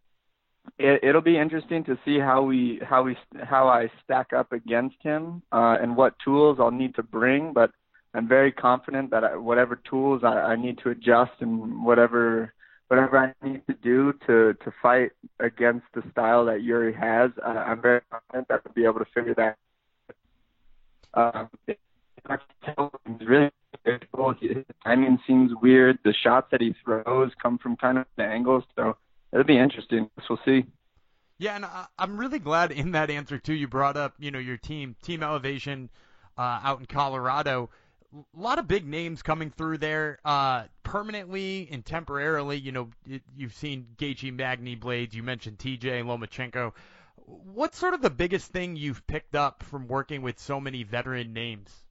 it, 0.79 1.03
it'll 1.03 1.21
be 1.21 1.39
interesting 1.39 1.85
to 1.85 1.99
see 2.05 2.19
how 2.19 2.43
we 2.43 2.81
how 2.83 3.03
we 3.03 3.17
how 3.43 3.69
I 3.69 3.91
stack 4.05 4.33
up 4.33 4.53
against 4.53 4.97
him 5.03 5.43
uh, 5.53 5.77
and 5.81 5.97
what 5.97 6.15
tools 6.25 6.59
I'll 6.61 6.71
need 6.71 6.95
to 6.97 7.03
bring. 7.03 7.53
But 7.53 7.71
I'm 8.15 8.29
very 8.29 8.53
confident 8.53 9.11
that 9.11 9.25
I, 9.25 9.37
whatever 9.37 9.81
tools 9.89 10.23
I, 10.25 10.53
I 10.53 10.57
need 10.57 10.79
to 10.85 10.91
adjust 10.91 11.33
and 11.41 11.85
whatever 11.85 12.55
whatever 12.89 13.19
I 13.19 13.47
need 13.47 13.67
to 13.67 13.75
do 13.75 14.13
to 14.27 14.55
to 14.55 14.73
fight 14.83 15.13
against 15.41 15.87
the 15.95 16.03
style 16.11 16.45
that 16.47 16.63
Yuri 16.63 16.95
has, 16.95 17.31
uh, 17.45 17.49
I'm 17.49 17.81
very 17.81 18.01
confident 18.11 18.49
that 18.49 18.63
I'll 18.67 18.73
be 18.73 18.85
able 18.85 19.01
to 19.01 19.07
figure 19.15 19.35
that. 19.35 19.57
Um, 21.15 21.49
I 22.27 22.37
can 22.37 22.75
tell 22.75 22.93
he's 23.07 23.29
really 23.29 23.51
difficult. 23.85 24.39
His 24.41 24.65
timing 24.85 25.19
seems 25.27 25.53
weird. 25.61 25.99
The 26.05 26.15
shots 26.15 26.49
that 26.51 26.61
he 26.61 26.75
throws 26.85 27.33
come 27.41 27.59
from 27.59 27.77
kind 27.77 27.99
of 27.99 28.07
the 28.17 28.25
angles, 28.25 28.65
so 28.77 28.97
it'll 29.33 29.45
be 29.45 29.59
interesting. 29.59 30.11
We'll 30.29 30.39
see. 30.45 30.65
Yeah, 31.39 31.57
and 31.57 31.65
I, 31.65 31.87
I'm 31.99 32.17
really 32.17 32.39
glad 32.39 32.73
in 32.73 32.93
that 32.93 33.11
answer 33.11 33.39
too. 33.39 33.55
You 33.55 33.69
brought 33.69 33.97
up, 33.97 34.15
you 34.19 34.31
know, 34.31 34.39
your 34.39 34.57
team, 34.57 34.97
Team 35.03 35.23
Elevation, 35.23 35.91
uh, 36.39 36.61
out 36.63 36.81
in 36.81 36.87
Colorado. 36.87 37.71
A 38.15 38.41
lot 38.41 38.59
of 38.59 38.69
big 38.69 38.87
names 38.87 39.23
coming 39.23 39.51
through 39.51 39.79
there, 39.79 40.19
uh, 40.25 40.65
permanently 40.85 41.69
and 41.73 41.85
temporarily. 41.85 42.57
You 42.59 42.71
know, 42.71 42.91
you've 43.37 43.55
seen 43.55 43.89
Gaethje, 43.97 44.33
Magny, 44.33 44.77
Blades. 44.77 45.15
You 45.15 45.25
mentioned 45.25 45.59
TJ 45.59 46.05
Lomachenko. 46.05 46.73
What's 47.17 47.77
sort 47.79 47.95
of 47.95 48.03
the 48.03 48.11
biggest 48.11 48.53
thing 48.53 48.77
you've 48.77 49.05
picked 49.07 49.35
up 49.35 49.63
from 49.65 49.89
working 49.89 50.23
with 50.23 50.39
so 50.39 50.61
many 50.61 50.85
veteran 50.85 51.33
names? 51.33 51.85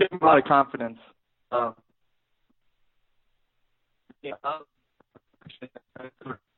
A 0.00 0.24
lot 0.24 0.38
of 0.38 0.44
confidence. 0.44 0.98
Um, 1.52 1.74
yeah, 4.22 4.32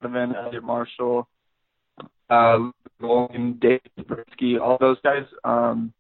Elliot 0.03 0.65
Marshall, 0.65 1.29
uh, 2.31 2.71
Golden, 3.01 3.59
Dave 3.61 3.81
Zabriskie, 3.97 4.59
all 4.59 4.79
those 4.79 4.99
guys 5.03 5.25
um, 5.45 5.93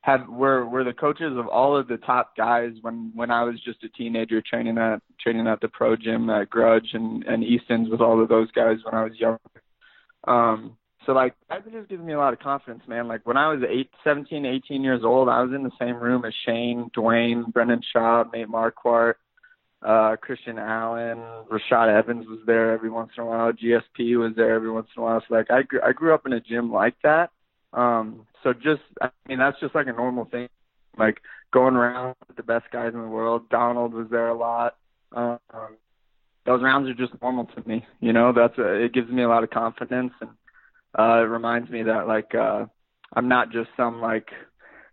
have 0.00 0.28
were 0.28 0.66
were 0.66 0.84
the 0.84 0.92
coaches 0.92 1.36
of 1.36 1.46
all 1.48 1.76
of 1.76 1.88
the 1.88 1.96
top 1.98 2.36
guys 2.36 2.72
when 2.82 3.10
when 3.14 3.30
I 3.30 3.42
was 3.44 3.60
just 3.64 3.84
a 3.84 3.88
teenager 3.88 4.42
training 4.42 4.76
at 4.78 5.00
training 5.20 5.46
at 5.46 5.60
the 5.60 5.68
pro 5.68 5.96
gym 5.96 6.28
at 6.30 6.50
Grudge 6.50 6.90
and 6.92 7.24
and 7.24 7.42
Easton's 7.42 7.88
with 7.88 8.00
all 8.00 8.22
of 8.22 8.28
those 8.28 8.50
guys 8.52 8.78
when 8.84 8.94
I 8.94 9.04
was 9.04 9.12
young. 9.18 9.38
Um, 10.26 10.76
so 11.06 11.12
like 11.12 11.34
that 11.48 11.64
just 11.70 11.88
gives 11.88 12.02
me 12.02 12.12
a 12.12 12.18
lot 12.18 12.32
of 12.32 12.38
confidence, 12.38 12.82
man. 12.86 13.08
Like 13.08 13.26
when 13.26 13.36
I 13.36 13.48
was 13.48 13.62
eight, 13.68 13.90
17, 14.04 14.44
18 14.44 14.82
years 14.82 15.02
old, 15.04 15.28
I 15.28 15.42
was 15.42 15.52
in 15.54 15.62
the 15.62 15.70
same 15.78 15.96
room 15.96 16.24
as 16.24 16.34
Shane, 16.46 16.90
Dwayne, 16.96 17.52
Brendan 17.52 17.80
Schaub, 17.94 18.32
Nate 18.32 18.48
Marquardt, 18.48 19.14
uh, 19.84 20.16
Christian 20.16 20.58
Allen, 20.58 21.18
Rashad 21.50 21.94
Evans 21.94 22.26
was 22.26 22.40
there 22.46 22.72
every 22.72 22.90
once 22.90 23.10
in 23.16 23.22
a 23.22 23.26
while. 23.26 23.52
GSP 23.52 24.18
was 24.18 24.32
there 24.34 24.54
every 24.54 24.70
once 24.70 24.88
in 24.96 25.02
a 25.02 25.04
while. 25.04 25.22
So 25.28 25.34
like 25.34 25.50
I 25.50 25.62
grew, 25.62 25.80
I 25.84 25.92
grew 25.92 26.14
up 26.14 26.26
in 26.26 26.32
a 26.32 26.40
gym 26.40 26.72
like 26.72 26.94
that. 27.02 27.30
Um, 27.72 28.26
so 28.42 28.52
just 28.52 28.82
I 29.02 29.10
mean 29.28 29.38
that's 29.38 29.60
just 29.60 29.74
like 29.74 29.86
a 29.86 29.92
normal 29.92 30.24
thing. 30.24 30.48
Like 30.98 31.20
going 31.52 31.74
around 31.74 32.16
with 32.26 32.36
the 32.36 32.42
best 32.42 32.64
guys 32.72 32.94
in 32.94 33.00
the 33.00 33.08
world. 33.08 33.48
Donald 33.50 33.92
was 33.92 34.06
there 34.10 34.28
a 34.28 34.36
lot. 34.36 34.76
Um, 35.12 35.38
those 36.46 36.62
rounds 36.62 36.88
are 36.88 36.94
just 36.94 37.20
normal 37.20 37.44
to 37.46 37.68
me. 37.68 37.84
You 38.00 38.12
know, 38.12 38.32
that's 38.32 38.58
a, 38.58 38.84
it 38.84 38.94
gives 38.94 39.10
me 39.10 39.22
a 39.22 39.28
lot 39.28 39.44
of 39.44 39.50
confidence 39.50 40.12
and 40.20 40.30
uh, 40.98 41.22
it 41.22 41.28
reminds 41.28 41.70
me 41.70 41.82
that 41.82 42.06
like 42.08 42.34
uh, 42.34 42.64
I'm 43.12 43.28
not 43.28 43.50
just 43.50 43.68
some 43.76 44.00
like 44.00 44.28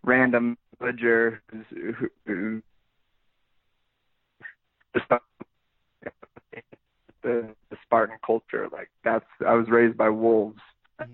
random 0.03 0.57
villager 0.79 1.41
who, 1.51 1.93
who 2.25 2.61
the, 7.23 7.53
the 7.69 7.77
Spartan 7.83 8.17
culture. 8.25 8.67
Like 8.71 8.89
that's 9.03 9.25
I 9.45 9.53
was 9.53 9.69
raised 9.69 9.97
by 9.97 10.09
wolves. 10.09 10.61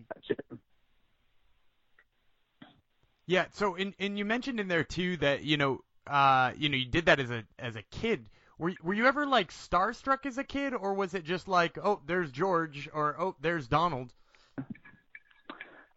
Yeah. 3.27 3.45
So, 3.51 3.75
and 3.75 3.93
and 3.99 4.17
you 4.17 4.25
mentioned 4.25 4.59
in 4.59 4.69
there 4.69 4.85
too 4.85 5.17
that 5.17 5.43
you 5.43 5.57
know, 5.57 5.81
uh, 6.07 6.53
you 6.57 6.69
know, 6.69 6.77
you 6.77 6.85
did 6.85 7.05
that 7.07 7.19
as 7.19 7.29
a 7.29 7.43
as 7.59 7.75
a 7.75 7.83
kid. 7.91 8.29
Were 8.57 8.73
were 8.81 8.93
you 8.93 9.05
ever 9.05 9.25
like 9.25 9.51
starstruck 9.51 10.25
as 10.25 10.37
a 10.37 10.43
kid, 10.43 10.73
or 10.73 10.93
was 10.93 11.13
it 11.13 11.25
just 11.25 11.47
like, 11.47 11.77
oh, 11.77 11.99
there's 12.07 12.31
George, 12.31 12.89
or 12.93 13.15
oh, 13.19 13.35
there's 13.41 13.67
Donald? 13.67 14.13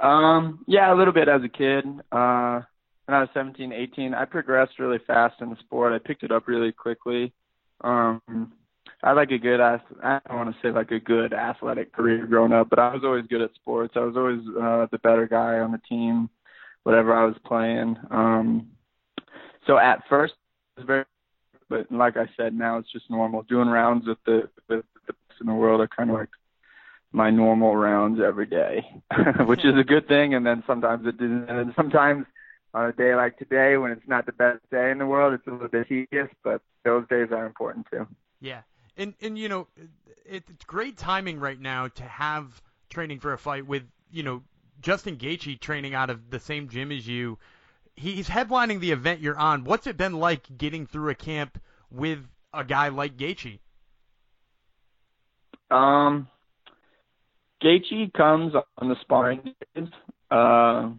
Um, 0.01 0.65
yeah, 0.67 0.93
a 0.93 0.97
little 0.97 1.13
bit 1.13 1.29
as 1.29 1.43
a 1.45 1.49
kid. 1.49 1.85
Uh, 2.11 2.63
when 3.05 3.17
I 3.17 3.21
was 3.21 3.29
17, 3.35 3.73
18, 3.73 4.15
I 4.15 4.25
progressed 4.25 4.79
really 4.79 4.99
fast 5.07 5.41
in 5.41 5.51
the 5.51 5.57
sport. 5.57 5.93
I 5.93 5.99
picked 5.99 6.23
it 6.23 6.33
up 6.33 6.49
really 6.49 6.73
quickly. 6.73 7.33
Um, 7.83 8.53
I 9.03 9.13
like 9.13 9.31
a 9.31 9.39
good 9.39 9.61
I 9.61 9.79
don't 10.29 10.37
want 10.37 10.55
to 10.55 10.61
say 10.63 10.71
like 10.71 10.91
a 10.91 11.01
good 11.01 11.33
athletic 11.33 11.93
career 11.93 12.27
growing 12.27 12.53
up, 12.53 12.69
but 12.69 12.79
I 12.79 12.93
was 12.93 13.03
always 13.05 13.27
good 13.27 13.41
at 13.41 13.55
sports. 13.55 13.95
I 13.97 14.01
was 14.01 14.17
always 14.17 14.41
uh, 14.61 14.87
the 14.91 14.99
better 14.99 15.27
guy 15.27 15.59
on 15.59 15.73
the 15.73 15.81
team, 15.89 16.29
whatever 16.83 17.15
I 17.15 17.25
was 17.25 17.37
playing. 17.45 17.97
Um, 18.11 18.69
so 19.67 19.79
at 19.79 20.03
first 20.09 20.35
it 20.77 20.81
was 20.81 20.87
very, 20.87 21.05
but 21.69 21.91
like 21.91 22.17
I 22.17 22.29
said, 22.37 22.53
now 22.53 22.79
it's 22.79 22.93
just 22.93 23.09
normal. 23.11 23.43
Doing 23.43 23.69
rounds 23.69 24.07
with 24.07 24.19
the 24.27 24.51
with 24.69 24.85
the 25.07 25.13
best 25.13 25.41
in 25.41 25.47
the 25.47 25.55
world 25.55 25.81
are 25.81 25.89
kind 25.89 26.11
of 26.11 26.17
like 26.17 26.29
my 27.13 27.31
normal 27.31 27.77
rounds 27.77 28.21
every 28.21 28.47
day, 28.47 28.85
which 29.47 29.65
is 29.65 29.79
a 29.79 29.85
good 29.85 30.07
thing. 30.09 30.35
And 30.35 30.45
then 30.45 30.63
sometimes 30.67 31.07
it 31.07 31.17
didn't. 31.17 31.49
And 31.49 31.59
then 31.59 31.73
sometimes 31.75 32.27
on 32.75 32.87
a 32.87 32.93
day 32.93 33.15
like 33.15 33.39
today, 33.39 33.77
when 33.79 33.93
it's 33.93 34.07
not 34.07 34.27
the 34.27 34.33
best 34.33 34.61
day 34.71 34.91
in 34.91 34.99
the 34.99 35.07
world, 35.07 35.33
it's 35.33 35.47
a 35.47 35.51
little 35.51 35.69
bit 35.69 35.89
tedious. 35.89 36.29
But 36.45 36.61
those 36.85 37.07
days 37.09 37.29
are 37.31 37.47
important 37.47 37.87
too. 37.91 38.07
Yeah, 38.41 38.63
and 38.97 39.15
and 39.21 39.39
you 39.39 39.49
know, 39.49 39.69
it, 40.27 40.45
it's 40.49 40.65
great 40.65 40.97
timing 40.97 41.41
right 41.41 41.61
now 41.61 41.89
to 41.89 42.03
have 42.03 42.63
training 42.89 43.21
for 43.21 43.33
a 43.33 43.39
fight 43.39 43.67
with 43.67 43.85
you 44.11 44.23
know 44.23 44.43
Justin 44.81 45.17
Gaethje 45.17 45.61
training 45.61 45.95
out 45.95 46.11
of 46.11 46.31
the 46.31 46.41
same 46.41 46.69
gym 46.69 46.93
as 46.93 47.07
you. 47.07 47.39
He's 47.97 48.29
headlining 48.29 48.81
the 48.81 48.93
event 48.93 49.21
you're 49.21 49.39
on. 49.39 49.65
What's 49.65 49.87
it 49.87 49.97
been 49.97 50.15
like 50.15 50.57
getting 50.57 50.87
through 50.87 51.11
a 51.11 51.15
camp 51.15 51.61
with 51.91 52.21
a 52.53 52.65
guy 52.65 52.89
like 52.89 53.17
Gaethje? 53.17 53.59
Um, 55.71 56.29
Gaethje 57.63 58.13
comes 58.15 58.55
on 58.79 58.89
the 58.89 58.97
sparring 59.03 59.55
days. 59.75 59.89
Uh, 60.31 60.91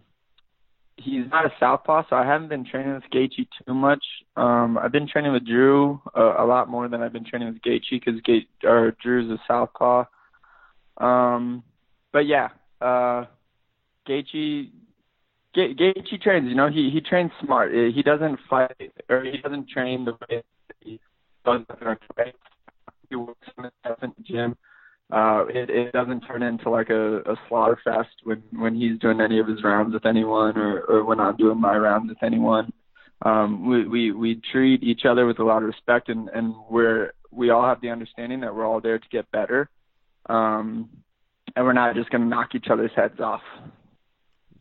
he's 1.02 1.24
not 1.30 1.44
a 1.44 1.52
southpaw, 1.58 2.02
so 2.08 2.16
I 2.16 2.24
haven't 2.26 2.48
been 2.48 2.64
training 2.64 2.94
with 2.94 3.04
Gaethje 3.12 3.46
too 3.66 3.74
much. 3.74 4.04
Um, 4.36 4.78
I've 4.78 4.92
been 4.92 5.08
training 5.08 5.32
with 5.32 5.46
Drew 5.46 6.00
uh, 6.16 6.34
a 6.38 6.46
lot 6.46 6.68
more 6.68 6.88
than 6.88 7.02
I've 7.02 7.12
been 7.12 7.24
training 7.24 7.48
with 7.48 7.62
Gaethje 7.62 7.90
because 7.90 8.20
Gate 8.22 8.48
or 8.64 8.96
Drew's 9.02 9.30
a 9.30 9.38
southpaw. 9.46 10.04
Um, 10.98 11.62
but 12.12 12.26
yeah, 12.26 12.48
uh, 12.80 13.26
Gaethje. 14.08 14.70
Gaethje 15.54 16.22
trains, 16.22 16.48
you 16.48 16.54
know, 16.54 16.70
he 16.70 16.88
he 16.90 17.02
trains 17.02 17.30
smart. 17.44 17.72
He 17.72 18.02
doesn't 18.02 18.38
fight 18.48 18.92
or 19.10 19.22
he 19.22 19.36
doesn't 19.36 19.68
train 19.68 20.06
the 20.06 20.12
way 20.12 20.42
he 20.80 20.98
does. 21.44 21.60
He 23.10 23.16
works 23.16 23.48
in 23.58 23.70
the 23.84 24.14
gym 24.22 24.56
uh, 25.12 25.44
it, 25.48 25.68
it 25.68 25.92
doesn't 25.92 26.22
turn 26.22 26.42
into 26.42 26.70
like 26.70 26.88
a, 26.88 27.18
a 27.18 27.36
slaughter 27.48 27.78
fest 27.84 28.08
when 28.24 28.42
when 28.52 28.74
he's 28.74 28.98
doing 28.98 29.20
any 29.20 29.38
of 29.38 29.46
his 29.46 29.62
rounds 29.62 29.92
with 29.92 30.06
anyone 30.06 30.56
or 30.56 30.80
or 30.80 31.04
when 31.04 31.20
I'm 31.20 31.36
doing 31.36 31.60
my 31.60 31.76
rounds 31.76 32.08
with 32.08 32.22
anyone. 32.22 32.72
Um, 33.20 33.68
we 33.68 33.86
we 33.86 34.10
we 34.12 34.42
treat 34.50 34.82
each 34.82 35.02
other 35.04 35.26
with 35.26 35.38
a 35.38 35.44
lot 35.44 35.58
of 35.58 35.68
respect 35.68 36.08
and 36.08 36.28
and 36.30 36.54
we're 36.70 37.12
we 37.30 37.50
all 37.50 37.62
have 37.62 37.80
the 37.80 37.90
understanding 37.90 38.40
that 38.40 38.54
we're 38.54 38.66
all 38.66 38.80
there 38.80 38.98
to 38.98 39.08
get 39.10 39.30
better. 39.30 39.68
Um, 40.26 40.88
and 41.54 41.64
we're 41.64 41.72
not 41.72 41.94
just 41.94 42.10
going 42.10 42.22
to 42.22 42.28
knock 42.28 42.54
each 42.54 42.68
other's 42.70 42.92
heads 42.94 43.20
off. 43.20 43.42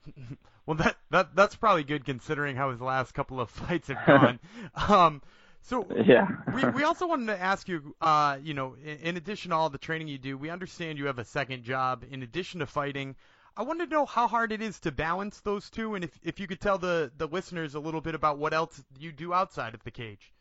well, 0.66 0.76
that 0.78 0.98
that 1.12 1.36
that's 1.36 1.56
probably 1.56 1.84
good 1.84 2.06
considering 2.06 2.56
how 2.56 2.72
his 2.72 2.82
last 2.82 3.14
couple 3.14 3.40
of 3.40 3.50
fights 3.50 3.88
have 3.88 4.06
gone. 4.06 4.40
um, 4.76 5.22
so 5.62 5.86
yeah, 6.06 6.28
we 6.54 6.64
we 6.70 6.84
also 6.90 7.08
wanted 7.08 7.28
to 7.28 7.42
ask 7.42 7.68
you, 7.68 7.96
uh, 8.02 8.38
you 8.42 8.54
know, 8.54 8.76
in, 8.84 8.98
in, 8.98 9.18
addition 9.18 9.52
to 9.52 9.56
all 9.56 9.70
the 9.70 9.78
training 9.78 10.08
you 10.08 10.18
do, 10.18 10.38
we 10.38 10.50
understand 10.50 10.98
you 10.98 11.06
have 11.06 11.20
a 11.20 11.26
second 11.26 11.64
job 11.64 12.04
in 12.10 12.24
addition 12.24 12.60
to 12.60 12.66
fighting. 12.66 13.16
I 13.56 13.64
wanted 13.64 13.90
to 13.90 13.96
know 13.96 14.06
how 14.06 14.28
hard 14.28 14.52
it 14.52 14.62
is 14.62 14.80
to 14.82 14.92
balance 14.92 15.42
those 15.42 15.70
two, 15.70 15.96
and 15.96 16.04
if 16.04 16.20
if 16.24 16.40
you 16.40 16.48
could 16.48 16.60
tell 16.60 16.78
the 16.78 17.12
the 17.18 17.28
listeners 17.28 17.76
a 17.76 17.80
little 17.80 18.02
bit 18.02 18.16
about 18.16 18.38
what 18.38 18.54
else 18.54 18.84
you 19.00 19.12
do 19.12 19.34
outside 19.34 19.74
of 19.74 19.84
the 19.84 19.92
cage. 19.92 20.34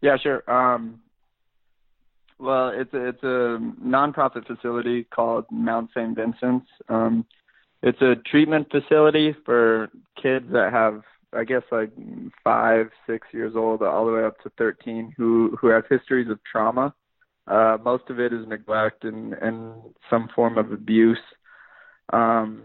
Yeah, 0.00 0.16
sure. 0.16 0.48
Um, 0.50 1.00
well, 2.38 2.68
it's 2.68 2.94
a, 2.94 3.08
it's 3.08 3.22
a 3.22 3.58
nonprofit 3.84 4.46
facility 4.46 5.04
called 5.04 5.46
Mount 5.50 5.90
St. 5.90 6.14
Vincent's. 6.14 6.68
Um, 6.88 7.26
it's 7.82 8.00
a 8.00 8.14
treatment 8.14 8.68
facility 8.70 9.34
for 9.44 9.88
kids 10.20 10.46
that 10.52 10.72
have 10.72 11.02
I 11.32 11.44
guess 11.44 11.62
like 11.70 11.90
five, 12.42 12.86
six 13.06 13.26
years 13.32 13.54
old, 13.54 13.82
all 13.82 14.06
the 14.06 14.12
way 14.12 14.24
up 14.24 14.40
to 14.42 14.50
13, 14.56 15.12
who 15.16 15.56
who 15.60 15.68
have 15.68 15.84
histories 15.88 16.30
of 16.30 16.38
trauma. 16.50 16.94
Uh, 17.46 17.78
most 17.82 18.04
of 18.10 18.20
it 18.20 18.32
is 18.32 18.46
neglect 18.46 19.04
and 19.04 19.34
and 19.34 19.74
some 20.10 20.28
form 20.34 20.58
of 20.58 20.72
abuse. 20.72 21.18
Um, 22.12 22.64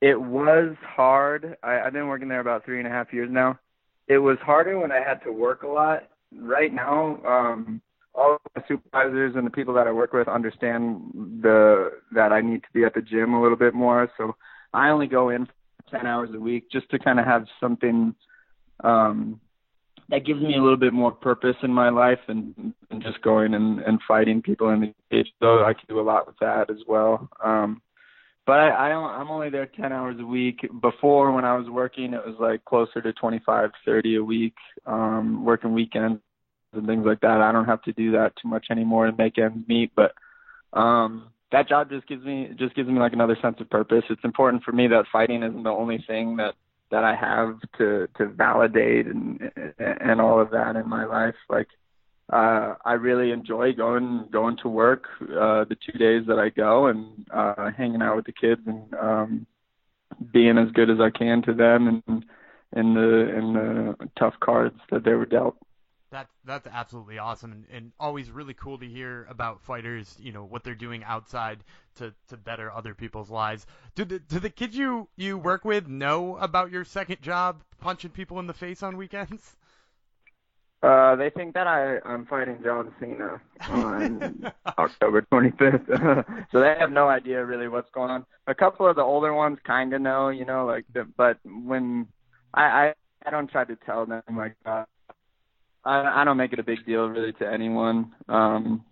it 0.00 0.20
was 0.20 0.76
hard. 0.82 1.56
I, 1.62 1.80
I've 1.80 1.92
been 1.92 2.08
working 2.08 2.28
there 2.28 2.40
about 2.40 2.64
three 2.64 2.78
and 2.78 2.86
a 2.86 2.90
half 2.90 3.12
years 3.12 3.28
now. 3.30 3.58
It 4.06 4.18
was 4.18 4.38
harder 4.42 4.78
when 4.78 4.92
I 4.92 5.00
had 5.00 5.22
to 5.24 5.32
work 5.32 5.62
a 5.62 5.68
lot. 5.68 6.08
Right 6.32 6.72
now, 6.72 7.20
um, 7.26 7.80
all 8.14 8.38
the 8.54 8.62
supervisors 8.68 9.34
and 9.36 9.46
the 9.46 9.50
people 9.50 9.74
that 9.74 9.86
I 9.86 9.92
work 9.92 10.12
with 10.12 10.28
understand 10.28 11.00
the 11.42 11.92
that 12.12 12.32
I 12.32 12.40
need 12.40 12.62
to 12.62 12.68
be 12.72 12.84
at 12.84 12.94
the 12.94 13.02
gym 13.02 13.34
a 13.34 13.42
little 13.42 13.56
bit 13.56 13.74
more. 13.74 14.10
So 14.16 14.36
I 14.72 14.90
only 14.90 15.06
go 15.06 15.30
in 15.30 15.48
10 15.90 16.06
hours 16.06 16.30
a 16.34 16.40
week 16.40 16.70
just 16.70 16.88
to 16.90 16.98
kind 16.98 17.18
of 17.18 17.26
have 17.26 17.46
something 17.60 18.14
um, 18.84 19.40
that 20.10 20.24
gives 20.24 20.40
me 20.40 20.56
a 20.56 20.62
little 20.62 20.76
bit 20.76 20.92
more 20.92 21.12
purpose 21.12 21.56
in 21.62 21.72
my 21.72 21.90
life 21.90 22.20
and, 22.28 22.72
and 22.90 23.02
just 23.02 23.20
going 23.22 23.54
and, 23.54 23.80
and 23.80 24.00
fighting 24.08 24.40
people 24.40 24.70
in 24.70 24.80
the 24.80 24.94
cage. 25.10 25.28
So 25.40 25.64
I 25.64 25.74
can 25.74 25.84
do 25.88 26.00
a 26.00 26.02
lot 26.02 26.26
with 26.26 26.36
that 26.40 26.70
as 26.70 26.78
well. 26.86 27.28
Um, 27.44 27.82
but 28.46 28.58
I, 28.58 28.68
I 28.70 28.92
I'm 28.92 29.30
only 29.30 29.50
there 29.50 29.66
10 29.66 29.92
hours 29.92 30.16
a 30.18 30.24
week. 30.24 30.66
Before, 30.80 31.32
when 31.32 31.44
I 31.44 31.54
was 31.54 31.68
working, 31.68 32.14
it 32.14 32.24
was 32.24 32.36
like 32.40 32.64
closer 32.64 33.02
to 33.02 33.12
25, 33.12 33.70
30 33.84 34.16
a 34.16 34.24
week, 34.24 34.54
um, 34.86 35.44
working 35.44 35.74
weekends 35.74 36.22
and 36.72 36.86
things 36.86 37.04
like 37.04 37.20
that. 37.20 37.42
I 37.42 37.52
don't 37.52 37.66
have 37.66 37.82
to 37.82 37.92
do 37.92 38.12
that 38.12 38.32
too 38.40 38.48
much 38.48 38.68
anymore 38.70 39.06
to 39.06 39.16
make 39.16 39.36
ends 39.36 39.68
meet. 39.68 39.92
But 39.94 40.12
um, 40.72 41.28
that 41.52 41.68
job 41.68 41.90
just 41.90 42.06
gives 42.06 42.24
me 42.24 42.50
just 42.58 42.74
gives 42.74 42.88
me 42.88 42.98
like 42.98 43.12
another 43.12 43.36
sense 43.40 43.56
of 43.60 43.70
purpose. 43.70 44.04
It's 44.10 44.24
important 44.24 44.62
for 44.64 44.72
me 44.72 44.86
that 44.88 45.04
fighting 45.12 45.42
isn't 45.42 45.62
the 45.62 45.70
only 45.70 46.02
thing 46.06 46.36
that 46.36 46.54
that 46.90 47.04
I 47.04 47.14
have 47.14 47.58
to 47.78 48.08
to 48.16 48.26
validate 48.26 49.06
and 49.06 49.50
and 49.78 50.20
all 50.20 50.40
of 50.40 50.50
that 50.50 50.76
in 50.76 50.88
my 50.88 51.04
life. 51.04 51.34
Like 51.48 51.68
uh 52.32 52.74
I 52.84 52.92
really 52.94 53.30
enjoy 53.30 53.72
going 53.72 54.28
going 54.30 54.56
to 54.62 54.68
work 54.68 55.04
uh 55.22 55.64
the 55.64 55.76
two 55.86 55.98
days 55.98 56.26
that 56.26 56.38
I 56.38 56.50
go 56.50 56.86
and 56.86 57.26
uh 57.30 57.70
hanging 57.76 58.02
out 58.02 58.16
with 58.16 58.26
the 58.26 58.32
kids 58.32 58.60
and 58.66 58.94
um 58.94 59.46
being 60.32 60.58
as 60.58 60.70
good 60.72 60.90
as 60.90 61.00
I 61.00 61.10
can 61.10 61.42
to 61.42 61.54
them 61.54 62.02
and 62.06 62.24
in 62.76 62.94
the 62.94 63.36
in 63.36 63.52
the 63.54 64.08
tough 64.18 64.34
cards 64.40 64.78
that 64.90 65.04
they 65.04 65.12
were 65.12 65.26
dealt. 65.26 65.56
That's 66.10 66.32
that's 66.44 66.66
absolutely 66.66 67.18
awesome 67.18 67.52
and, 67.52 67.64
and 67.70 67.92
always 68.00 68.30
really 68.30 68.54
cool 68.54 68.78
to 68.78 68.86
hear 68.86 69.26
about 69.28 69.60
fighters, 69.60 70.16
you 70.18 70.32
know, 70.32 70.44
what 70.44 70.64
they're 70.64 70.74
doing 70.74 71.04
outside 71.04 71.62
to, 71.96 72.14
to 72.28 72.36
better 72.36 72.72
other 72.72 72.94
people's 72.94 73.30
lives. 73.30 73.66
Do 73.94 74.04
the 74.04 74.18
do 74.18 74.38
the 74.38 74.50
kids 74.50 74.76
you, 74.76 75.08
you 75.16 75.36
work 75.36 75.64
with 75.64 75.86
know 75.86 76.36
about 76.38 76.70
your 76.70 76.84
second 76.84 77.20
job 77.20 77.62
punching 77.80 78.12
people 78.12 78.38
in 78.38 78.46
the 78.46 78.54
face 78.54 78.82
on 78.82 78.96
weekends? 78.96 79.56
Uh, 80.80 81.16
they 81.16 81.28
think 81.28 81.54
that 81.54 81.66
I 81.66 81.98
I'm 82.04 82.24
fighting 82.24 82.60
John 82.62 82.94
Cena 83.00 83.40
on 83.68 84.52
October 84.78 85.26
25th, 85.32 86.46
so 86.52 86.60
they 86.60 86.76
have 86.78 86.92
no 86.92 87.08
idea 87.08 87.44
really 87.44 87.66
what's 87.66 87.90
going 87.90 88.10
on. 88.10 88.24
A 88.46 88.54
couple 88.54 88.86
of 88.86 88.94
the 88.94 89.02
older 89.02 89.34
ones 89.34 89.58
kind 89.64 89.92
of 89.92 90.00
know, 90.00 90.28
you 90.28 90.44
know, 90.44 90.66
like, 90.66 90.84
the, 90.94 91.04
but 91.16 91.38
when 91.44 92.06
I, 92.54 92.62
I 92.62 92.94
I 93.26 93.30
don't 93.30 93.50
try 93.50 93.64
to 93.64 93.76
tell 93.84 94.06
them 94.06 94.22
like 94.36 94.54
uh, 94.64 94.84
I, 95.88 96.20
I 96.20 96.24
don't 96.24 96.36
make 96.36 96.52
it 96.52 96.58
a 96.58 96.64
big 96.64 96.84
deal 96.84 97.08
really 97.08 97.32
to 97.34 97.50
anyone. 97.50 98.12
Um, 98.28 98.84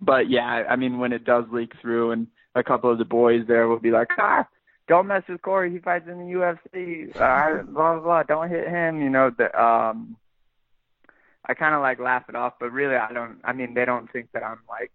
but 0.00 0.30
yeah, 0.30 0.64
I 0.68 0.76
mean, 0.76 0.98
when 0.98 1.12
it 1.12 1.24
does 1.24 1.44
leak 1.52 1.72
through, 1.80 2.12
and 2.12 2.28
a 2.54 2.62
couple 2.62 2.90
of 2.90 2.98
the 2.98 3.04
boys 3.04 3.42
there 3.48 3.66
will 3.66 3.80
be 3.80 3.90
like, 3.90 4.08
ah, 4.18 4.46
don't 4.88 5.08
mess 5.08 5.22
with 5.28 5.42
Corey. 5.42 5.72
He 5.72 5.78
fights 5.78 6.06
in 6.08 6.18
the 6.18 6.32
UFC. 6.34 7.08
Uh, 7.16 7.62
blah 7.64 7.94
blah 7.94 8.00
blah. 8.00 8.22
Don't 8.22 8.50
hit 8.50 8.68
him. 8.68 9.00
You 9.00 9.10
know, 9.10 9.30
the 9.36 9.46
um, 9.60 10.16
I 11.46 11.54
kind 11.54 11.74
of 11.74 11.82
like 11.82 11.98
laugh 11.98 12.24
it 12.28 12.36
off, 12.36 12.54
but 12.60 12.70
really, 12.72 12.94
I 12.94 13.12
don't. 13.12 13.38
I 13.44 13.52
mean, 13.52 13.74
they 13.74 13.84
don't 13.84 14.10
think 14.12 14.28
that 14.32 14.44
I'm 14.44 14.60
like 14.68 14.92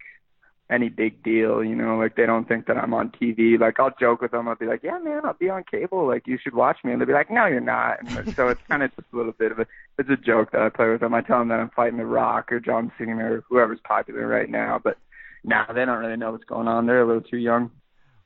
any 0.69 0.89
big 0.89 1.23
deal, 1.23 1.63
you 1.63 1.75
know, 1.75 1.97
like 1.97 2.15
they 2.15 2.25
don't 2.25 2.47
think 2.47 2.67
that 2.67 2.77
I'm 2.77 2.93
on 2.93 3.09
TV. 3.09 3.59
Like 3.59 3.79
I'll 3.79 3.93
joke 3.99 4.21
with 4.21 4.31
them, 4.31 4.47
I'll 4.47 4.55
be 4.55 4.65
like, 4.65 4.83
Yeah 4.83 4.99
man, 4.99 5.21
I'll 5.23 5.33
be 5.33 5.49
on 5.49 5.63
cable, 5.69 6.07
like 6.07 6.27
you 6.27 6.37
should 6.41 6.53
watch 6.53 6.77
me 6.83 6.91
and 6.91 6.99
they'll 6.99 7.07
be 7.07 7.13
like, 7.13 7.31
No, 7.31 7.45
you're 7.45 7.61
not 7.61 7.99
and 8.01 8.35
so 8.35 8.49
it's 8.49 8.61
kinda 8.69 8.89
just 8.89 9.07
a 9.13 9.15
little 9.15 9.31
bit 9.31 9.51
of 9.51 9.59
a 9.59 9.67
it's 9.97 10.09
a 10.09 10.17
joke 10.17 10.51
that 10.51 10.61
I 10.61 10.69
play 10.69 10.89
with 10.89 11.01
them. 11.01 11.13
I 11.13 11.21
tell 11.21 11.39
them 11.39 11.47
that 11.49 11.59
I'm 11.59 11.69
fighting 11.69 11.97
The 11.97 12.05
Rock 12.05 12.51
or 12.51 12.59
John 12.59 12.91
Cena 12.97 13.33
or 13.33 13.43
whoever's 13.49 13.79
popular 13.83 14.27
right 14.27 14.49
now, 14.49 14.79
but 14.83 14.97
now 15.43 15.65
nah, 15.67 15.73
they 15.73 15.85
don't 15.85 15.99
really 15.99 16.17
know 16.17 16.31
what's 16.31 16.43
going 16.43 16.67
on. 16.67 16.85
They're 16.85 17.01
a 17.01 17.07
little 17.07 17.21
too 17.21 17.37
young. 17.37 17.71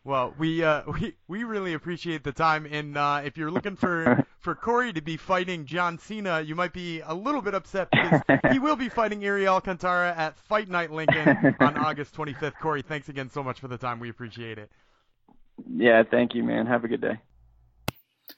Well, 0.03 0.33
we 0.37 0.63
uh, 0.63 0.83
we 0.99 1.15
we 1.27 1.43
really 1.43 1.73
appreciate 1.73 2.23
the 2.23 2.31
time, 2.31 2.67
and 2.69 2.97
uh, 2.97 3.21
if 3.23 3.37
you're 3.37 3.51
looking 3.51 3.75
for 3.75 4.25
for 4.39 4.55
Corey 4.55 4.93
to 4.93 5.01
be 5.01 5.17
fighting 5.17 5.65
John 5.65 5.99
Cena, 5.99 6.41
you 6.41 6.55
might 6.55 6.73
be 6.73 7.01
a 7.01 7.13
little 7.13 7.41
bit 7.41 7.53
upset 7.53 7.89
because 7.91 8.21
he 8.51 8.59
will 8.59 8.75
be 8.75 8.89
fighting 8.89 9.21
Yuri 9.21 9.47
Alcantara 9.47 10.13
at 10.15 10.37
Fight 10.37 10.69
Night 10.69 10.91
Lincoln 10.91 11.55
on 11.59 11.77
August 11.77 12.15
25th. 12.15 12.53
Corey, 12.59 12.81
thanks 12.81 13.09
again 13.09 13.29
so 13.29 13.43
much 13.43 13.59
for 13.59 13.67
the 13.67 13.77
time. 13.77 13.99
We 13.99 14.09
appreciate 14.09 14.57
it. 14.57 14.71
Yeah, 15.69 16.03
thank 16.09 16.33
you, 16.33 16.43
man. 16.43 16.65
Have 16.65 16.83
a 16.83 16.87
good 16.87 17.01
day. 17.01 17.19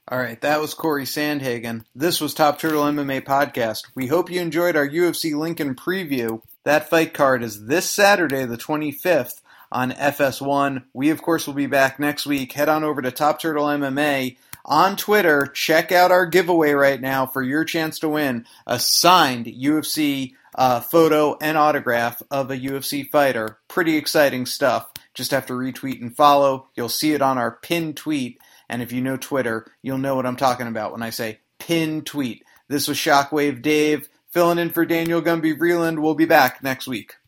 All 0.08 0.18
right, 0.18 0.40
that 0.40 0.60
was 0.60 0.74
Corey 0.74 1.04
Sandhagen. 1.04 1.84
This 1.94 2.20
was 2.20 2.34
Top 2.34 2.58
Turtle 2.58 2.82
MMA 2.82 3.22
Podcast. 3.22 3.84
We 3.94 4.08
hope 4.08 4.30
you 4.30 4.40
enjoyed 4.40 4.76
our 4.76 4.88
UFC 4.88 5.34
Lincoln 5.38 5.76
preview. 5.76 6.42
That 6.64 6.90
fight 6.90 7.14
card 7.14 7.42
is 7.42 7.66
this 7.66 7.88
Saturday, 7.88 8.44
the 8.44 8.58
25th 8.58 9.40
on 9.74 9.90
FS1. 9.90 10.84
We, 10.94 11.10
of 11.10 11.20
course, 11.20 11.46
will 11.46 11.54
be 11.54 11.66
back 11.66 11.98
next 11.98 12.24
week. 12.24 12.52
Head 12.52 12.68
on 12.68 12.84
over 12.84 13.02
to 13.02 13.10
Top 13.10 13.40
Turtle 13.40 13.66
MMA 13.66 14.36
on 14.64 14.96
Twitter. 14.96 15.48
Check 15.48 15.90
out 15.90 16.12
our 16.12 16.26
giveaway 16.26 16.72
right 16.72 17.00
now 17.00 17.26
for 17.26 17.42
your 17.42 17.64
chance 17.64 17.98
to 17.98 18.08
win 18.08 18.46
a 18.66 18.78
signed 18.78 19.46
UFC 19.46 20.34
uh, 20.54 20.80
photo 20.80 21.36
and 21.40 21.58
autograph 21.58 22.22
of 22.30 22.52
a 22.52 22.56
UFC 22.56 23.10
fighter. 23.10 23.58
Pretty 23.66 23.96
exciting 23.96 24.46
stuff. 24.46 24.88
Just 25.12 25.32
have 25.32 25.46
to 25.46 25.52
retweet 25.52 26.00
and 26.00 26.16
follow. 26.16 26.68
You'll 26.76 26.88
see 26.88 27.12
it 27.12 27.22
on 27.22 27.36
our 27.36 27.58
pinned 27.60 27.96
tweet. 27.96 28.40
And 28.68 28.80
if 28.80 28.92
you 28.92 29.02
know 29.02 29.16
Twitter, 29.16 29.66
you'll 29.82 29.98
know 29.98 30.14
what 30.14 30.24
I'm 30.24 30.36
talking 30.36 30.68
about 30.68 30.92
when 30.92 31.02
I 31.02 31.10
say 31.10 31.40
pinned 31.58 32.06
tweet. 32.06 32.44
This 32.68 32.86
was 32.86 32.96
Shockwave 32.96 33.60
Dave 33.60 34.08
filling 34.30 34.58
in 34.58 34.70
for 34.70 34.86
Daniel 34.86 35.20
Gumby 35.20 35.58
Vreeland. 35.58 36.00
We'll 36.00 36.14
be 36.14 36.24
back 36.24 36.62
next 36.62 36.86
week. 36.86 37.16